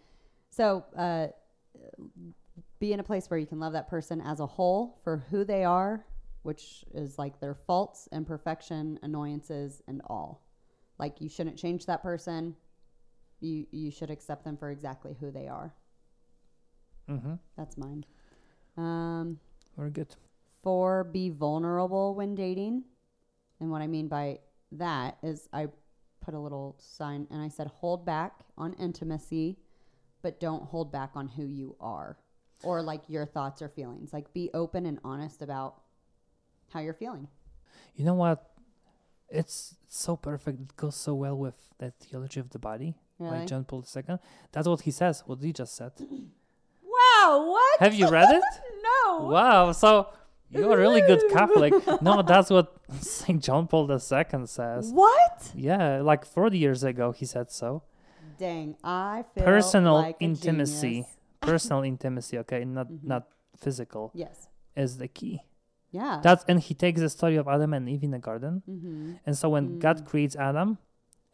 So, 0.50 0.84
uh, 0.96 1.28
be 2.78 2.92
in 2.92 3.00
a 3.00 3.04
place 3.04 3.28
where 3.28 3.38
you 3.38 3.46
can 3.46 3.58
love 3.58 3.72
that 3.72 3.88
person 3.88 4.20
as 4.20 4.40
a 4.40 4.46
whole 4.46 5.00
for 5.02 5.24
who 5.30 5.44
they 5.44 5.64
are, 5.64 6.06
which 6.42 6.84
is 6.94 7.18
like 7.18 7.40
their 7.40 7.54
faults, 7.54 8.08
imperfection, 8.12 8.98
annoyances, 9.02 9.82
and 9.88 10.00
all. 10.08 10.46
Like 10.98 11.20
you 11.20 11.28
shouldn't 11.28 11.58
change 11.58 11.86
that 11.86 12.02
person. 12.02 12.54
You 13.40 13.66
you 13.70 13.90
should 13.90 14.10
accept 14.10 14.44
them 14.44 14.56
for 14.56 14.70
exactly 14.70 15.16
who 15.18 15.30
they 15.30 15.48
are. 15.48 15.74
mm-hmm 17.10 17.34
That's 17.56 17.76
mine. 17.76 18.04
Um, 18.76 19.38
very 19.76 19.90
good 19.90 20.14
Four, 20.66 21.04
be 21.04 21.30
vulnerable 21.30 22.16
when 22.16 22.34
dating. 22.34 22.82
And 23.60 23.70
what 23.70 23.82
I 23.82 23.86
mean 23.86 24.08
by 24.08 24.40
that 24.72 25.16
is 25.22 25.48
I 25.52 25.68
put 26.20 26.34
a 26.34 26.40
little 26.40 26.74
sign 26.80 27.28
and 27.30 27.40
I 27.40 27.46
said, 27.46 27.68
hold 27.68 28.04
back 28.04 28.32
on 28.58 28.72
intimacy, 28.72 29.58
but 30.22 30.40
don't 30.40 30.64
hold 30.64 30.90
back 30.90 31.10
on 31.14 31.28
who 31.28 31.46
you 31.46 31.76
are 31.78 32.18
or 32.64 32.82
like 32.82 33.02
your 33.06 33.26
thoughts 33.26 33.62
or 33.62 33.68
feelings. 33.68 34.12
Like 34.12 34.34
be 34.34 34.50
open 34.54 34.86
and 34.86 34.98
honest 35.04 35.40
about 35.40 35.82
how 36.72 36.80
you're 36.80 36.94
feeling. 36.94 37.28
You 37.94 38.04
know 38.04 38.14
what? 38.14 38.50
It's 39.28 39.76
so 39.88 40.16
perfect. 40.16 40.60
It 40.60 40.76
goes 40.76 40.96
so 40.96 41.14
well 41.14 41.38
with 41.38 41.54
that 41.78 41.94
theology 42.00 42.40
of 42.40 42.50
the 42.50 42.58
body 42.58 42.96
Really? 43.20 43.38
by 43.38 43.44
John 43.44 43.62
Paul 43.62 43.84
II. 43.94 44.18
That's 44.50 44.66
what 44.66 44.80
he 44.80 44.90
says. 44.90 45.22
What 45.26 45.38
he 45.40 45.52
just 45.52 45.76
said. 45.76 45.92
Wow, 46.82 47.46
what? 47.50 47.78
Have 47.78 47.94
you 47.94 48.08
read 48.08 48.34
it? 48.34 48.42
no. 48.82 49.28
Wow. 49.28 49.70
So 49.70 50.08
you're 50.50 50.72
a 50.72 50.76
really 50.78 51.00
good 51.00 51.22
Catholic. 51.32 51.72
No, 52.02 52.22
that's 52.22 52.50
what 52.50 52.76
Saint 53.00 53.42
John 53.42 53.66
Paul 53.66 53.90
II 53.90 53.98
says. 54.46 54.92
What? 54.92 55.52
Yeah, 55.54 56.00
like 56.02 56.24
40 56.24 56.58
years 56.58 56.82
ago 56.84 57.12
he 57.12 57.24
said 57.26 57.50
so. 57.50 57.82
Dang, 58.38 58.76
I 58.84 59.24
feel 59.34 59.44
Personal 59.44 59.94
like 59.94 60.16
intimacy. 60.20 61.06
Personal 61.40 61.82
intimacy, 61.84 62.38
okay, 62.38 62.64
not 62.64 62.88
Mhm. 62.88 63.04
not 63.04 63.28
physical, 63.56 64.10
Yes. 64.14 64.48
is 64.76 64.98
the 64.98 65.08
key. 65.08 65.40
Yeah. 65.90 66.20
That's 66.22 66.44
and 66.48 66.60
he 66.60 66.74
takes 66.74 67.00
the 67.00 67.08
story 67.08 67.36
of 67.36 67.46
Adam 67.48 67.72
and 67.72 67.88
Eve 67.88 68.02
in 68.04 68.10
the 68.10 68.18
garden. 68.18 68.62
mm-hmm. 68.68 69.12
And 69.24 69.36
so 69.38 69.48
when 69.48 69.78
God 69.78 69.98
Mm. 70.02 70.06
creates 70.06 70.36
Adam 70.36 70.78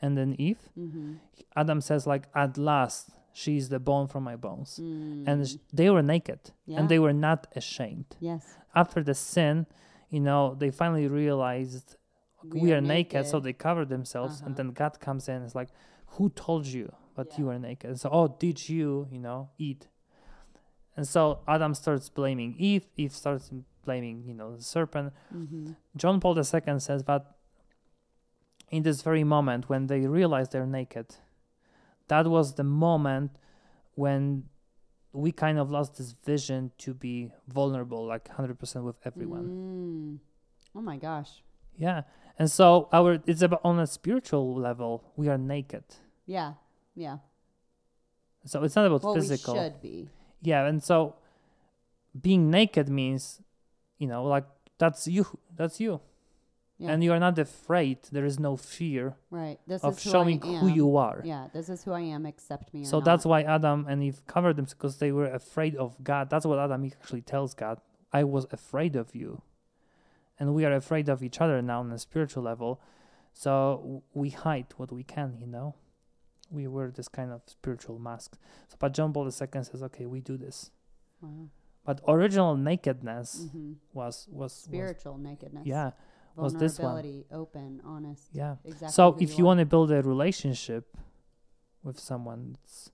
and 0.01 0.17
then 0.17 0.35
Eve, 0.39 0.69
Mm-hmm. 0.79 1.15
Adam 1.57 1.81
says 1.81 2.07
like 2.07 2.25
at 2.35 2.57
last 2.59 3.11
she's 3.33 3.69
the 3.71 3.81
bone 3.81 4.07
from 4.07 4.23
my 4.25 4.37
bones. 4.37 4.79
Mm. 4.81 5.25
And 5.27 5.49
sh- 5.49 5.57
they 5.73 5.89
were 5.91 6.03
naked 6.03 6.41
yeah. 6.67 6.79
and 6.79 6.89
they 6.89 6.99
were 6.99 7.15
not 7.15 7.47
ashamed. 7.57 8.17
yes. 8.21 8.45
After 8.75 9.03
the 9.03 9.15
sin, 9.15 9.67
you 10.11 10.21
know, 10.21 10.55
they 10.55 10.71
finally 10.71 11.09
realized 11.09 11.97
we, 12.45 12.73
are, 12.73 12.81
naked. 12.81 13.27
so 13.27 13.39
they 13.41 13.53
covered 13.53 13.89
themselves 13.89 14.41
and 14.41 14.49
Uh-huh. 14.49 14.57
then 14.57 14.71
God 14.73 14.99
comes 15.01 15.29
in 15.29 15.37
and 15.37 15.47
is 15.47 15.55
like, 15.55 15.69
Who 16.17 16.29
told 16.31 16.67
you 16.67 16.93
that 17.17 17.39
you 17.39 17.45
Yeah. 17.45 17.53
were 17.53 17.59
naked? 17.59 17.89
And 17.91 18.01
so, 18.01 18.11
oh, 18.13 18.29
did 18.39 18.69
you, 18.69 19.09
you 19.11 19.19
know, 19.19 19.49
eat? 19.59 19.89
And 20.97 21.07
so 21.09 21.39
Adam 21.49 21.73
starts 21.75 22.09
blaming 22.11 22.55
Eve, 22.59 22.87
Eve 22.97 23.13
starts 23.15 23.51
blaming, 23.85 24.25
you 24.27 24.35
know, 24.35 24.57
the 24.57 24.63
serpent. 24.63 25.13
Mm-hmm. 25.35 25.73
John 25.97 26.21
Paul 26.21 26.37
II 26.37 26.79
says 26.81 27.05
that 27.05 27.37
in 28.71 28.83
this 28.83 29.03
very 29.03 29.25
moment 29.25 29.69
when 29.69 29.87
they 29.87 30.07
realize 30.07 30.49
they're 30.51 30.67
naked, 30.67 31.17
that 32.09 32.27
was 32.27 32.55
the 32.55 32.65
moment 32.65 33.31
when 33.95 34.45
we 35.13 35.31
kind 35.33 35.59
of 35.59 35.71
lost 35.71 35.99
this 35.99 36.13
vision 36.25 36.71
to 36.79 36.95
be 36.95 37.31
vulnerable, 37.49 38.07
like 38.07 38.29
100% 38.29 38.83
with 38.83 38.97
everyone. 39.05 39.47
Mm. 39.49 40.19
Oh 40.75 40.81
my 40.81 40.97
gosh. 40.97 41.43
Yeah. 41.77 42.03
And 42.39 42.51
so 42.51 42.89
our 42.93 43.19
it's 43.27 43.43
about 43.43 43.61
on 43.65 43.79
a 43.79 43.87
spiritual 43.87 44.55
level, 44.55 45.05
we 45.17 45.29
are 45.29 45.39
naked. 45.39 45.85
Yeah. 46.27 46.55
Yeah. 46.95 47.19
So 48.45 48.63
it's 48.65 48.75
not 48.75 48.87
about 48.87 49.03
Well, 49.03 49.15
physical. 49.15 49.55
we 49.55 49.61
should 49.61 49.81
be. 49.81 50.09
Yeah, 50.41 50.67
and 50.67 50.83
so 50.83 51.15
being 52.21 52.51
naked 52.51 52.89
means, 52.89 53.41
you 53.99 54.09
know, 54.09 54.25
like 54.25 54.45
that's 54.79 55.07
you. 55.07 55.27
That's 55.55 55.79
you. 55.79 56.01
Yeah. 56.83 56.91
And 56.93 57.05
you 57.05 57.13
are 57.13 57.21
not 57.21 57.39
afraid. 57.39 57.99
There 58.11 58.25
is 58.25 58.39
no 58.49 58.57
fear 58.57 59.15
right. 59.31 59.59
This 59.67 59.83
of 59.85 59.97
is 59.99 60.05
who 60.05 60.11
showing 60.11 60.39
am. 60.43 60.61
who 60.61 60.69
you 60.69 60.97
are. 60.97 61.21
Yeah. 61.25 61.47
This 61.53 61.69
is 61.69 61.85
who 61.85 61.93
I 61.93 62.01
am. 62.17 62.27
Accept 62.27 62.75
me. 62.75 62.81
Or 62.83 62.85
So 62.93 62.97
not. 62.99 63.05
that's 63.05 63.25
why 63.25 63.43
Adam 63.43 63.87
and 63.89 64.03
Eve 64.03 64.21
covered 64.27 64.57
them 64.57 64.65
because 64.67 64.99
they 64.99 65.13
were 65.13 65.27
afraid 65.43 65.77
of 65.77 66.03
God. 66.03 66.29
That's 66.31 66.45
what 66.45 66.59
Adam 66.59 66.85
actually 66.85 67.23
tells 67.23 67.55
God. 67.55 67.79
I 68.13 68.25
was 68.25 68.47
afraid 68.51 68.97
of 68.97 69.15
you. 69.15 69.43
And 70.39 70.55
we 70.55 70.65
are 70.65 70.73
afraid 70.73 71.09
of 71.09 71.23
each 71.23 71.41
other 71.41 71.63
now 71.63 71.81
on 71.81 71.93
a 71.93 71.99
spiritual 71.99 72.43
level. 72.43 72.81
So 73.33 73.51
w- 73.83 74.03
we 74.13 74.31
hide 74.31 74.67
what 74.77 74.91
we 74.93 75.05
can, 75.05 75.37
you 75.39 75.47
know. 75.47 75.77
We 76.51 76.67
wear 76.67 76.91
this 76.91 77.09
kind 77.09 77.31
of 77.33 77.43
spiritual 77.47 77.99
mask. 77.99 78.37
So 78.69 78.77
but 78.79 78.93
John 78.93 79.13
Paul 79.13 79.27
II 79.27 79.31
says, 79.31 79.83
okay, 79.83 80.07
we 80.07 80.21
do 80.21 80.37
this. 80.37 80.71
Wow. 81.21 81.49
But 81.85 82.01
original 82.07 82.57
nakedness 82.57 83.49
hmm 83.53 83.73
was 83.93 84.27
was, 84.31 84.39
was 84.41 84.53
Spiritual 84.53 85.19
nakedness. 85.19 85.67
yeah, 85.67 85.93
was 86.37 86.55
this 86.55 86.79
one. 86.79 87.25
Open. 87.33 87.81
Honest. 87.85 88.29
yeah. 88.33 88.57
Exactly. 88.65 88.89
so 88.93 89.17
if 89.21 89.39
you 89.39 89.45
want 89.45 89.61
to 89.61 89.67
build 89.67 89.91
a 89.93 90.03
relationship 90.03 90.97
with 91.83 91.99
someone, 91.99 92.57
it's, 92.65 92.91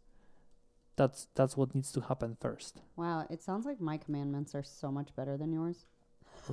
that's 0.97 1.29
that's 1.35 1.57
what 1.57 1.75
needs 1.75 1.93
to 1.93 2.01
happen 2.01 2.37
first. 2.41 2.81
Wow. 2.97 3.27
It 3.31 3.43
sounds 3.43 3.65
like 3.67 3.81
my 3.81 3.97
commandments 3.97 4.55
are 4.55 4.63
so 4.65 4.91
much 4.91 5.15
better 5.15 5.37
than 5.37 5.53
yours. 5.53 5.87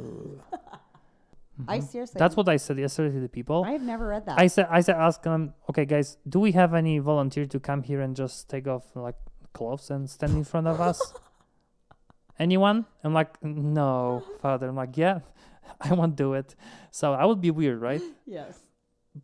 I 1.67 1.79
Mhm. 1.79 1.83
seriously. 1.87 2.19
That's 2.19 2.35
what 2.35 2.49
I 2.49 2.57
said 2.57 2.77
yesterday 2.77 3.13
to 3.15 3.21
the 3.21 3.29
people. 3.29 3.63
I've 3.63 3.81
never 3.81 4.07
read 4.07 4.25
that. 4.25 4.37
I 4.37 4.47
said, 4.47 4.67
I 4.69 4.81
said, 4.81 4.97
ask 4.97 5.21
them, 5.23 5.53
okay, 5.69 5.85
guys, 5.85 6.17
do 6.27 6.39
we 6.41 6.51
have 6.51 6.73
any 6.73 6.99
volunteer 6.99 7.45
to 7.45 7.59
come 7.61 7.81
here 7.83 8.01
and 8.01 8.13
just 8.15 8.49
take 8.49 8.67
off 8.67 8.83
like 8.93 9.15
clothes 9.53 9.89
and 9.89 10.09
stand 10.09 10.33
in 10.33 10.43
front 10.43 10.67
of 10.67 10.81
us? 10.81 10.99
Anyone? 12.39 12.85
I'm 13.03 13.13
like, 13.13 13.41
no, 13.41 14.21
father. 14.41 14.67
I'm 14.67 14.75
like, 14.75 14.97
yeah, 14.97 15.19
I 15.81 15.93
won't 15.93 16.15
do 16.15 16.33
it. 16.33 16.55
So 16.91 17.13
I 17.13 17.25
would 17.25 17.41
be 17.41 17.51
weird, 17.51 17.81
right? 17.81 18.01
yes. 18.25 18.57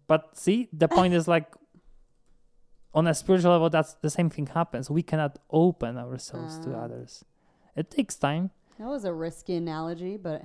But 0.08 0.38
see, 0.38 0.70
the 0.74 0.88
point 0.88 1.14
is 1.14 1.28
like, 1.28 1.48
on 2.94 3.08
a 3.08 3.14
spiritual 3.14 3.52
level, 3.52 3.70
that's 3.70 3.94
the 4.02 4.10
same 4.10 4.30
thing 4.30 4.48
happens. 4.48 4.90
We 4.90 5.02
cannot 5.04 5.40
open 5.50 5.98
ourselves 5.98 6.60
to 6.60 6.76
Ah. 6.76 6.84
others. 6.86 7.24
It 7.76 7.90
takes 7.90 8.16
time. 8.16 8.52
That 8.80 8.88
was 8.88 9.06
a 9.06 9.14
risky 9.14 9.56
analogy, 9.56 10.18
but 10.18 10.44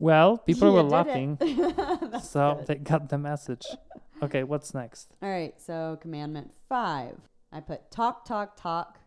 Well, 0.00 0.38
people 0.38 0.72
were 0.72 0.82
laughing, 0.82 1.38
so 2.22 2.54
good. 2.56 2.66
they 2.66 2.74
got 2.76 3.08
the 3.08 3.18
message. 3.18 3.66
Okay, 4.22 4.42
what's 4.42 4.74
next? 4.74 5.14
All 5.22 5.28
right, 5.30 5.54
so 5.60 5.98
commandment 6.00 6.52
five. 6.68 7.16
I 7.52 7.60
put 7.60 7.90
talk, 7.90 8.24
talk, 8.24 8.56
talk. 8.56 8.98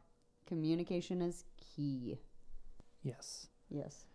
Communication 0.46 1.22
is 1.22 1.44
key. 1.76 2.18
Yes. 3.04 3.48
Yes. 3.70 4.06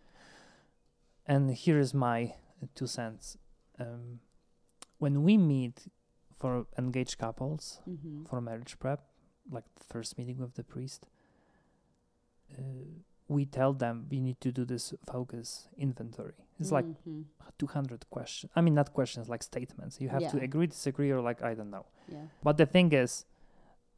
And 1.27 1.51
here 1.51 1.79
is 1.79 1.93
my 1.93 2.33
two 2.75 2.87
cents. 2.87 3.37
Um, 3.79 4.19
when 4.97 5.23
we 5.23 5.37
meet 5.37 5.85
for 6.39 6.65
engaged 6.77 7.17
couples 7.17 7.81
Mm-hmm. 7.87 8.25
for 8.25 8.41
marriage 8.41 8.77
prep, 8.79 9.01
like 9.51 9.65
the 9.75 9.83
first 9.83 10.17
meeting 10.17 10.37
with 10.39 10.53
the 10.55 10.63
priest, 10.63 11.07
uh, 12.57 12.61
we 13.27 13.45
tell 13.45 13.73
them 13.73 14.07
we 14.09 14.19
need 14.21 14.39
to 14.41 14.51
do 14.51 14.63
this 14.65 14.93
focus 15.05 15.67
inventory. 15.77 16.33
It's 16.59 16.71
like 16.71 16.85
Mhm. 16.85 17.25
200 17.59 18.09
questions. 18.09 18.51
I 18.55 18.61
mean, 18.61 18.73
not 18.75 18.93
questions, 18.93 19.27
like 19.29 19.43
statements. 19.43 19.99
You 19.99 20.09
have 20.09 20.21
to 20.31 20.37
agree, 20.39 20.67
disagree, 20.67 21.11
or 21.11 21.21
like, 21.21 21.41
I 21.41 21.53
don't 21.55 21.69
know. 21.69 21.85
yeah. 22.07 22.27
But 22.43 22.57
the 22.57 22.65
thing 22.65 22.93
is, 22.93 23.25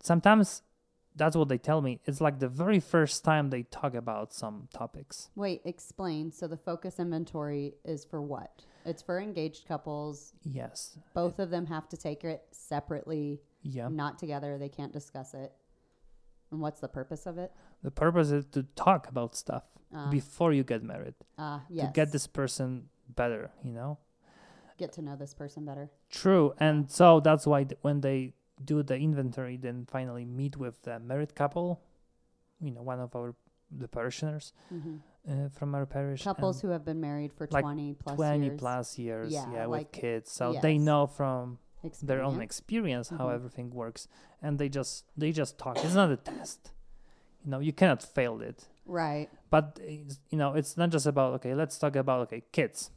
sometimes 0.02 0.64
that's 1.20 1.36
what 1.36 1.50
they 1.50 1.58
tell 1.60 1.82
me. 1.82 2.00
It's 2.06 2.20
like 2.22 2.40
the 2.40 2.48
very 2.48 2.80
first 2.80 3.24
time 3.24 3.50
they 3.52 3.64
talk 3.64 3.94
about 3.94 4.34
some 4.34 4.68
topics. 4.74 5.30
Wait, 5.36 5.62
explain. 5.66 6.32
So 6.32 6.48
the 6.48 6.58
focus 6.58 7.00
inventory 7.00 7.76
is 7.86 8.06
for 8.06 8.22
what? 8.22 8.64
It's 8.86 9.02
for 9.04 9.20
engaged 9.20 9.68
couples. 9.68 10.34
Yes. 10.44 10.98
Both 11.14 11.38
of 11.40 11.50
them 11.52 11.66
have 11.68 11.88
to 11.90 11.98
take 11.98 12.24
it 12.24 12.42
separately, 12.52 13.42
Yeah. 13.62 13.90
not 13.90 14.18
together. 14.18 14.58
They 14.58 14.70
can't 14.70 14.94
discuss 14.94 15.34
it. 15.34 15.52
And 16.52 16.62
what's 16.62 16.80
the 16.80 16.88
purpose 16.88 17.28
of 17.28 17.38
it? 17.38 17.52
The 17.84 17.92
purpose 17.92 18.32
is 18.32 18.46
to 18.54 18.64
talk 18.76 19.08
about 19.08 19.36
stuff 19.36 19.64
Uh, 19.94 20.10
before 20.10 20.54
you 20.54 20.64
get 20.64 20.82
married. 20.84 21.16
uh, 21.38 21.60
yes. 21.70 21.88
To 21.88 21.94
get 21.94 22.12
this 22.12 22.26
person 22.28 22.90
better, 23.16 23.52
you 23.64 23.72
know? 23.74 23.98
Get 24.78 24.94
to 24.94 25.02
know 25.02 25.16
this 25.18 25.34
person 25.34 25.66
better. 25.66 25.92
True. 26.10 26.54
And 26.60 26.90
so 26.90 27.20
that's 27.20 27.46
why 27.46 27.66
th- 27.66 27.78
when 27.82 28.00
they 28.02 28.34
do 28.64 28.84
the 28.84 28.96
inventory, 28.98 29.58
then 29.58 29.86
finally 29.90 30.26
meet 30.26 30.58
with 30.58 30.82
the 30.84 31.00
married 31.00 31.36
couple, 31.36 31.80
you 32.62 32.72
know, 32.72 32.82
one 32.82 33.00
of 33.00 33.16
our 33.16 33.36
the 33.72 33.88
parishioners 33.88 34.52
hmm 34.70 34.98
uh, 35.30 35.50
from 35.50 35.76
our 35.76 35.86
parish. 35.86 36.24
Couples 36.24 36.62
who 36.62 36.70
have 36.70 36.84
been 36.84 37.00
married 37.00 37.32
for 37.34 37.48
like 37.52 37.64
20 37.64 37.94
plus 37.94 38.16
20 38.16 38.46
years. 38.46 38.60
plus 38.60 38.98
years, 38.98 39.32
Yeah, 39.32 39.52
yeah, 39.54 39.66
like- 39.66 39.92
with 39.92 40.02
kids. 40.02 40.32
So 40.32 40.54
they 40.62 40.78
know 40.78 41.06
from 41.08 41.60
their 42.02 42.22
own 42.24 42.42
Experience. 42.42 43.08
experience 43.08 43.10
how 43.10 43.30
everything 43.30 43.70
works 43.72 44.08
and 44.42 44.60
they 44.60 44.68
just 44.70 45.06
they 45.16 45.32
just 45.32 45.58
talk 45.58 45.78
it's 45.82 45.94
not 45.96 46.12
a 46.12 46.18
test 46.18 46.72
you 47.46 47.50
know 47.52 47.60
you 47.60 47.72
cannot 47.72 48.04
fail 48.04 48.42
it 48.42 48.68
Right. 48.86 49.30
but 49.50 49.80
you 50.30 50.38
know 50.38 50.56
it's 50.56 50.76
not 50.76 50.90
just 50.90 51.06
about 51.06 51.36
okay 51.36 51.54
let's 51.56 51.78
talk 51.80 51.96
about 51.96 52.20
okay 52.28 52.44
kids 52.52 52.92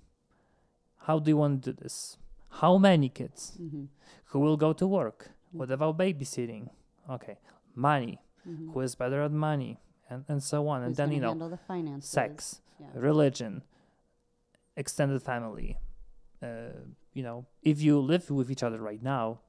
how 1.07 1.19
do 1.21 1.31
you 1.31 1.37
want 1.37 1.63
to 1.63 1.73
do 1.73 1.79
this 1.81 2.17
how 2.63 2.77
many 2.79 3.09
kids 3.09 3.53
Mm-hmm. 3.61 3.85
who 4.31 4.39
will 4.41 4.57
go 4.57 4.73
to 4.73 4.87
work 4.87 5.31
what 5.53 5.71
about 5.71 5.97
babysitting 5.99 6.69
okay 7.11 7.37
money 7.75 8.19
Mm-hmm. 8.49 8.73
who 8.73 8.81
is 8.81 8.95
better 8.97 9.23
at 9.23 9.31
money 9.31 9.79
and 10.11 10.25
and 10.29 10.43
so 10.43 10.67
on 10.67 10.83
and 10.83 10.97
then 10.97 11.13
you 11.13 11.21
know 11.21 11.49
the 11.49 11.57
finances? 11.57 12.11
sex 12.11 12.61
Yeah. 12.81 12.89
religion 12.95 13.63
extended 14.77 15.23
family 15.23 15.79
uh, 16.43 16.47
you 17.13 17.23
know 17.23 17.47
if 17.63 17.81
you 17.81 18.01
live 18.01 18.31
with 18.31 18.51
each 18.51 18.63
other 18.63 18.81
right 18.81 19.03
now 19.03 19.41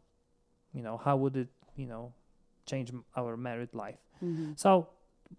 you 0.74 0.82
know 0.84 0.98
how 0.98 1.16
would 1.16 1.36
it 1.38 1.50
you 1.76 1.88
know 1.88 2.14
change 2.66 2.92
our 3.16 3.36
married 3.38 3.74
life 3.74 4.00
Mm-hmm. 4.24 4.54
so 4.56 4.88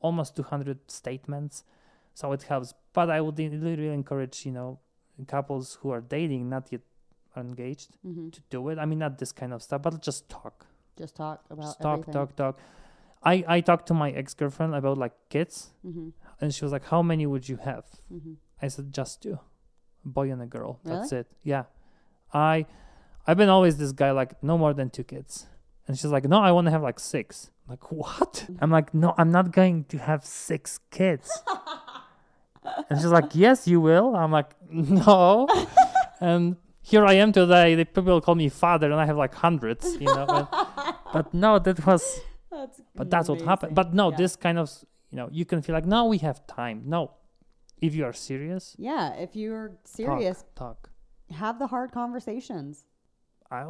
almost 0.00 0.36
200 0.36 0.90
statements 0.90 1.64
so 2.12 2.32
it 2.32 2.42
helps 2.42 2.74
but 2.92 3.08
i 3.08 3.18
would 3.20 3.38
really 3.38 3.88
encourage 3.88 4.44
you 4.44 4.52
know 4.52 4.78
couples 5.28 5.78
who 5.80 5.90
are 5.90 6.00
dating 6.02 6.48
not 6.50 6.64
yet 6.72 6.82
engaged 7.36 7.90
Mm-hmm. 8.06 8.30
to 8.30 8.40
do 8.50 8.68
it 8.68 8.78
i 8.78 8.84
mean 8.84 8.98
not 8.98 9.18
this 9.18 9.32
kind 9.32 9.52
of 9.52 9.62
stuff 9.62 9.82
but 9.82 10.00
just 10.02 10.28
talk 10.28 10.66
Just 10.98 11.16
talk 11.16 11.44
about 11.50 11.62
just 11.64 11.80
talk 11.80 11.92
everything. 12.00 12.14
talk 12.14 12.36
talk 12.36 12.58
i 13.22 13.44
i 13.48 13.60
talked 13.60 13.86
to 13.88 13.94
my 13.94 14.10
ex-girlfriend 14.10 14.74
about 14.74 14.98
like 14.98 15.12
kids 15.30 15.70
Mm-hmm. 15.86 16.08
and 16.40 16.54
she 16.54 16.64
was 16.64 16.72
like 16.72 16.84
how 16.86 17.02
many 17.02 17.26
would 17.26 17.48
you 17.48 17.56
have 17.58 17.84
Mm-hmm. 18.12 18.34
I 18.62 18.68
said 18.68 18.92
just 18.94 19.22
two, 19.22 19.38
a 20.04 20.08
boy 20.08 20.30
and 20.32 20.40
a 20.40 20.46
girl. 20.46 20.78
Really? 20.84 20.96
That's 21.00 21.12
it. 21.12 21.26
Yeah, 21.42 21.64
I, 22.32 22.64
I've 23.26 23.36
been 23.36 23.50
always 23.50 23.76
this 23.76 23.92
guy 23.92 24.10
like 24.12 24.42
no 24.42 24.56
more 24.56 24.72
than 24.72 24.88
two 24.88 25.04
kids, 25.04 25.46
and 25.86 25.98
she's 25.98 26.10
like, 26.16 26.24
no, 26.24 26.38
I 26.40 26.50
want 26.52 26.66
to 26.68 26.70
have 26.70 26.80
like 26.82 26.98
six. 26.98 27.50
I'm 27.66 27.72
like 27.72 27.92
what? 27.92 28.46
I'm 28.60 28.70
like, 28.70 28.94
no, 28.94 29.12
I'm 29.18 29.30
not 29.30 29.50
going 29.52 29.84
to 29.92 29.98
have 29.98 30.24
six 30.24 30.78
kids. 30.90 31.28
and 32.88 32.98
she's 32.98 33.06
like, 33.18 33.34
yes, 33.34 33.66
you 33.68 33.80
will. 33.80 34.14
I'm 34.16 34.30
like, 34.32 34.50
no. 34.70 35.46
and 36.20 36.56
here 36.84 37.04
I 37.06 37.14
am 37.14 37.32
today. 37.32 37.74
The 37.74 37.86
people 37.86 38.20
call 38.20 38.34
me 38.34 38.50
father, 38.50 38.90
and 38.92 39.00
I 39.00 39.06
have 39.06 39.16
like 39.16 39.34
hundreds, 39.34 39.96
you 39.98 40.06
know. 40.06 40.26
But, 40.26 40.48
but 41.14 41.34
no, 41.34 41.58
that 41.58 41.84
was 41.86 42.20
That's 42.50 42.80
but 42.94 43.10
that's 43.10 43.28
what 43.30 43.40
happened. 43.40 43.74
But 43.74 43.94
no, 43.94 44.10
this 44.10 44.36
kind 44.36 44.58
of 44.58 44.70
you 45.10 45.16
know, 45.16 45.28
you 45.32 45.44
can 45.44 45.62
feel 45.62 45.74
like 45.74 45.86
now 45.86 46.06
we 46.06 46.18
have 46.18 46.46
time. 46.46 46.82
No, 46.86 47.12
if 47.80 47.94
you 47.94 48.04
are 48.04 48.12
serious, 48.12 48.76
Yeah, 48.78 49.14
if 49.14 49.34
you're 49.34 49.72
serious, 49.84 50.44
talk. 50.54 50.88
talk. 50.88 50.90
have 51.30 51.58
the 51.58 51.68
hard 51.68 51.92
conversations. 51.92 52.84
I, 53.50 53.64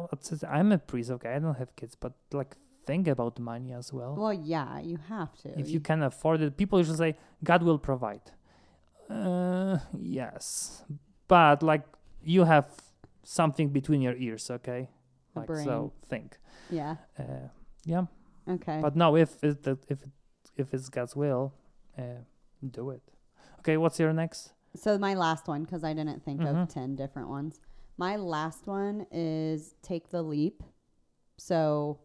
I'm 0.49 0.71
a 0.71 0.77
priest, 0.79 1.11
okay. 1.11 1.33
I 1.35 1.39
don't 1.39 1.55
have 1.55 1.75
kids, 1.75 1.95
but 1.95 2.13
like 2.33 2.55
think 2.85 3.07
about 3.07 3.39
money 3.39 3.71
as 3.73 3.93
well. 3.93 4.15
Well, 4.15 4.33
yeah, 4.33 4.79
you 4.79 4.97
have 5.07 5.37
to. 5.43 5.59
if 5.59 5.69
you 5.69 5.79
can 5.79 6.03
afford 6.03 6.41
it, 6.41 6.57
people 6.57 6.79
usually 6.79 6.97
say 6.97 7.15
God 7.43 7.63
will 7.63 7.79
provide. 7.79 8.25
Uh, 9.09 9.77
yes, 9.97 10.83
but 11.27 11.61
like 11.61 11.83
you 12.23 12.43
have 12.43 12.67
something 13.25 13.69
between 13.69 14.01
your 14.01 14.15
ears, 14.15 14.49
okay? 14.49 14.89
Like 15.35 15.47
brain. 15.47 15.65
so, 15.65 15.91
think. 16.07 16.37
yeah. 16.69 16.95
Uh, 17.19 17.49
yeah, 17.83 18.05
Okay. 18.47 18.79
but 18.81 18.95
no, 18.95 19.15
if 19.17 19.43
it, 19.43 19.65
if 19.67 20.01
it, 20.01 20.09
if 20.55 20.73
it's 20.73 20.89
God's 20.89 21.15
will, 21.15 21.53
uh, 21.97 22.21
do 22.71 22.91
it. 22.91 23.01
Okay, 23.59 23.77
what's 23.77 23.99
your 23.99 24.13
next? 24.13 24.53
So 24.75 24.97
my 24.97 25.13
last 25.13 25.47
one, 25.47 25.63
because 25.63 25.83
I 25.83 25.93
didn't 25.93 26.23
think 26.23 26.41
Mhm. 26.41 26.63
of 26.63 26.69
ten 26.69 26.95
different 26.95 27.29
ones. 27.29 27.59
My 27.97 28.15
last 28.15 28.67
one 28.67 29.05
is 29.11 29.75
take 29.81 30.09
the 30.09 30.21
leap. 30.21 30.63
So 31.37 31.99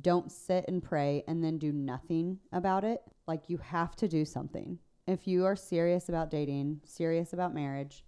don't 0.00 0.30
sit 0.32 0.64
and 0.68 0.82
pray 0.82 1.22
and 1.26 1.42
then 1.44 1.58
do 1.58 1.72
nothing 1.72 2.38
about 2.52 2.84
it. 2.84 3.02
Like 3.26 3.48
you 3.50 3.58
have 3.58 3.94
to 3.96 4.08
do 4.08 4.24
something. 4.24 4.78
If 5.06 5.26
you 5.26 5.44
are 5.44 5.56
serious 5.56 6.08
about 6.08 6.30
dating, 6.30 6.80
serious 6.84 7.32
about 7.32 7.54
marriage, 7.54 8.04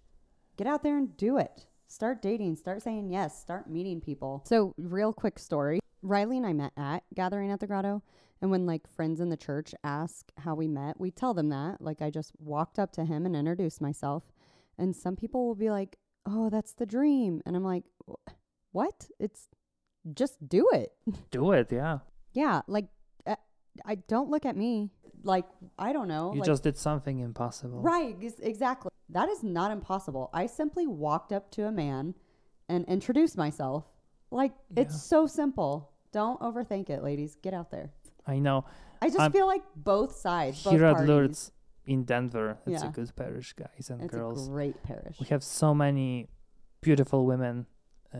get 0.57 0.65
out 0.67 0.81
there 0.83 0.97
and 0.97 1.15
do 1.17 1.37
it. 1.37 1.67
Start 1.87 2.21
dating, 2.21 2.55
start 2.55 2.81
saying 2.81 3.09
yes, 3.09 3.39
start 3.39 3.69
meeting 3.69 4.01
people. 4.01 4.43
So, 4.47 4.73
real 4.77 5.13
quick 5.13 5.39
story. 5.39 5.79
Riley 6.01 6.37
and 6.37 6.45
I 6.45 6.53
met 6.53 6.73
at 6.77 7.03
Gathering 7.13 7.51
at 7.51 7.59
the 7.59 7.67
Grotto. 7.67 8.03
And 8.41 8.51
when 8.51 8.65
like 8.65 8.87
friends 8.87 9.21
in 9.21 9.29
the 9.29 9.37
church 9.37 9.73
ask 9.83 10.31
how 10.37 10.55
we 10.55 10.67
met, 10.67 10.99
we 10.99 11.09
tell 11.09 11.33
them 11.33 11.49
that. 11.49 11.79
Like 11.79 12.01
I 12.01 12.09
just 12.09 12.31
walked 12.37 12.77
up 12.77 12.91
to 12.93 13.05
him 13.05 13.25
and 13.25 13.35
introduced 13.35 13.81
myself. 13.81 14.23
And 14.77 14.95
some 14.95 15.15
people 15.15 15.47
will 15.47 15.55
be 15.55 15.71
like, 15.71 15.97
"Oh, 16.25 16.49
that's 16.49 16.73
the 16.73 16.85
dream." 16.85 17.41
And 17.45 17.55
I'm 17.55 17.63
like, 17.63 17.85
"What? 18.71 19.07
It's 19.19 19.47
just 20.13 20.47
do 20.47 20.67
it." 20.73 20.91
Do 21.31 21.53
it, 21.53 21.71
yeah. 21.71 21.99
yeah, 22.33 22.61
like 22.67 22.87
uh, 23.25 23.37
I 23.85 23.95
don't 23.95 24.29
look 24.29 24.45
at 24.45 24.57
me 24.57 24.91
like 25.25 25.45
I 25.77 25.91
don't 25.93 26.07
know. 26.07 26.31
You 26.33 26.39
like, 26.39 26.45
just 26.45 26.63
did 26.63 26.77
something 26.77 27.19
impossible. 27.19 27.81
Right, 27.81 28.15
ex- 28.21 28.39
exactly. 28.39 28.91
That 29.09 29.29
is 29.29 29.43
not 29.43 29.71
impossible. 29.71 30.29
I 30.33 30.45
simply 30.45 30.87
walked 30.87 31.31
up 31.33 31.51
to 31.51 31.65
a 31.65 31.71
man 31.71 32.15
and 32.69 32.85
introduced 32.85 33.37
myself. 33.37 33.83
Like 34.31 34.53
it's 34.75 34.93
Yeah. 34.93 34.99
so 34.99 35.27
simple. 35.27 35.91
Don't 36.11 36.39
overthink 36.39 36.89
it, 36.89 37.03
ladies. 37.03 37.35
Get 37.35 37.53
out 37.53 37.71
there. 37.71 37.91
I 38.25 38.39
know. 38.39 38.65
I 39.01 39.09
just 39.09 39.31
feel 39.31 39.45
like 39.45 39.61
both 39.75 40.15
sides, 40.15 40.63
both 40.63 40.73
Here 40.73 40.85
at. 40.85 41.05
Lourdes 41.05 41.51
in 41.85 42.03
Denver, 42.05 42.57
it's 42.65 42.81
a 42.81 42.87
good 42.87 43.15
parish, 43.15 43.53
guys 43.53 43.89
and 43.89 44.01
it's 44.01 44.13
girls. 44.15 44.47
a 44.47 44.49
great 44.51 44.81
parish. 44.81 45.19
we 45.19 45.27
have 45.27 45.43
so 45.43 45.75
many 45.75 46.29
beautiful 46.81 47.25
women, 47.25 47.67
uh, 48.13 48.17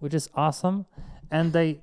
which 0.00 0.14
is 0.14 0.28
awesome. 0.34 0.86
And 1.30 1.52
they, 1.52 1.82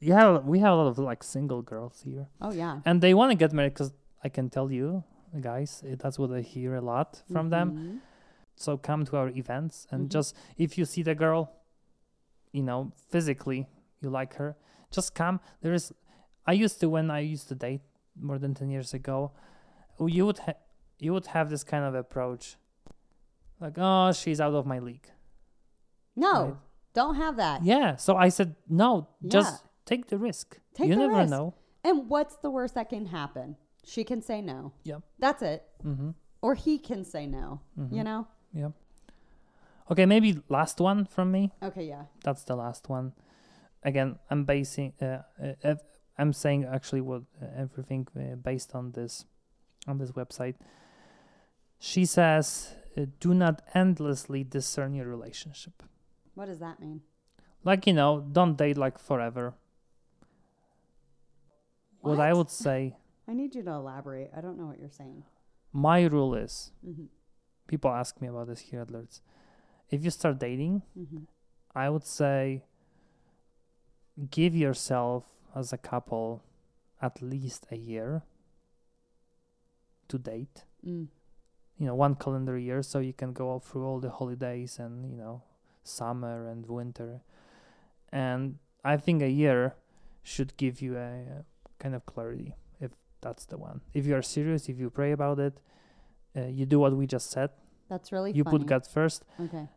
you 0.00 0.12
have, 0.12 0.44
we 0.44 0.58
have 0.60 0.72
a 0.72 0.76
lot 0.76 0.86
of 0.86 0.98
like 0.98 1.22
single 1.22 1.62
girls 1.62 2.02
here, 2.04 2.28
Oh 2.40 2.52
yeah. 2.52 2.80
and 2.84 3.00
they 3.00 3.14
want 3.14 3.30
to 3.32 3.36
get 3.36 3.52
married 3.52 3.74
because 3.74 3.92
I 4.24 4.28
can 4.28 4.48
tell 4.50 4.70
you, 4.70 5.04
guys, 5.40 5.82
eh, 5.86 5.96
that's 5.98 6.18
what 6.18 6.30
I 6.32 6.40
hear 6.40 6.74
a 6.76 6.80
lot 6.80 7.22
from 7.32 7.50
them. 7.50 7.68
Mhm. 7.72 8.00
So 8.56 8.76
come 8.76 9.04
to 9.06 9.16
our 9.16 9.28
events 9.28 9.86
and 9.90 10.06
Mhm. 10.06 10.12
just 10.12 10.34
if 10.56 10.76
you 10.78 10.84
see 10.84 11.02
the 11.02 11.14
girl, 11.14 11.52
you 12.52 12.62
know, 12.62 12.92
physically 13.10 13.68
you 14.00 14.10
like 14.10 14.34
her, 14.34 14.56
just 14.90 15.14
come. 15.14 15.40
There 15.60 15.72
is, 15.74 15.92
I 16.46 16.52
used 16.52 16.80
to 16.80 16.88
when 16.88 17.10
I 17.10 17.20
used 17.20 17.48
to 17.48 17.54
date 17.54 17.82
more 18.20 18.38
than 18.38 18.54
ten 18.54 18.68
years 18.70 18.94
ago, 18.94 19.32
you 20.00 20.24
would 20.26 20.38
ha- 20.38 20.60
you 20.98 21.12
would 21.12 21.26
have 21.26 21.50
this 21.50 21.62
kind 21.62 21.84
of 21.84 21.94
approach, 21.94 22.56
like 23.60 23.74
oh 23.76 24.12
she's 24.12 24.40
out 24.40 24.54
of 24.54 24.66
my 24.66 24.78
league. 24.78 25.08
No, 26.16 26.44
Right. 26.44 26.54
don't 26.94 27.14
have 27.16 27.36
that. 27.36 27.62
Yeah. 27.64 27.96
So 27.96 28.16
I 28.16 28.28
said 28.30 28.56
no, 28.68 29.08
Yeah. 29.20 29.30
just 29.30 29.64
take 29.88 30.08
the 30.08 30.18
risk. 30.18 30.58
Take 30.74 30.88
you 30.88 30.94
the 30.94 31.00
never 31.06 31.18
risk. 31.20 31.30
know. 31.30 31.54
And 31.84 32.08
what's 32.08 32.36
the 32.36 32.50
worst 32.50 32.74
that 32.74 32.88
can 32.88 33.06
happen? 33.06 33.56
She 33.84 34.04
can 34.04 34.20
say 34.22 34.40
no. 34.42 34.72
Yep. 34.84 35.02
That's 35.18 35.42
it. 35.42 35.62
hmm 35.82 36.10
or 36.40 36.54
he 36.54 36.78
can 36.78 37.04
say 37.04 37.26
no. 37.26 37.60
Mhm. 37.76 37.92
You 37.96 38.04
know? 38.04 38.26
Yeah. 38.52 38.70
Okay, 39.90 40.06
maybe 40.06 40.40
last 40.48 40.80
one 40.80 41.04
from 41.04 41.32
me. 41.32 41.50
Okay, 41.62 41.84
yeah. 41.88 42.04
That's 42.22 42.44
the 42.44 42.54
last 42.54 42.88
one. 42.88 43.12
Again, 43.82 44.18
I'm 44.30 44.44
basing. 44.44 44.92
Uh, 45.00 45.22
uh, 45.64 45.74
I'm 46.16 46.32
saying 46.32 46.64
actually 46.64 47.00
what 47.00 47.22
uh, 47.42 47.46
everything 47.56 48.06
uh, 48.16 48.36
based 48.36 48.74
on 48.74 48.92
this, 48.92 49.24
on 49.86 49.98
this 49.98 50.12
website. 50.12 50.54
She 51.78 52.04
says, 52.04 52.74
uh, 52.96 53.06
"Do 53.20 53.34
not 53.34 53.62
endlessly 53.74 54.44
discern 54.44 54.94
your 54.94 55.06
relationship. 55.08 55.82
What 56.34 56.46
does 56.46 56.58
that 56.58 56.78
mean? 56.80 57.00
Like 57.64 57.86
you 57.86 57.94
know, 57.94 58.20
don't 58.20 58.56
date 58.56 58.76
like 58.76 58.98
forever. 58.98 59.54
What, 62.00 62.20
I 62.20 62.32
would 62.32 62.50
say, 62.50 62.96
I 63.28 63.32
need 63.34 63.54
you 63.54 63.62
to 63.64 63.70
elaborate. 63.72 64.30
I 64.36 64.40
don't 64.40 64.56
know 64.58 64.66
what 64.66 64.78
you're 64.78 64.90
saying. 64.90 65.24
my 65.72 66.04
rule 66.04 66.34
is. 66.34 66.72
Mm-hmm. 66.86 67.04
People 67.66 67.90
ask 67.90 68.20
me 68.20 68.28
about 68.28 68.46
this 68.48 68.60
here 68.60 68.80
at 68.80 68.90
Lourdes. 68.90 69.20
If 69.90 70.04
you 70.04 70.10
start 70.10 70.38
dating, 70.38 70.82
Mm-hmm. 70.98 71.24
I 71.74 71.90
would 71.90 72.04
say 72.06 72.62
give 74.30 74.54
yourself 74.56 75.24
as 75.54 75.72
a 75.72 75.78
couple 75.78 76.42
at 77.00 77.20
least 77.22 77.66
a 77.70 77.76
year 77.76 78.22
to 80.08 80.18
date. 80.18 80.64
Mm. 80.86 81.08
You 81.78 81.86
know, 81.86 81.94
one 81.94 82.14
calendar 82.16 82.58
year 82.58 82.82
so 82.82 82.98
you 82.98 83.12
can 83.12 83.32
go 83.32 83.58
through 83.60 83.84
all 83.86 84.00
the 84.00 84.10
holidays 84.10 84.78
and, 84.78 85.08
you 85.10 85.16
know, 85.16 85.42
summer 85.84 86.48
and 86.48 86.66
winter. 86.66 87.20
And 88.10 88.56
I 88.84 88.96
think 88.96 89.22
a 89.22 89.28
year 89.30 89.74
should 90.22 90.56
give 90.56 90.80
you 90.82 90.96
a, 90.96 91.44
kind 91.78 91.94
of 91.94 92.04
clarity 92.06 92.54
if 92.80 92.90
that's 93.20 93.46
the 93.46 93.56
one. 93.58 93.80
If 93.94 94.06
you 94.06 94.14
are 94.16 94.22
serious, 94.22 94.68
if 94.68 94.78
you 94.78 94.90
pray 94.90 95.12
about 95.12 95.38
it, 95.38 95.54
uh, 96.36 96.46
you 96.46 96.66
do 96.66 96.78
what 96.78 96.92
we 96.96 97.06
just 97.06 97.30
said. 97.30 97.50
That's 97.88 98.12
really 98.12 98.32
You 98.32 98.44
funny. 98.44 98.58
put 98.58 98.66
God 98.66 98.86
first. 98.86 99.24
Okay. 99.40 99.68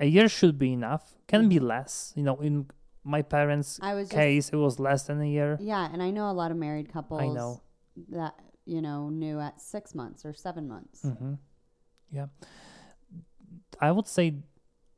A 0.00 0.06
year 0.06 0.28
should 0.28 0.58
be 0.58 0.72
enough. 0.72 1.14
Can 1.28 1.48
be 1.48 1.58
less. 1.58 2.12
You 2.16 2.22
know, 2.22 2.36
in 2.40 2.66
my 3.04 3.22
parents' 3.22 3.78
I 3.82 3.94
was 3.94 4.08
just 4.08 4.16
case, 4.16 4.48
it 4.48 4.56
was 4.56 4.78
less 4.80 5.02
than 5.04 5.20
a 5.20 5.26
year. 5.26 5.58
Yeah, 5.60 5.88
and 5.92 6.02
I 6.02 6.10
know 6.10 6.30
a 6.30 6.32
lot 6.42 6.50
of 6.50 6.56
married 6.56 6.90
couples 6.92 7.20
I 7.20 7.26
know. 7.28 7.60
that, 8.08 8.34
you 8.64 8.80
know, 8.80 9.10
knew 9.10 9.38
at 9.40 9.60
six 9.60 9.94
months 9.94 10.24
or 10.24 10.32
seven 10.32 10.66
months. 10.68 11.02
mm-hmm. 11.04 11.34
Yeah. 12.10 12.26
I 13.80 13.90
would 13.92 14.06
say 14.06 14.34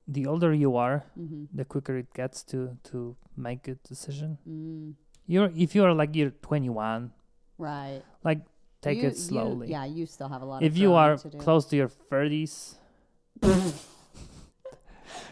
the 0.08 0.26
older 0.26 0.52
you 0.54 0.76
are, 0.76 1.04
Mm-hmm. 1.18 1.44
the 1.56 1.64
quicker 1.64 1.96
it 1.98 2.12
gets 2.14 2.42
to 2.44 2.76
to 2.90 3.16
make 3.36 3.68
a 3.68 3.74
decision. 3.88 4.38
Mm, 4.48 4.94
You're 5.32 5.50
if 5.56 5.74
you're 5.74 5.94
like 5.94 6.14
you're 6.14 6.30
21, 6.30 7.10
right. 7.58 8.02
like 8.22 8.40
take 8.82 8.98
You- 8.98 9.08
it 9.08 9.14
you- 9.16 9.28
slowly. 9.28 9.66
yeah, 9.74 9.84
you 9.86 10.04
still 10.06 10.28
have 10.28 10.42
a 10.42 10.48
lot 10.50 10.62
if 10.62 10.76
you 10.76 10.92
are 10.94 11.16
to 11.16 11.30
close 11.44 11.64
to 11.70 11.76
your 11.80 11.88
30s, 12.10 12.74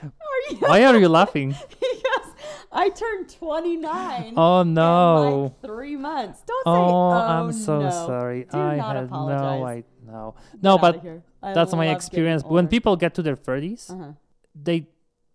Are 0.02 0.40
you- 0.50 0.56
why 0.58 0.84
are 0.84 0.98
you 0.98 1.08
laughing? 1.08 1.50
because 1.68 2.28
I 2.72 2.88
turned 2.90 3.28
29 3.28 4.34
Oh 4.36 4.60
in 4.62 4.74
no. 4.74 5.52
like 5.60 5.60
three 5.70 5.96
months. 5.96 6.42
Don't 6.46 6.62
Oh, 6.66 6.74
say, 6.74 6.92
oh 6.92 7.10
I'm 7.12 7.52
so 7.52 7.80
no. 7.82 7.90
sorry. 7.90 8.44
Do 8.50 8.56
I 8.58 8.76
not 8.76 8.96
had 8.96 9.04
apologize. 9.04 9.58
no 9.60 9.66
I 9.66 9.84
no. 10.06 10.34
No, 10.62 10.78
but 10.78 11.02
that's 11.42 11.72
my 11.74 11.88
experience. 11.90 12.42
When 12.44 12.68
people 12.68 12.96
get 12.96 13.14
to 13.14 13.22
their 13.22 13.36
30s, 13.36 13.90
Uh-huh. 13.90 14.12
they 14.54 14.86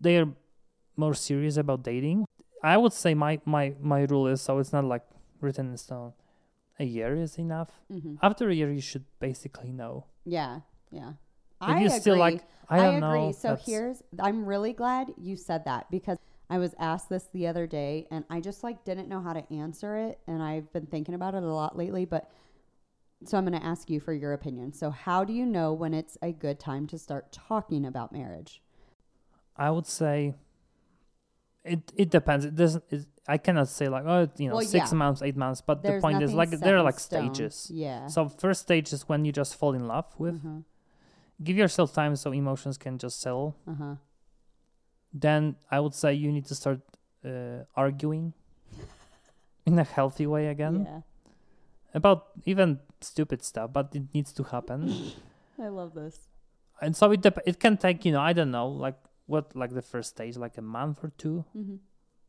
they 0.02 0.18
are 0.18 0.30
more 0.98 1.14
serious 1.14 1.58
about 1.58 1.84
dating. 1.84 2.26
I 2.74 2.78
would 2.78 2.94
say 2.94 3.14
my 3.14 3.40
my 3.46 3.76
my 3.80 4.02
rule 4.12 4.28
is 4.28 4.42
so 4.42 4.58
it's 4.60 4.74
not 4.74 4.86
like 4.86 5.04
written 5.40 5.70
in 5.70 5.78
stone. 5.78 6.14
A 6.80 6.84
year 6.84 7.16
is 7.16 7.38
enough. 7.38 7.72
hmm 7.90 8.16
After 8.22 8.50
a 8.50 8.54
year, 8.54 8.72
you 8.72 8.82
should 8.82 9.06
basically 9.20 9.72
know. 9.72 10.06
Yeah, 10.26 10.62
yeah. 10.92 11.12
If 11.62 11.70
I 11.70 11.80
you 11.80 11.86
agree. 11.86 12.00
still 12.00 12.18
like, 12.18 12.42
I 12.70 12.78
don't 12.82 13.04
agree. 13.04 13.28
know. 13.28 13.32
So 13.32 13.48
that's- 13.50 13.66
here's 13.66 14.04
I'm 14.20 14.46
really 14.46 14.74
glad 14.74 15.14
you 15.18 15.36
said 15.38 15.66
that 15.66 15.90
because 15.92 16.18
I 16.50 16.58
was 16.58 16.76
asked 16.80 17.10
this 17.10 17.30
the 17.34 17.48
other 17.48 17.66
day 17.68 18.08
and 18.12 18.26
I 18.30 18.40
just 18.40 18.64
like 18.64 18.84
didn't 18.84 19.10
know 19.10 19.22
how 19.22 19.34
to 19.34 19.54
answer 19.54 19.96
it 19.96 20.20
and 20.28 20.44
I've 20.44 20.72
been 20.74 20.86
thinking 20.86 21.16
about 21.16 21.34
it 21.36 21.44
a 21.44 21.54
lot 21.62 21.78
lately 21.78 22.06
but 22.06 22.30
so 23.26 23.38
I'm 23.38 23.46
going 23.46 23.60
to 23.60 23.66
ask 23.66 23.90
you 23.90 24.00
for 24.00 24.14
your 24.14 24.34
opinion. 24.34 24.74
So 24.74 24.92
how 24.92 25.24
do 25.24 25.34
you 25.34 25.46
know 25.46 25.74
when 25.74 25.94
it's 25.94 26.18
a 26.22 26.32
good 26.32 26.60
time 26.60 26.86
to 26.88 26.98
start 27.00 27.32
talking 27.32 27.86
about 27.86 28.12
marriage? 28.12 28.62
I 29.56 29.72
would 29.72 29.88
say 29.88 30.36
it 31.66 31.92
it 31.96 32.10
depends. 32.10 32.46
It 32.46 32.56
doesn't. 32.56 32.84
It, 32.90 33.06
I 33.28 33.38
cannot 33.40 33.68
say 33.70 33.90
like 33.90 34.04
oh 34.06 34.30
you 34.38 34.50
know 34.50 34.56
Well, 34.58 34.66
six 34.66 34.92
yeah. 34.92 34.98
months, 34.98 35.22
eight 35.22 35.36
months. 35.36 35.60
But 35.62 35.82
There's 35.82 36.02
the 36.02 36.06
point 36.08 36.22
is 36.24 36.32
like 36.34 36.52
there 36.52 36.78
are 36.78 36.84
like 36.84 37.00
stone. 37.00 37.34
stages. 37.34 37.72
Yeah. 37.74 38.08
So 38.08 38.30
first 38.30 38.62
stage 38.62 38.94
is 38.94 39.10
when 39.10 39.26
you 39.26 39.32
just 39.32 39.56
fall 39.56 39.74
in 39.74 39.88
love 39.88 40.06
with. 40.18 40.36
uh-huh. 40.36 40.60
Give 41.44 41.58
yourself 41.58 41.92
time 41.94 42.16
so 42.16 42.32
emotions 42.32 42.78
can 42.78 42.98
just 42.98 43.20
settle. 43.20 43.58
Uh-huh. 43.68 43.96
Then 45.14 45.56
I 45.72 45.80
would 45.80 45.94
say 45.94 46.14
you 46.14 46.32
need 46.32 46.46
to 46.46 46.56
start 46.56 46.80
uh, 47.26 47.64
arguing 47.76 48.34
in 49.66 49.78
a 49.80 49.84
healthy 49.84 50.28
way 50.28 50.48
again 50.48 50.86
Yeah. 50.88 51.02
about 51.94 52.28
even 52.46 52.80
stupid 53.02 53.44
stuff, 53.44 53.72
but 53.74 53.96
it 53.96 54.04
needs 54.14 54.32
to 54.34 54.44
happen. 54.44 55.12
I 55.62 55.68
love 55.70 55.94
this. 55.94 56.20
and 56.82 56.96
so 56.96 57.12
it 57.12 57.22
dep- 57.22 57.46
it 57.46 57.58
can 57.60 57.78
take 57.78 58.04
you 58.06 58.12
know 58.12 58.20
I 58.20 58.34
don't 58.34 58.52
know 58.52 58.68
like 58.68 58.96
what 59.28 59.56
like 59.56 59.74
the 59.74 59.82
first 59.82 60.10
stage 60.10 60.38
like 60.38 60.58
a 60.58 60.62
month 60.62 61.04
or 61.04 61.12
two. 61.18 61.46
Mhm. 61.56 61.80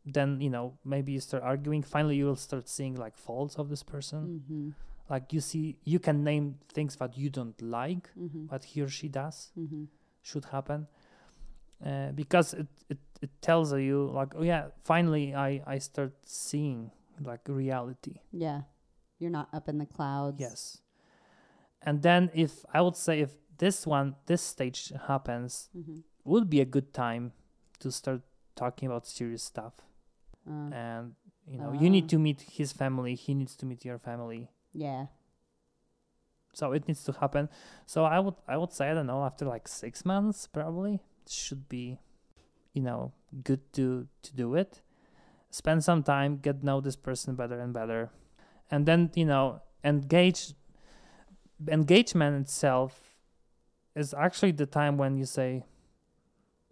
Then 0.05 0.41
you 0.41 0.51
know 0.51 0.79
maybe 0.85 1.13
you 1.13 1.21
start 1.21 1.43
arguing. 1.43 1.83
Finally, 1.83 2.17
you 2.17 2.27
will 2.27 2.37
start 2.37 2.69
seeing 2.69 2.95
like 2.97 3.17
faults 3.17 3.57
of 3.57 3.69
this 3.69 3.83
person. 3.83 4.41
Mhm. 4.49 4.75
Like 5.11 5.33
you 5.33 5.41
see, 5.41 5.79
you 5.85 5.99
can 5.99 6.25
name 6.25 6.59
things 6.73 6.97
that 6.97 7.17
you 7.17 7.31
don't 7.31 7.61
like, 7.63 8.11
Mhm. 8.17 8.49
but 8.49 8.65
he 8.65 8.83
or 8.83 8.89
she 8.89 9.09
does 9.09 9.53
Mhm. 9.57 9.89
should 10.23 10.47
happen. 10.47 10.87
Uh, 11.85 12.11
because 12.13 12.55
it, 12.55 12.69
it 12.89 12.99
it 13.21 13.31
tells 13.43 13.73
you 13.73 14.07
like 14.15 14.35
oh 14.35 14.43
yeah 14.43 14.69
finally 14.85 15.35
I 15.35 15.63
I 15.67 15.79
start 15.79 16.13
seeing 16.27 16.91
like 17.21 17.43
reality 17.49 18.15
Yeah. 18.33 18.63
You're 19.19 19.31
not 19.31 19.49
up 19.53 19.69
in 19.69 19.79
the 19.79 19.87
clouds. 19.87 20.41
yes 20.41 20.81
and 21.83 22.01
then 22.03 22.31
if 22.35 22.65
I 22.73 22.81
would 22.81 22.97
say 22.97 23.21
if 23.21 23.37
this 23.59 23.87
one 23.87 24.15
this 24.27 24.41
stage 24.43 24.93
happens 25.07 25.69
Mhm. 25.77 26.03
Would 26.27 26.51
be 26.51 26.61
a 26.61 26.65
good 26.65 26.93
time 26.93 27.33
to 27.81 27.91
start 27.93 28.23
talking 28.55 28.87
about 28.87 29.07
serious 29.07 29.43
stuff. 29.43 29.75
Uh, 30.49 30.75
and 30.75 31.15
you 31.47 31.59
know 31.59 31.73
you 31.73 31.91
need 31.91 32.09
to 32.09 32.19
meet 32.19 32.41
his 32.43 32.73
family 32.73 33.15
he 33.15 33.35
needs 33.35 33.55
to 33.57 33.67
meet 33.67 33.85
your 33.85 33.99
family. 33.99 34.49
Yeah. 34.73 35.07
so 36.53 36.73
it 36.73 36.87
needs 36.89 37.03
to 37.05 37.13
happen. 37.13 37.49
So 37.87 38.05
i 38.05 38.19
would 38.19 38.35
i 38.49 38.57
would 38.57 38.73
say 38.73 38.91
i 38.91 38.95
don't 38.95 39.07
know 39.07 39.25
after 39.25 39.45
like 39.45 39.67
six 39.69 40.05
months 40.05 40.47
probably 40.47 40.95
it 41.25 41.31
should 41.33 41.69
be 41.69 41.99
you 42.73 42.83
know 42.83 43.13
good 43.45 43.61
to 43.75 44.07
to 44.23 44.31
do 44.35 44.55
it. 44.55 44.83
Spend 45.51 45.83
some 45.85 46.03
time 46.03 46.39
get 46.39 46.63
know 46.63 46.81
this 46.81 46.97
person 46.97 47.35
better 47.35 47.59
and 47.61 47.73
better. 47.73 48.11
And 48.71 48.87
then 48.87 49.11
you 49.15 49.27
know 49.27 49.61
engage 49.85 50.53
engagement 51.69 52.41
itself 52.43 53.15
is 53.95 54.15
actually 54.15 54.53
the 54.53 54.67
time 54.67 54.97
when 54.97 55.17
you 55.17 55.25
say 55.27 55.65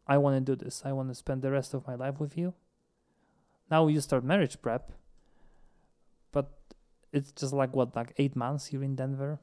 i 0.06 0.16
want 0.18 0.34
to 0.36 0.40
do 0.40 0.64
this 0.64 0.82
i 0.84 0.92
want 0.92 1.08
to 1.08 1.14
spend 1.14 1.42
the 1.42 1.50
rest 1.50 1.74
of 1.74 1.86
my 1.86 1.94
life 1.94 2.20
with 2.20 2.36
you 2.36 2.54
now 3.70 3.86
you 3.86 4.00
start 4.00 4.24
marriage 4.24 4.60
prep 4.60 4.92
but 6.32 6.50
it's 7.12 7.32
just 7.32 7.52
like 7.52 7.74
what 7.74 7.94
like 7.96 8.12
eight 8.18 8.36
months 8.36 8.66
here 8.66 8.82
in 8.82 8.94
denver 8.94 9.38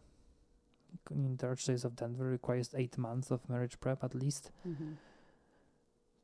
in 1.10 1.38
the 1.38 1.48
Archdiocese 1.48 1.86
of 1.86 1.96
Denver 1.96 2.26
requires 2.26 2.74
eight 2.76 2.98
months 2.98 3.32
of 3.32 3.48
marriage 3.50 3.80
prep 3.80 4.04
at 4.04 4.14
least. 4.14 4.52
Mhm. 4.68 4.98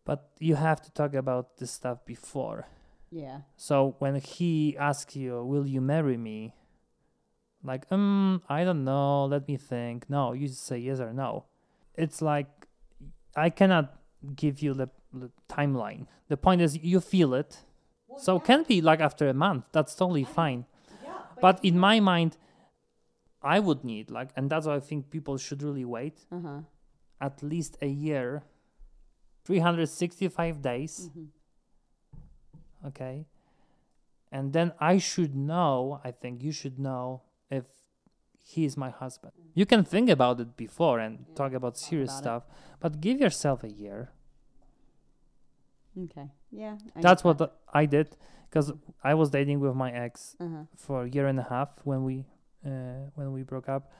But 0.03 0.29
you 0.39 0.55
have 0.55 0.81
to 0.81 0.91
talk 0.91 1.13
about 1.13 1.57
this 1.57 1.71
stuff 1.71 2.05
before. 2.05 2.67
Yeah. 3.09 3.41
So 3.55 3.95
when 3.99 4.15
he 4.15 4.77
asks 4.77 5.15
you, 5.15 5.43
"Will 5.43 5.65
you 5.65 5.81
marry 5.81 6.17
me?" 6.17 6.53
Like, 7.63 7.89
um, 7.91 8.41
I 8.49 8.63
don't 8.63 8.83
know. 8.83 9.25
Let 9.25 9.47
me 9.47 9.57
think. 9.57 10.09
No, 10.09 10.33
you 10.33 10.47
just 10.47 10.63
say 10.63 10.77
yes 10.77 10.99
or 10.99 11.13
no. 11.13 11.45
It's 11.95 12.21
like 12.21 12.67
I 13.35 13.49
cannot 13.49 13.97
give 14.36 14.61
you 14.61 14.73
the, 14.73 14.89
the 15.13 15.32
timeline. 15.49 16.07
The 16.28 16.38
point 16.38 16.61
is, 16.61 16.78
you 16.78 16.99
feel 17.01 17.34
it. 17.34 17.63
so 18.17 18.38
it 18.38 18.43
can 18.45 18.63
be 18.63 18.82
like 18.82 18.99
after 18.99 19.28
a 19.30 19.34
month. 19.34 19.65
That's 19.71 19.93
totally 19.95 20.23
fine. 20.23 20.65
But 21.39 21.63
in 21.63 21.78
my 21.78 21.99
mind, 21.99 22.36
I 23.43 23.59
would 23.59 23.84
need 23.84 24.09
like, 24.09 24.30
and 24.36 24.49
that's 24.49 24.65
why 24.65 24.75
I 24.75 24.80
think 24.80 25.09
people 25.11 25.38
should 25.38 25.61
really 25.61 25.86
wait 25.86 26.25
Uh 26.32 26.39
huh. 26.47 26.59
at 27.21 27.43
least 27.43 27.78
a 27.82 27.88
year, 27.88 28.43
365 29.45 30.61
days. 30.61 31.09
Mhm. 31.15 31.28
Okay. 32.88 33.25
And 34.32 34.51
then 34.53 34.73
I 34.80 34.97
should 34.97 35.36
know, 35.36 36.01
I 36.03 36.11
think 36.11 36.43
you 36.43 36.51
should 36.51 36.78
know 36.80 37.21
if 37.49 37.65
he 38.39 38.65
is 38.65 38.75
my 38.78 38.89
husband. 38.89 39.34
You 39.53 39.65
can 39.65 39.84
think 39.84 40.09
about 40.09 40.39
it 40.39 40.57
before 40.57 40.99
and 40.99 41.25
talk 41.36 41.53
about 41.53 41.78
serious 41.78 42.09
about 42.11 42.17
it. 42.19 42.23
stuff, 42.23 42.43
but 42.80 42.99
give 43.01 43.19
yourself 43.19 43.63
a 43.63 43.69
year. 43.71 44.11
Okay. 46.06 46.30
Yeah. 46.52 46.78
I 46.95 47.02
That's 47.02 47.24
what 47.24 47.60
I 47.74 47.86
did 47.86 48.16
because 48.50 48.72
I 49.04 49.14
was 49.16 49.30
dating 49.30 49.60
with 49.60 49.76
my 49.76 49.91
ex. 49.91 50.36
Uh-huh. 50.39 50.64
for 50.76 51.04
a 51.04 51.10
year 51.10 51.28
and 51.28 51.39
a 51.39 51.43
half 51.43 51.70
when 51.84 52.04
we 52.04 52.26
uh, 52.66 53.10
when 53.16 53.32
we 53.34 53.43
broke 53.43 53.68
up. 53.70 53.91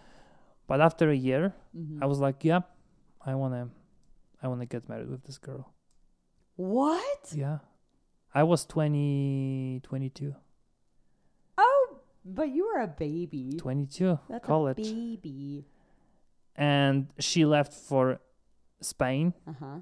But 0.68 0.82
after 0.82 1.10
a 1.10 1.16
year, 1.16 1.54
Mhm. 1.76 2.00
I 2.04 2.06
was 2.06 2.20
like, 2.20 2.44
yeah, 2.44 2.62
I 3.26 3.36
wanna, 3.36 3.70
I 4.44 4.48
wanna 4.48 4.66
get 4.66 4.88
married 4.90 5.10
with 5.10 5.24
this 5.24 5.38
girl. 5.38 5.74
what? 6.56 7.32
Yeah, 7.34 7.60
I 8.34 8.44
was 8.44 8.66
20, 8.66 9.80
22, 9.84 10.36
Oh, 11.58 12.00
but 12.26 12.50
you 12.50 12.66
were 12.68 12.82
a 12.82 12.88
baby. 12.88 13.56
22, 13.58 14.20
That's 14.30 14.46
college, 14.46 14.78
baby. 14.78 15.66
and 16.56 17.08
she 17.20 17.46
left 17.46 17.74
for 17.74 18.20
Spain 18.82 19.34
Uh 19.48 19.54
huh. 19.60 19.78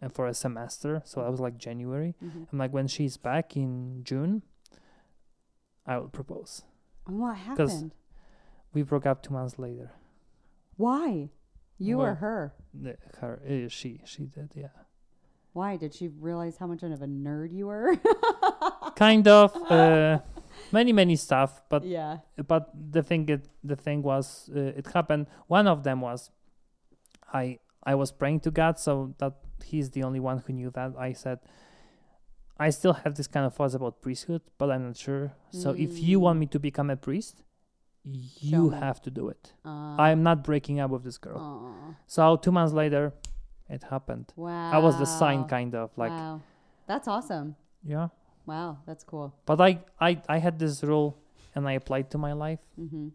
And 0.00 0.12
for 0.12 0.26
a 0.26 0.34
semester. 0.34 1.02
So 1.04 1.22
that 1.22 1.30
was 1.30 1.40
like 1.40 1.58
January. 1.58 2.14
hmm 2.20 2.44
I'm 2.52 2.58
like, 2.58 2.72
when 2.72 2.86
she's 2.88 3.16
back 3.16 3.56
in 3.56 4.02
June, 4.04 4.42
I 5.86 5.98
will 5.98 6.08
propose. 6.08 6.62
What 7.06 7.36
'Cause- 7.56 7.72
happened? 7.72 7.92
We 8.74 8.82
broke 8.82 9.06
up 9.06 9.22
two 9.22 9.32
months 9.32 9.58
later. 9.58 9.92
Why? 10.76 11.30
You 11.78 12.00
or 12.00 12.14
her? 12.16 12.52
The- 12.74 12.98
Her, 13.20 13.40
uh, 13.48 13.68
she, 13.68 14.00
she 14.04 14.26
did, 14.26 14.52
yeah. 14.54 14.68
Why 15.52 15.76
did 15.76 15.94
she 15.94 16.08
realize 16.08 16.58
how 16.58 16.66
much 16.66 16.82
of 16.82 17.02
a 17.02 17.06
nerd 17.06 17.52
you 17.52 17.66
were? 17.66 17.96
Kind 18.94 19.26
of, 19.26 19.56
uh, 19.70 20.20
many, 20.70 20.92
many 20.92 21.16
stuff, 21.16 21.62
but 21.68 21.84
yeah. 21.84 22.18
but 22.46 22.70
the 22.92 23.02
thing 23.02 23.28
it 23.28 23.48
the 23.64 23.74
thing 23.76 24.02
was 24.02 24.50
uh, 24.54 24.60
it 24.80 24.86
happened 24.92 25.26
one 25.46 25.66
of 25.66 25.82
them 25.84 26.00
was 26.00 26.30
i 27.32 27.58
i 27.84 27.94
was 27.94 28.10
praying 28.12 28.40
to 28.40 28.50
god 28.50 28.78
so 28.78 29.14
that 29.18 29.34
he's 29.64 29.90
the 29.90 30.02
only 30.02 30.20
one 30.20 30.38
who 30.46 30.52
knew 30.52 30.70
that 30.70 30.92
i 30.98 31.12
said 31.12 31.38
i 32.58 32.70
still 32.70 32.92
have 32.92 33.14
this 33.14 33.26
kind 33.26 33.46
of 33.46 33.54
thoughts 33.54 33.74
about 33.74 34.00
priesthood 34.02 34.42
but 34.58 34.70
i'm 34.70 34.86
not 34.86 34.96
sure 34.96 35.32
so 35.50 35.70
if 35.72 36.02
you 36.02 36.18
want 36.20 36.36
Mm. 36.36 36.40
me 36.40 36.46
to 36.46 36.58
become 36.58 36.90
a 36.90 36.96
priest 36.96 37.42
you 38.40 38.70
have 38.70 39.00
to 39.02 39.10
do 39.10 39.28
it 39.28 39.52
Uh, 39.64 39.68
i'm 39.98 40.22
not 40.22 40.42
breaking 40.44 40.80
up 40.80 40.90
with 40.90 41.04
this 41.04 41.18
girl 41.18 41.38
aw. 41.38 41.94
so 42.06 42.36
two 42.36 42.50
months 42.52 42.72
later 42.72 43.12
it 43.68 43.82
happened 43.84 44.32
Wow. 44.36 44.70
i 44.72 44.78
was 44.78 44.98
the 44.98 45.06
sign 45.06 45.44
kind 45.44 45.74
of 45.74 45.90
like 45.96 46.12
wow. 46.16 46.40
That's 46.86 47.06
awesome. 47.08 47.56
yeah 47.84 48.08
Wow, 48.46 48.78
that's 48.86 49.04
cool. 49.04 49.34
but 49.44 49.60
I, 49.60 49.80
I 50.00 50.22
i 50.28 50.38
had 50.38 50.58
this 50.58 50.82
rule 50.82 51.18
and 51.54 51.68
i 51.68 51.72
applied 51.72 52.10
to 52.12 52.18
my 52.18 52.32
life 52.32 52.60
Mm-hmm. 52.80 53.08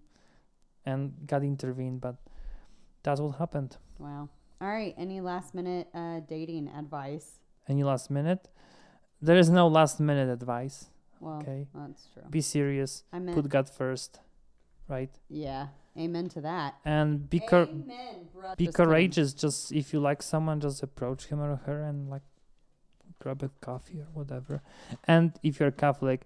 and 0.85 1.13
god 1.25 1.43
intervened 1.43 2.01
but 2.01 2.15
that's 3.03 3.19
what 3.19 3.35
happened 3.37 3.77
Wow. 3.97 4.29
All 4.63 4.69
right. 4.69 4.95
Any 4.97 5.19
last 5.19 5.53
minute 5.53 5.89
uh, 5.93 6.21
dating 6.21 6.69
advice? 6.69 7.39
any 7.67 7.83
last 7.83 8.09
minute. 8.09 8.47
There 9.21 9.37
is 9.37 9.49
no 9.49 9.67
last 9.67 9.99
minute 9.99 10.29
advice. 10.29 10.77
Well, 11.19 11.39
Okay. 11.41 11.67
that's 11.73 12.07
true. 12.13 12.23
Be 12.29 12.41
serious. 12.41 13.03
I 13.11 13.19
meant, 13.19 13.35
Put 13.35 13.49
God 13.49 13.69
first, 13.69 14.19
right? 14.87 15.11
yeah. 15.29 15.67
Amen 15.97 16.27
to 16.29 16.41
that. 16.41 16.75
And 16.85 17.29
be 17.29 17.39
cor- 17.39 17.69
Amen, 17.69 18.27
be 18.57 18.67
courageous. 18.67 19.33
Just 19.33 19.71
if 19.71 19.93
you 19.93 19.99
like 19.99 20.23
someone, 20.23 20.59
just 20.59 20.81
approach 20.81 21.25
him 21.27 21.39
or 21.39 21.55
her 21.67 21.81
and 21.83 22.09
like 22.09 22.23
grab 23.19 23.43
a 23.43 23.49
coffee 23.61 23.99
or 23.99 24.07
whatever. 24.13 24.61
And 25.07 25.33
if 25.43 25.59
you're 25.59 25.71
Catholic, 25.71 26.21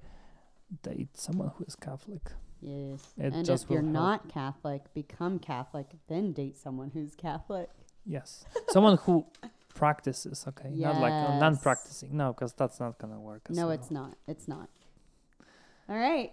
date 0.83 1.17
someone 1.17 1.51
who 1.57 1.65
is 1.65 1.75
Catholic. 1.75 2.31
Yes. 2.61 3.13
It 3.17 3.33
and 3.33 3.49
if 3.49 3.69
you're 3.69 3.81
help. 3.81 3.91
not 4.03 4.29
Catholic, 4.29 4.81
become 4.93 5.38
Catholic, 5.38 5.88
then 6.07 6.31
date 6.31 6.55
someone 6.57 6.91
who's 6.93 7.13
Catholic. 7.15 7.69
Yes, 8.08 8.45
someone 8.70 8.97
who 8.97 9.26
practices. 9.76 10.45
Okay, 10.47 10.70
not 10.70 10.95
like 11.01 11.12
uh, 11.14 11.32
Yes. 11.34 11.41
non-practicing. 11.41 12.16
No, 12.16 12.34
because 12.34 12.53
that's 12.53 12.80
not 12.80 12.97
gonna 12.99 13.20
work. 13.20 13.41
as 13.49 13.55
No, 13.58 13.64
well. 13.68 13.72
it's 13.76 13.91
not. 13.91 14.16
It's 14.28 14.47
not. 14.47 14.70
All 15.89 15.97
right. 15.97 16.32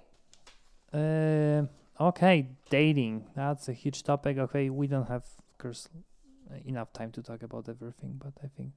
Uh, 0.93 1.67
okay, 2.01 2.49
dating. 2.71 3.27
That's 3.35 3.69
a 3.69 3.73
huge 3.73 4.03
topic. 4.03 4.39
Okay, 4.39 4.71
we 4.71 4.87
don't 4.87 5.09
have, 5.09 5.25
of 5.51 5.59
course, 5.59 5.89
uh, 6.51 6.57
enough 6.65 6.93
time 6.93 7.11
to 7.13 7.23
talk 7.23 7.43
about 7.43 7.69
everything, 7.69 8.21
but 8.23 8.33
I 8.43 8.49
think 8.57 8.71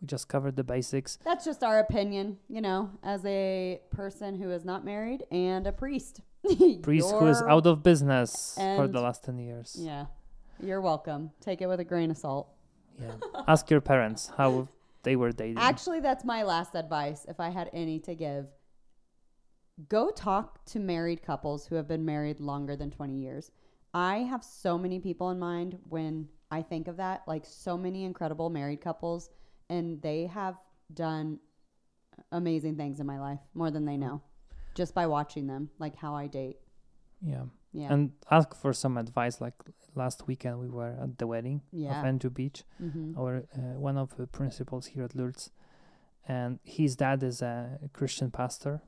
we 0.00 0.06
just 0.06 0.28
covered 0.28 0.56
the 0.56 0.64
basics. 0.64 1.18
That's 1.24 1.44
just 1.44 1.62
our 1.62 1.78
opinion, 1.78 2.38
you 2.48 2.60
know, 2.60 2.90
as 3.02 3.24
a 3.26 3.80
person 3.90 4.36
who 4.40 4.50
is 4.50 4.64
not 4.64 4.84
married 4.84 5.24
and 5.30 5.66
a 5.66 5.72
priest. 5.72 6.20
Priest 6.82 7.10
who 7.10 7.26
is 7.26 7.42
out 7.42 7.66
of 7.66 7.82
business 7.82 8.54
for 8.54 8.84
and- 8.84 8.94
the 8.94 9.00
last 9.00 9.24
10 9.24 9.38
years. 9.38 9.76
Yeah. 9.78 10.06
You're 10.60 10.80
welcome. 10.80 11.30
Take 11.40 11.62
it 11.62 11.66
with 11.66 11.80
a 11.80 11.84
grain 11.84 12.10
of 12.10 12.16
salt. 12.16 12.48
Yeah. 13.00 13.12
Ask 13.46 13.70
your 13.70 13.80
parents 13.80 14.32
how 14.36 14.68
they 15.02 15.16
were 15.16 15.32
dating. 15.32 15.58
Actually, 15.58 16.00
that's 16.00 16.24
my 16.24 16.42
last 16.42 16.74
advice 16.74 17.26
if 17.28 17.38
I 17.40 17.50
had 17.50 17.70
any 17.72 18.00
to 18.00 18.14
give. 18.14 18.46
Go 19.88 20.10
talk 20.10 20.64
to 20.66 20.80
married 20.80 21.22
couples 21.22 21.66
who 21.66 21.76
have 21.76 21.86
been 21.86 22.04
married 22.04 22.40
longer 22.40 22.74
than 22.74 22.90
20 22.90 23.14
years. 23.14 23.52
I 23.94 24.18
have 24.18 24.42
so 24.42 24.76
many 24.76 24.98
people 24.98 25.30
in 25.30 25.38
mind 25.38 25.78
when 25.88 26.28
I 26.50 26.62
think 26.62 26.88
of 26.88 26.96
that, 26.96 27.22
like 27.28 27.44
so 27.46 27.76
many 27.76 28.04
incredible 28.04 28.50
married 28.50 28.80
couples, 28.80 29.30
and 29.70 30.02
they 30.02 30.26
have 30.26 30.56
done 30.92 31.38
amazing 32.32 32.76
things 32.76 32.98
in 32.98 33.06
my 33.06 33.20
life 33.20 33.38
more 33.54 33.70
than 33.70 33.84
they 33.84 33.96
know 33.96 34.20
just 34.74 34.94
by 34.94 35.06
watching 35.06 35.46
them, 35.46 35.70
like 35.78 35.96
how 35.96 36.14
I 36.14 36.26
date. 36.26 36.58
yeah. 37.22 37.44
Yeah. 37.72 37.92
And 37.92 38.12
ask 38.30 38.54
for 38.54 38.72
some 38.72 38.96
advice. 38.96 39.40
Like 39.40 39.54
last 39.94 40.26
weekend, 40.26 40.58
we 40.58 40.68
were 40.68 40.96
at 41.02 41.18
the 41.18 41.26
wedding 41.26 41.62
yeah. 41.72 42.00
of 42.00 42.06
Andrew 42.06 42.30
Beach, 42.30 42.64
hmm 42.78 43.12
our 43.18 43.44
uh, 43.54 43.78
one 43.78 43.98
of 43.98 44.16
the 44.16 44.26
principals 44.26 44.86
here 44.86 45.04
at 45.04 45.14
Lourdes, 45.14 45.50
and 46.26 46.58
his 46.64 46.96
dad 46.96 47.22
is 47.22 47.42
a 47.42 47.78
Christian 47.92 48.30
pastor, 48.30 48.80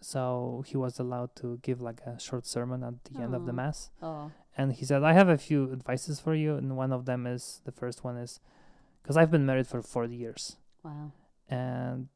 so 0.00 0.64
he 0.66 0.76
was 0.76 0.98
allowed 0.98 1.34
to 1.36 1.58
give 1.62 1.80
like 1.80 2.00
a 2.06 2.18
short 2.18 2.46
sermon 2.46 2.82
at 2.82 3.04
the 3.04 3.20
end 3.22 3.34
of 3.34 3.46
the 3.46 3.52
mass. 3.52 3.90
Oh. 4.02 4.30
And 4.56 4.72
he 4.72 4.84
said, 4.84 5.02
"I 5.02 5.12
have 5.12 5.28
a 5.28 5.38
few 5.38 5.72
advices 5.72 6.20
for 6.20 6.34
you, 6.34 6.56
and 6.56 6.76
one 6.76 6.92
of 6.92 7.04
them 7.06 7.26
is 7.26 7.60
the 7.64 7.72
first 7.72 8.04
one 8.04 8.16
is, 8.16 8.40
because 9.02 9.16
I've 9.16 9.30
been 9.30 9.46
married 9.46 9.66
for 9.66 9.82
forty 9.82 10.16
years, 10.16 10.56
Wow. 10.82 11.12
and 11.48 12.08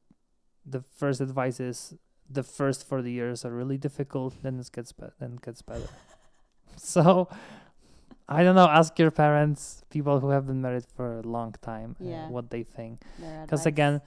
the 0.67 0.81
first 0.83 1.21
advice 1.21 1.61
is." 1.61 1.95
The 2.31 2.43
first 2.43 2.87
forty 2.87 3.13
years 3.13 3.45
are 3.45 3.51
really 3.51 3.79
difficult, 3.79 4.43
then 4.43 4.59
it 4.59 4.71
gets 4.73 4.93
better. 4.93 5.15
Then 5.19 5.35
it 5.35 5.43
gets 5.43 5.63
better. 5.63 5.89
so, 6.77 7.29
I 8.29 8.43
don't 8.43 8.55
know. 8.55 8.69
Ask 8.69 8.99
your 8.99 9.11
parents, 9.11 9.83
people 9.91 10.21
who 10.21 10.29
have 10.31 10.47
been 10.47 10.61
married 10.61 10.85
for 10.97 11.19
a 11.21 11.23
long 11.23 11.55
time, 11.63 11.97
uh, 12.01 12.05
what 12.29 12.51
they 12.51 12.63
think. 12.63 13.01
Because 13.43 13.65
again, 13.67 14.01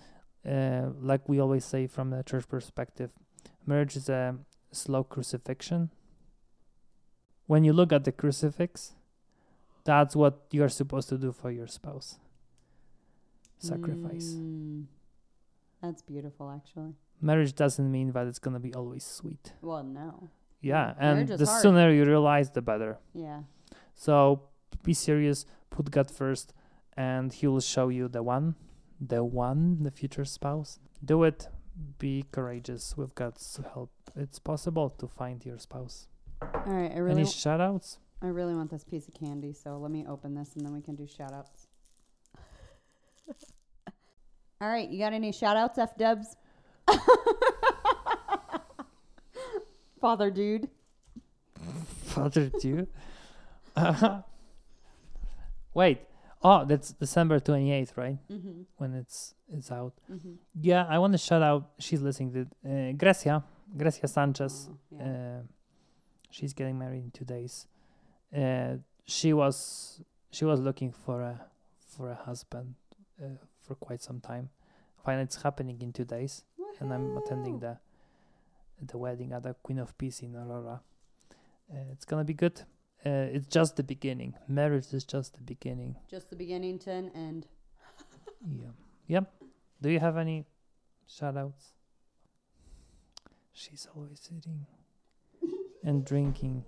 uh, 0.47 0.89
like 1.01 1.27
we 1.27 1.39
always 1.39 1.65
say 1.65 1.87
from 1.87 2.11
the 2.11 2.23
church 2.23 2.47
perspective, 2.47 3.11
marriage 3.65 3.95
is 3.95 4.09
a 4.09 4.35
slow 4.71 5.03
crucifixion. 5.03 5.89
When 7.47 7.63
you 7.63 7.73
look 7.73 7.91
at 7.91 8.03
the 8.03 8.11
crucifix, 8.11 8.93
that's 9.83 10.15
what 10.15 10.45
you 10.51 10.63
are 10.63 10.69
supposed 10.69 11.09
to 11.09 11.17
do 11.17 11.31
for 11.31 11.51
your 11.51 11.67
spouse. 11.67 12.17
Sacrifice. 13.59 14.35
Mm. 14.37 14.85
That's 15.81 16.01
beautiful, 16.01 16.51
actually. 16.51 16.93
Marriage 17.21 17.53
doesn't 17.55 17.91
mean 17.91 18.11
that 18.11 18.27
it's 18.27 18.39
gonna 18.39 18.59
be 18.59 18.73
always 18.73 19.03
sweet. 19.03 19.53
Well, 19.61 19.83
no. 19.83 20.29
Yeah, 20.61 20.93
and 20.99 21.27
the 21.27 21.45
hard. 21.45 21.61
sooner 21.61 21.91
you 21.91 22.05
realize, 22.05 22.51
the 22.51 22.61
better. 22.61 22.99
Yeah. 23.13 23.41
So 23.95 24.43
be 24.83 24.93
serious, 24.93 25.45
put 25.69 25.89
God 25.91 26.09
first, 26.11 26.53
and 26.95 27.33
He 27.33 27.47
will 27.47 27.61
show 27.61 27.89
you 27.89 28.07
the 28.07 28.21
one, 28.23 28.55
the 28.99 29.23
one, 29.23 29.83
the 29.83 29.91
future 29.91 30.25
spouse. 30.25 30.79
Do 31.03 31.23
it. 31.23 31.47
Be 31.97 32.25
courageous 32.31 32.95
with 32.95 33.15
God's 33.15 33.59
help. 33.73 33.91
It's 34.15 34.39
possible 34.39 34.89
to 34.89 35.07
find 35.07 35.43
your 35.45 35.57
spouse. 35.57 36.07
All 36.41 36.73
right. 36.73 36.91
I 36.91 36.97
really, 36.97 37.21
Any 37.21 37.29
shout 37.29 37.61
outs? 37.61 37.97
I 38.21 38.27
really 38.27 38.53
want 38.53 38.69
this 38.69 38.83
piece 38.83 39.07
of 39.07 39.15
candy, 39.15 39.53
so 39.53 39.77
let 39.77 39.89
me 39.89 40.05
open 40.07 40.35
this 40.35 40.55
and 40.55 40.63
then 40.65 40.73
we 40.73 40.81
can 40.81 40.95
do 40.95 41.07
shout 41.07 41.33
outs. 41.33 41.60
All 44.61 44.67
right. 44.67 44.87
You 44.89 44.99
got 44.99 45.13
any 45.13 45.31
shout 45.31 45.57
outs, 45.57 45.79
F 45.79 45.97
dubs? 45.97 46.37
Father 49.99 50.29
dude. 50.29 50.69
Father, 52.05 52.49
dude? 52.49 52.63
you? 52.63 52.87
Wait. 55.73 56.01
Oh, 56.43 56.65
that's 56.65 56.91
December 56.93 57.39
28th, 57.39 57.97
right? 57.97 58.17
Mm-hmm. 58.31 58.61
When 58.77 58.93
it's 58.95 59.35
it's 59.47 59.71
out. 59.71 59.93
Mm-hmm. 60.11 60.33
Yeah, 60.59 60.85
I 60.89 60.97
want 60.97 61.13
to 61.13 61.19
shout 61.19 61.43
out. 61.43 61.69
She's 61.77 62.01
listening 62.01 62.33
to 62.33 62.41
uh, 62.67 62.91
Grecia, 62.93 63.43
Grecia 63.77 64.07
Sanchez. 64.07 64.69
yeah. 64.91 65.03
Uh, 65.03 65.41
she's 66.31 66.53
getting 66.53 66.79
married 66.79 67.03
in 67.03 67.11
two 67.11 67.25
days. 67.25 67.67
Uh, 68.35 68.77
she 69.05 69.33
was 69.33 70.01
she 70.31 70.45
was 70.45 70.59
looking 70.59 70.91
for 70.91 71.21
a 71.21 71.41
for 71.87 72.09
a 72.09 72.15
husband 72.15 72.73
uh, 73.21 73.27
for 73.61 73.75
quite 73.75 74.01
some 74.01 74.19
time. 74.19 74.49
Finally, 75.03 75.23
it's 75.23 75.41
happening 75.41 75.81
in 75.81 75.91
two 75.93 76.05
days, 76.05 76.43
and 76.79 76.93
I'm 76.93 77.17
attending 77.17 77.59
the 77.59 77.77
the 78.81 78.97
wedding 78.97 79.31
at 79.31 79.43
the 79.43 79.53
Queen 79.53 79.79
of 79.79 79.95
Peace 79.97 80.21
in 80.21 80.35
Aurora. 80.35 80.81
Uh, 81.71 81.77
it's 81.91 82.05
gonna 82.05 82.23
be 82.23 82.33
good. 82.33 82.61
Uh, 83.05 83.29
it's 83.33 83.47
just 83.47 83.75
the 83.77 83.83
beginning. 83.83 84.35
Marriage 84.47 84.93
is 84.93 85.03
just 85.03 85.33
the 85.35 85.41
beginning. 85.41 85.95
Just 86.09 86.29
the 86.29 86.35
beginning 86.35 86.79
to 86.79 86.91
an 86.91 87.09
end. 87.15 87.47
Yeah. 88.43 88.71
Yep. 89.07 89.31
Do 89.83 89.89
you 89.91 89.99
have 89.99 90.17
any 90.17 90.45
shout 91.07 91.37
outs? 91.37 91.73
She's 93.53 93.87
always 93.95 94.19
sitting 94.19 94.65
and 95.83 96.03
drinking. 96.03 96.63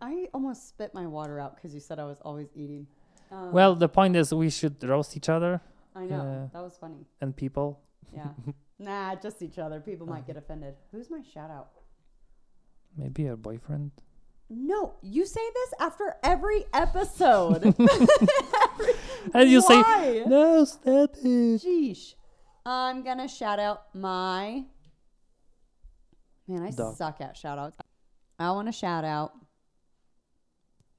I 0.00 0.28
almost 0.32 0.68
spit 0.68 0.94
my 0.94 1.08
water 1.08 1.40
out 1.40 1.56
because 1.56 1.74
you 1.74 1.80
said 1.80 1.98
I 1.98 2.04
was 2.04 2.20
always 2.22 2.48
eating. 2.54 2.86
Um, 3.32 3.50
Well, 3.52 3.74
the 3.74 3.88
point 3.88 4.14
is, 4.14 4.32
we 4.32 4.48
should 4.50 4.82
roast 4.84 5.16
each 5.16 5.28
other 5.28 5.60
I 6.00 6.06
know 6.06 6.20
uh, 6.20 6.48
that 6.52 6.62
was 6.62 6.76
funny. 6.78 7.06
and 7.20 7.36
people. 7.36 7.80
Yeah. 8.14 8.28
nah, 8.78 9.14
just 9.16 9.42
each 9.42 9.58
other. 9.58 9.80
People 9.80 10.06
might 10.06 10.26
get 10.26 10.36
offended. 10.36 10.74
Who's 10.92 11.10
my 11.10 11.22
shout 11.34 11.50
out? 11.50 11.70
Maybe 12.96 13.22
your 13.24 13.36
boyfriend. 13.36 13.92
No, 14.52 14.94
you 15.02 15.26
say 15.26 15.40
this 15.54 15.74
after 15.78 16.16
every 16.24 16.64
episode. 16.72 17.74
And 19.34 19.50
you 19.50 19.60
say, 19.60 19.76
Why? 19.82 20.22
no, 20.26 20.64
stop 20.64 21.10
it. 21.22 21.60
Sheesh. 21.62 22.14
I'm 22.64 23.02
gonna 23.04 23.28
shout 23.28 23.58
out 23.60 23.94
my 23.94 24.64
man. 26.48 26.62
I 26.62 26.70
Dog. 26.70 26.96
suck 26.96 27.20
at 27.20 27.36
shout 27.36 27.58
outs. 27.58 27.76
I 28.38 28.50
want 28.52 28.68
to 28.68 28.72
shout 28.72 29.04
out 29.04 29.32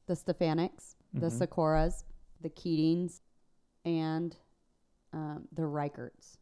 the 0.06 0.14
Stefanics, 0.14 0.96
the 1.14 1.28
Mhm. 1.28 1.40
Sakuras, 1.40 2.04
the 2.42 2.50
Keatings, 2.50 3.22
and 3.84 4.36
um, 5.14 5.48
the 5.54 5.64
Reicherts. 5.64 6.38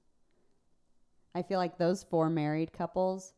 I 1.35 1.41
feel 1.41 1.59
like 1.59 1.77
those 1.77 2.03
four 2.03 2.29
married 2.29 2.73
couples 2.73 3.33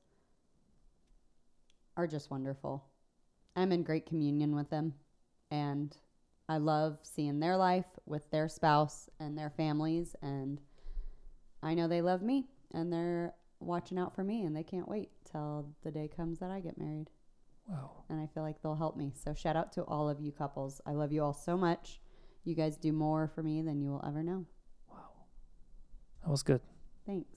are 1.97 2.07
just 2.07 2.31
wonderful. 2.31 2.85
I'm 3.55 3.71
in 3.71 3.83
great 3.83 4.05
communion 4.05 4.55
with 4.55 4.69
them, 4.69 4.93
and 5.49 5.95
I 6.47 6.57
love 6.57 6.99
seeing 7.03 7.39
their 7.39 7.57
life 7.57 7.85
with 8.05 8.29
their 8.31 8.47
spouse 8.47 9.09
and 9.19 9.37
their 9.37 9.49
families. 9.49 10.15
And 10.21 10.61
I 11.61 11.73
know 11.73 11.87
they 11.87 12.01
love 12.01 12.21
me, 12.21 12.47
and 12.73 12.91
they're 12.91 13.33
watching 13.59 13.99
out 13.99 14.15
for 14.15 14.23
me, 14.23 14.43
and 14.43 14.55
they 14.55 14.63
can't 14.63 14.87
wait 14.87 15.09
till 15.29 15.67
the 15.83 15.91
day 15.91 16.07
comes 16.07 16.39
that 16.39 16.49
I 16.49 16.61
get 16.61 16.77
married. 16.77 17.09
Wow. 17.67 17.91
And 18.09 18.19
I 18.19 18.27
feel 18.27 18.43
like 18.43 18.61
they'll 18.61 18.75
help 18.75 18.97
me. 18.97 19.13
So 19.15 19.33
shout 19.33 19.55
out 19.55 19.71
to 19.73 19.83
all 19.83 20.09
of 20.09 20.19
you 20.19 20.31
couples. 20.31 20.81
I 20.85 20.91
love 20.91 21.11
you 21.11 21.23
all 21.23 21.33
so 21.33 21.57
much. 21.57 21.99
You 22.43 22.55
guys 22.55 22.77
do 22.77 22.91
more 22.91 23.27
for 23.27 23.43
me 23.43 23.61
than 23.61 23.81
you 23.81 23.89
will 23.91 24.03
ever 24.05 24.23
know. 24.23 24.45
That 26.23 26.29
was 26.29 26.43
good. 26.43 26.61
Thanks. 27.05 27.29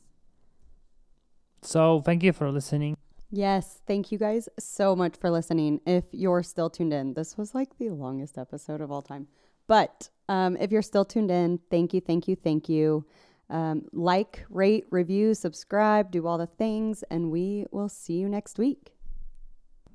So 1.62 2.02
thank 2.02 2.22
you 2.22 2.32
for 2.32 2.50
listening. 2.50 2.96
Yes, 3.30 3.80
thank 3.86 4.12
you 4.12 4.18
guys 4.18 4.48
so 4.58 4.94
much 4.94 5.16
for 5.16 5.30
listening. 5.30 5.80
If 5.86 6.04
you're 6.12 6.42
still 6.42 6.70
tuned 6.70 6.92
in, 6.92 7.14
this 7.14 7.36
was 7.36 7.54
like 7.54 7.76
the 7.78 7.90
longest 7.90 8.38
episode 8.38 8.80
of 8.80 8.92
all 8.92 9.02
time. 9.02 9.26
But 9.66 10.10
um, 10.28 10.56
if 10.58 10.70
you're 10.70 10.82
still 10.82 11.04
tuned 11.04 11.30
in, 11.30 11.58
thank 11.70 11.94
you, 11.94 12.00
thank 12.00 12.28
you, 12.28 12.36
thank 12.36 12.68
you. 12.68 13.04
Um, 13.50 13.86
like, 13.92 14.44
rate, 14.48 14.86
review, 14.90 15.34
subscribe, 15.34 16.10
do 16.10 16.26
all 16.26 16.38
the 16.38 16.46
things, 16.46 17.02
and 17.10 17.30
we 17.30 17.66
will 17.70 17.88
see 17.88 18.14
you 18.14 18.28
next 18.28 18.58
week. 18.58 18.94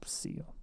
See 0.05 0.31
you. 0.31 0.58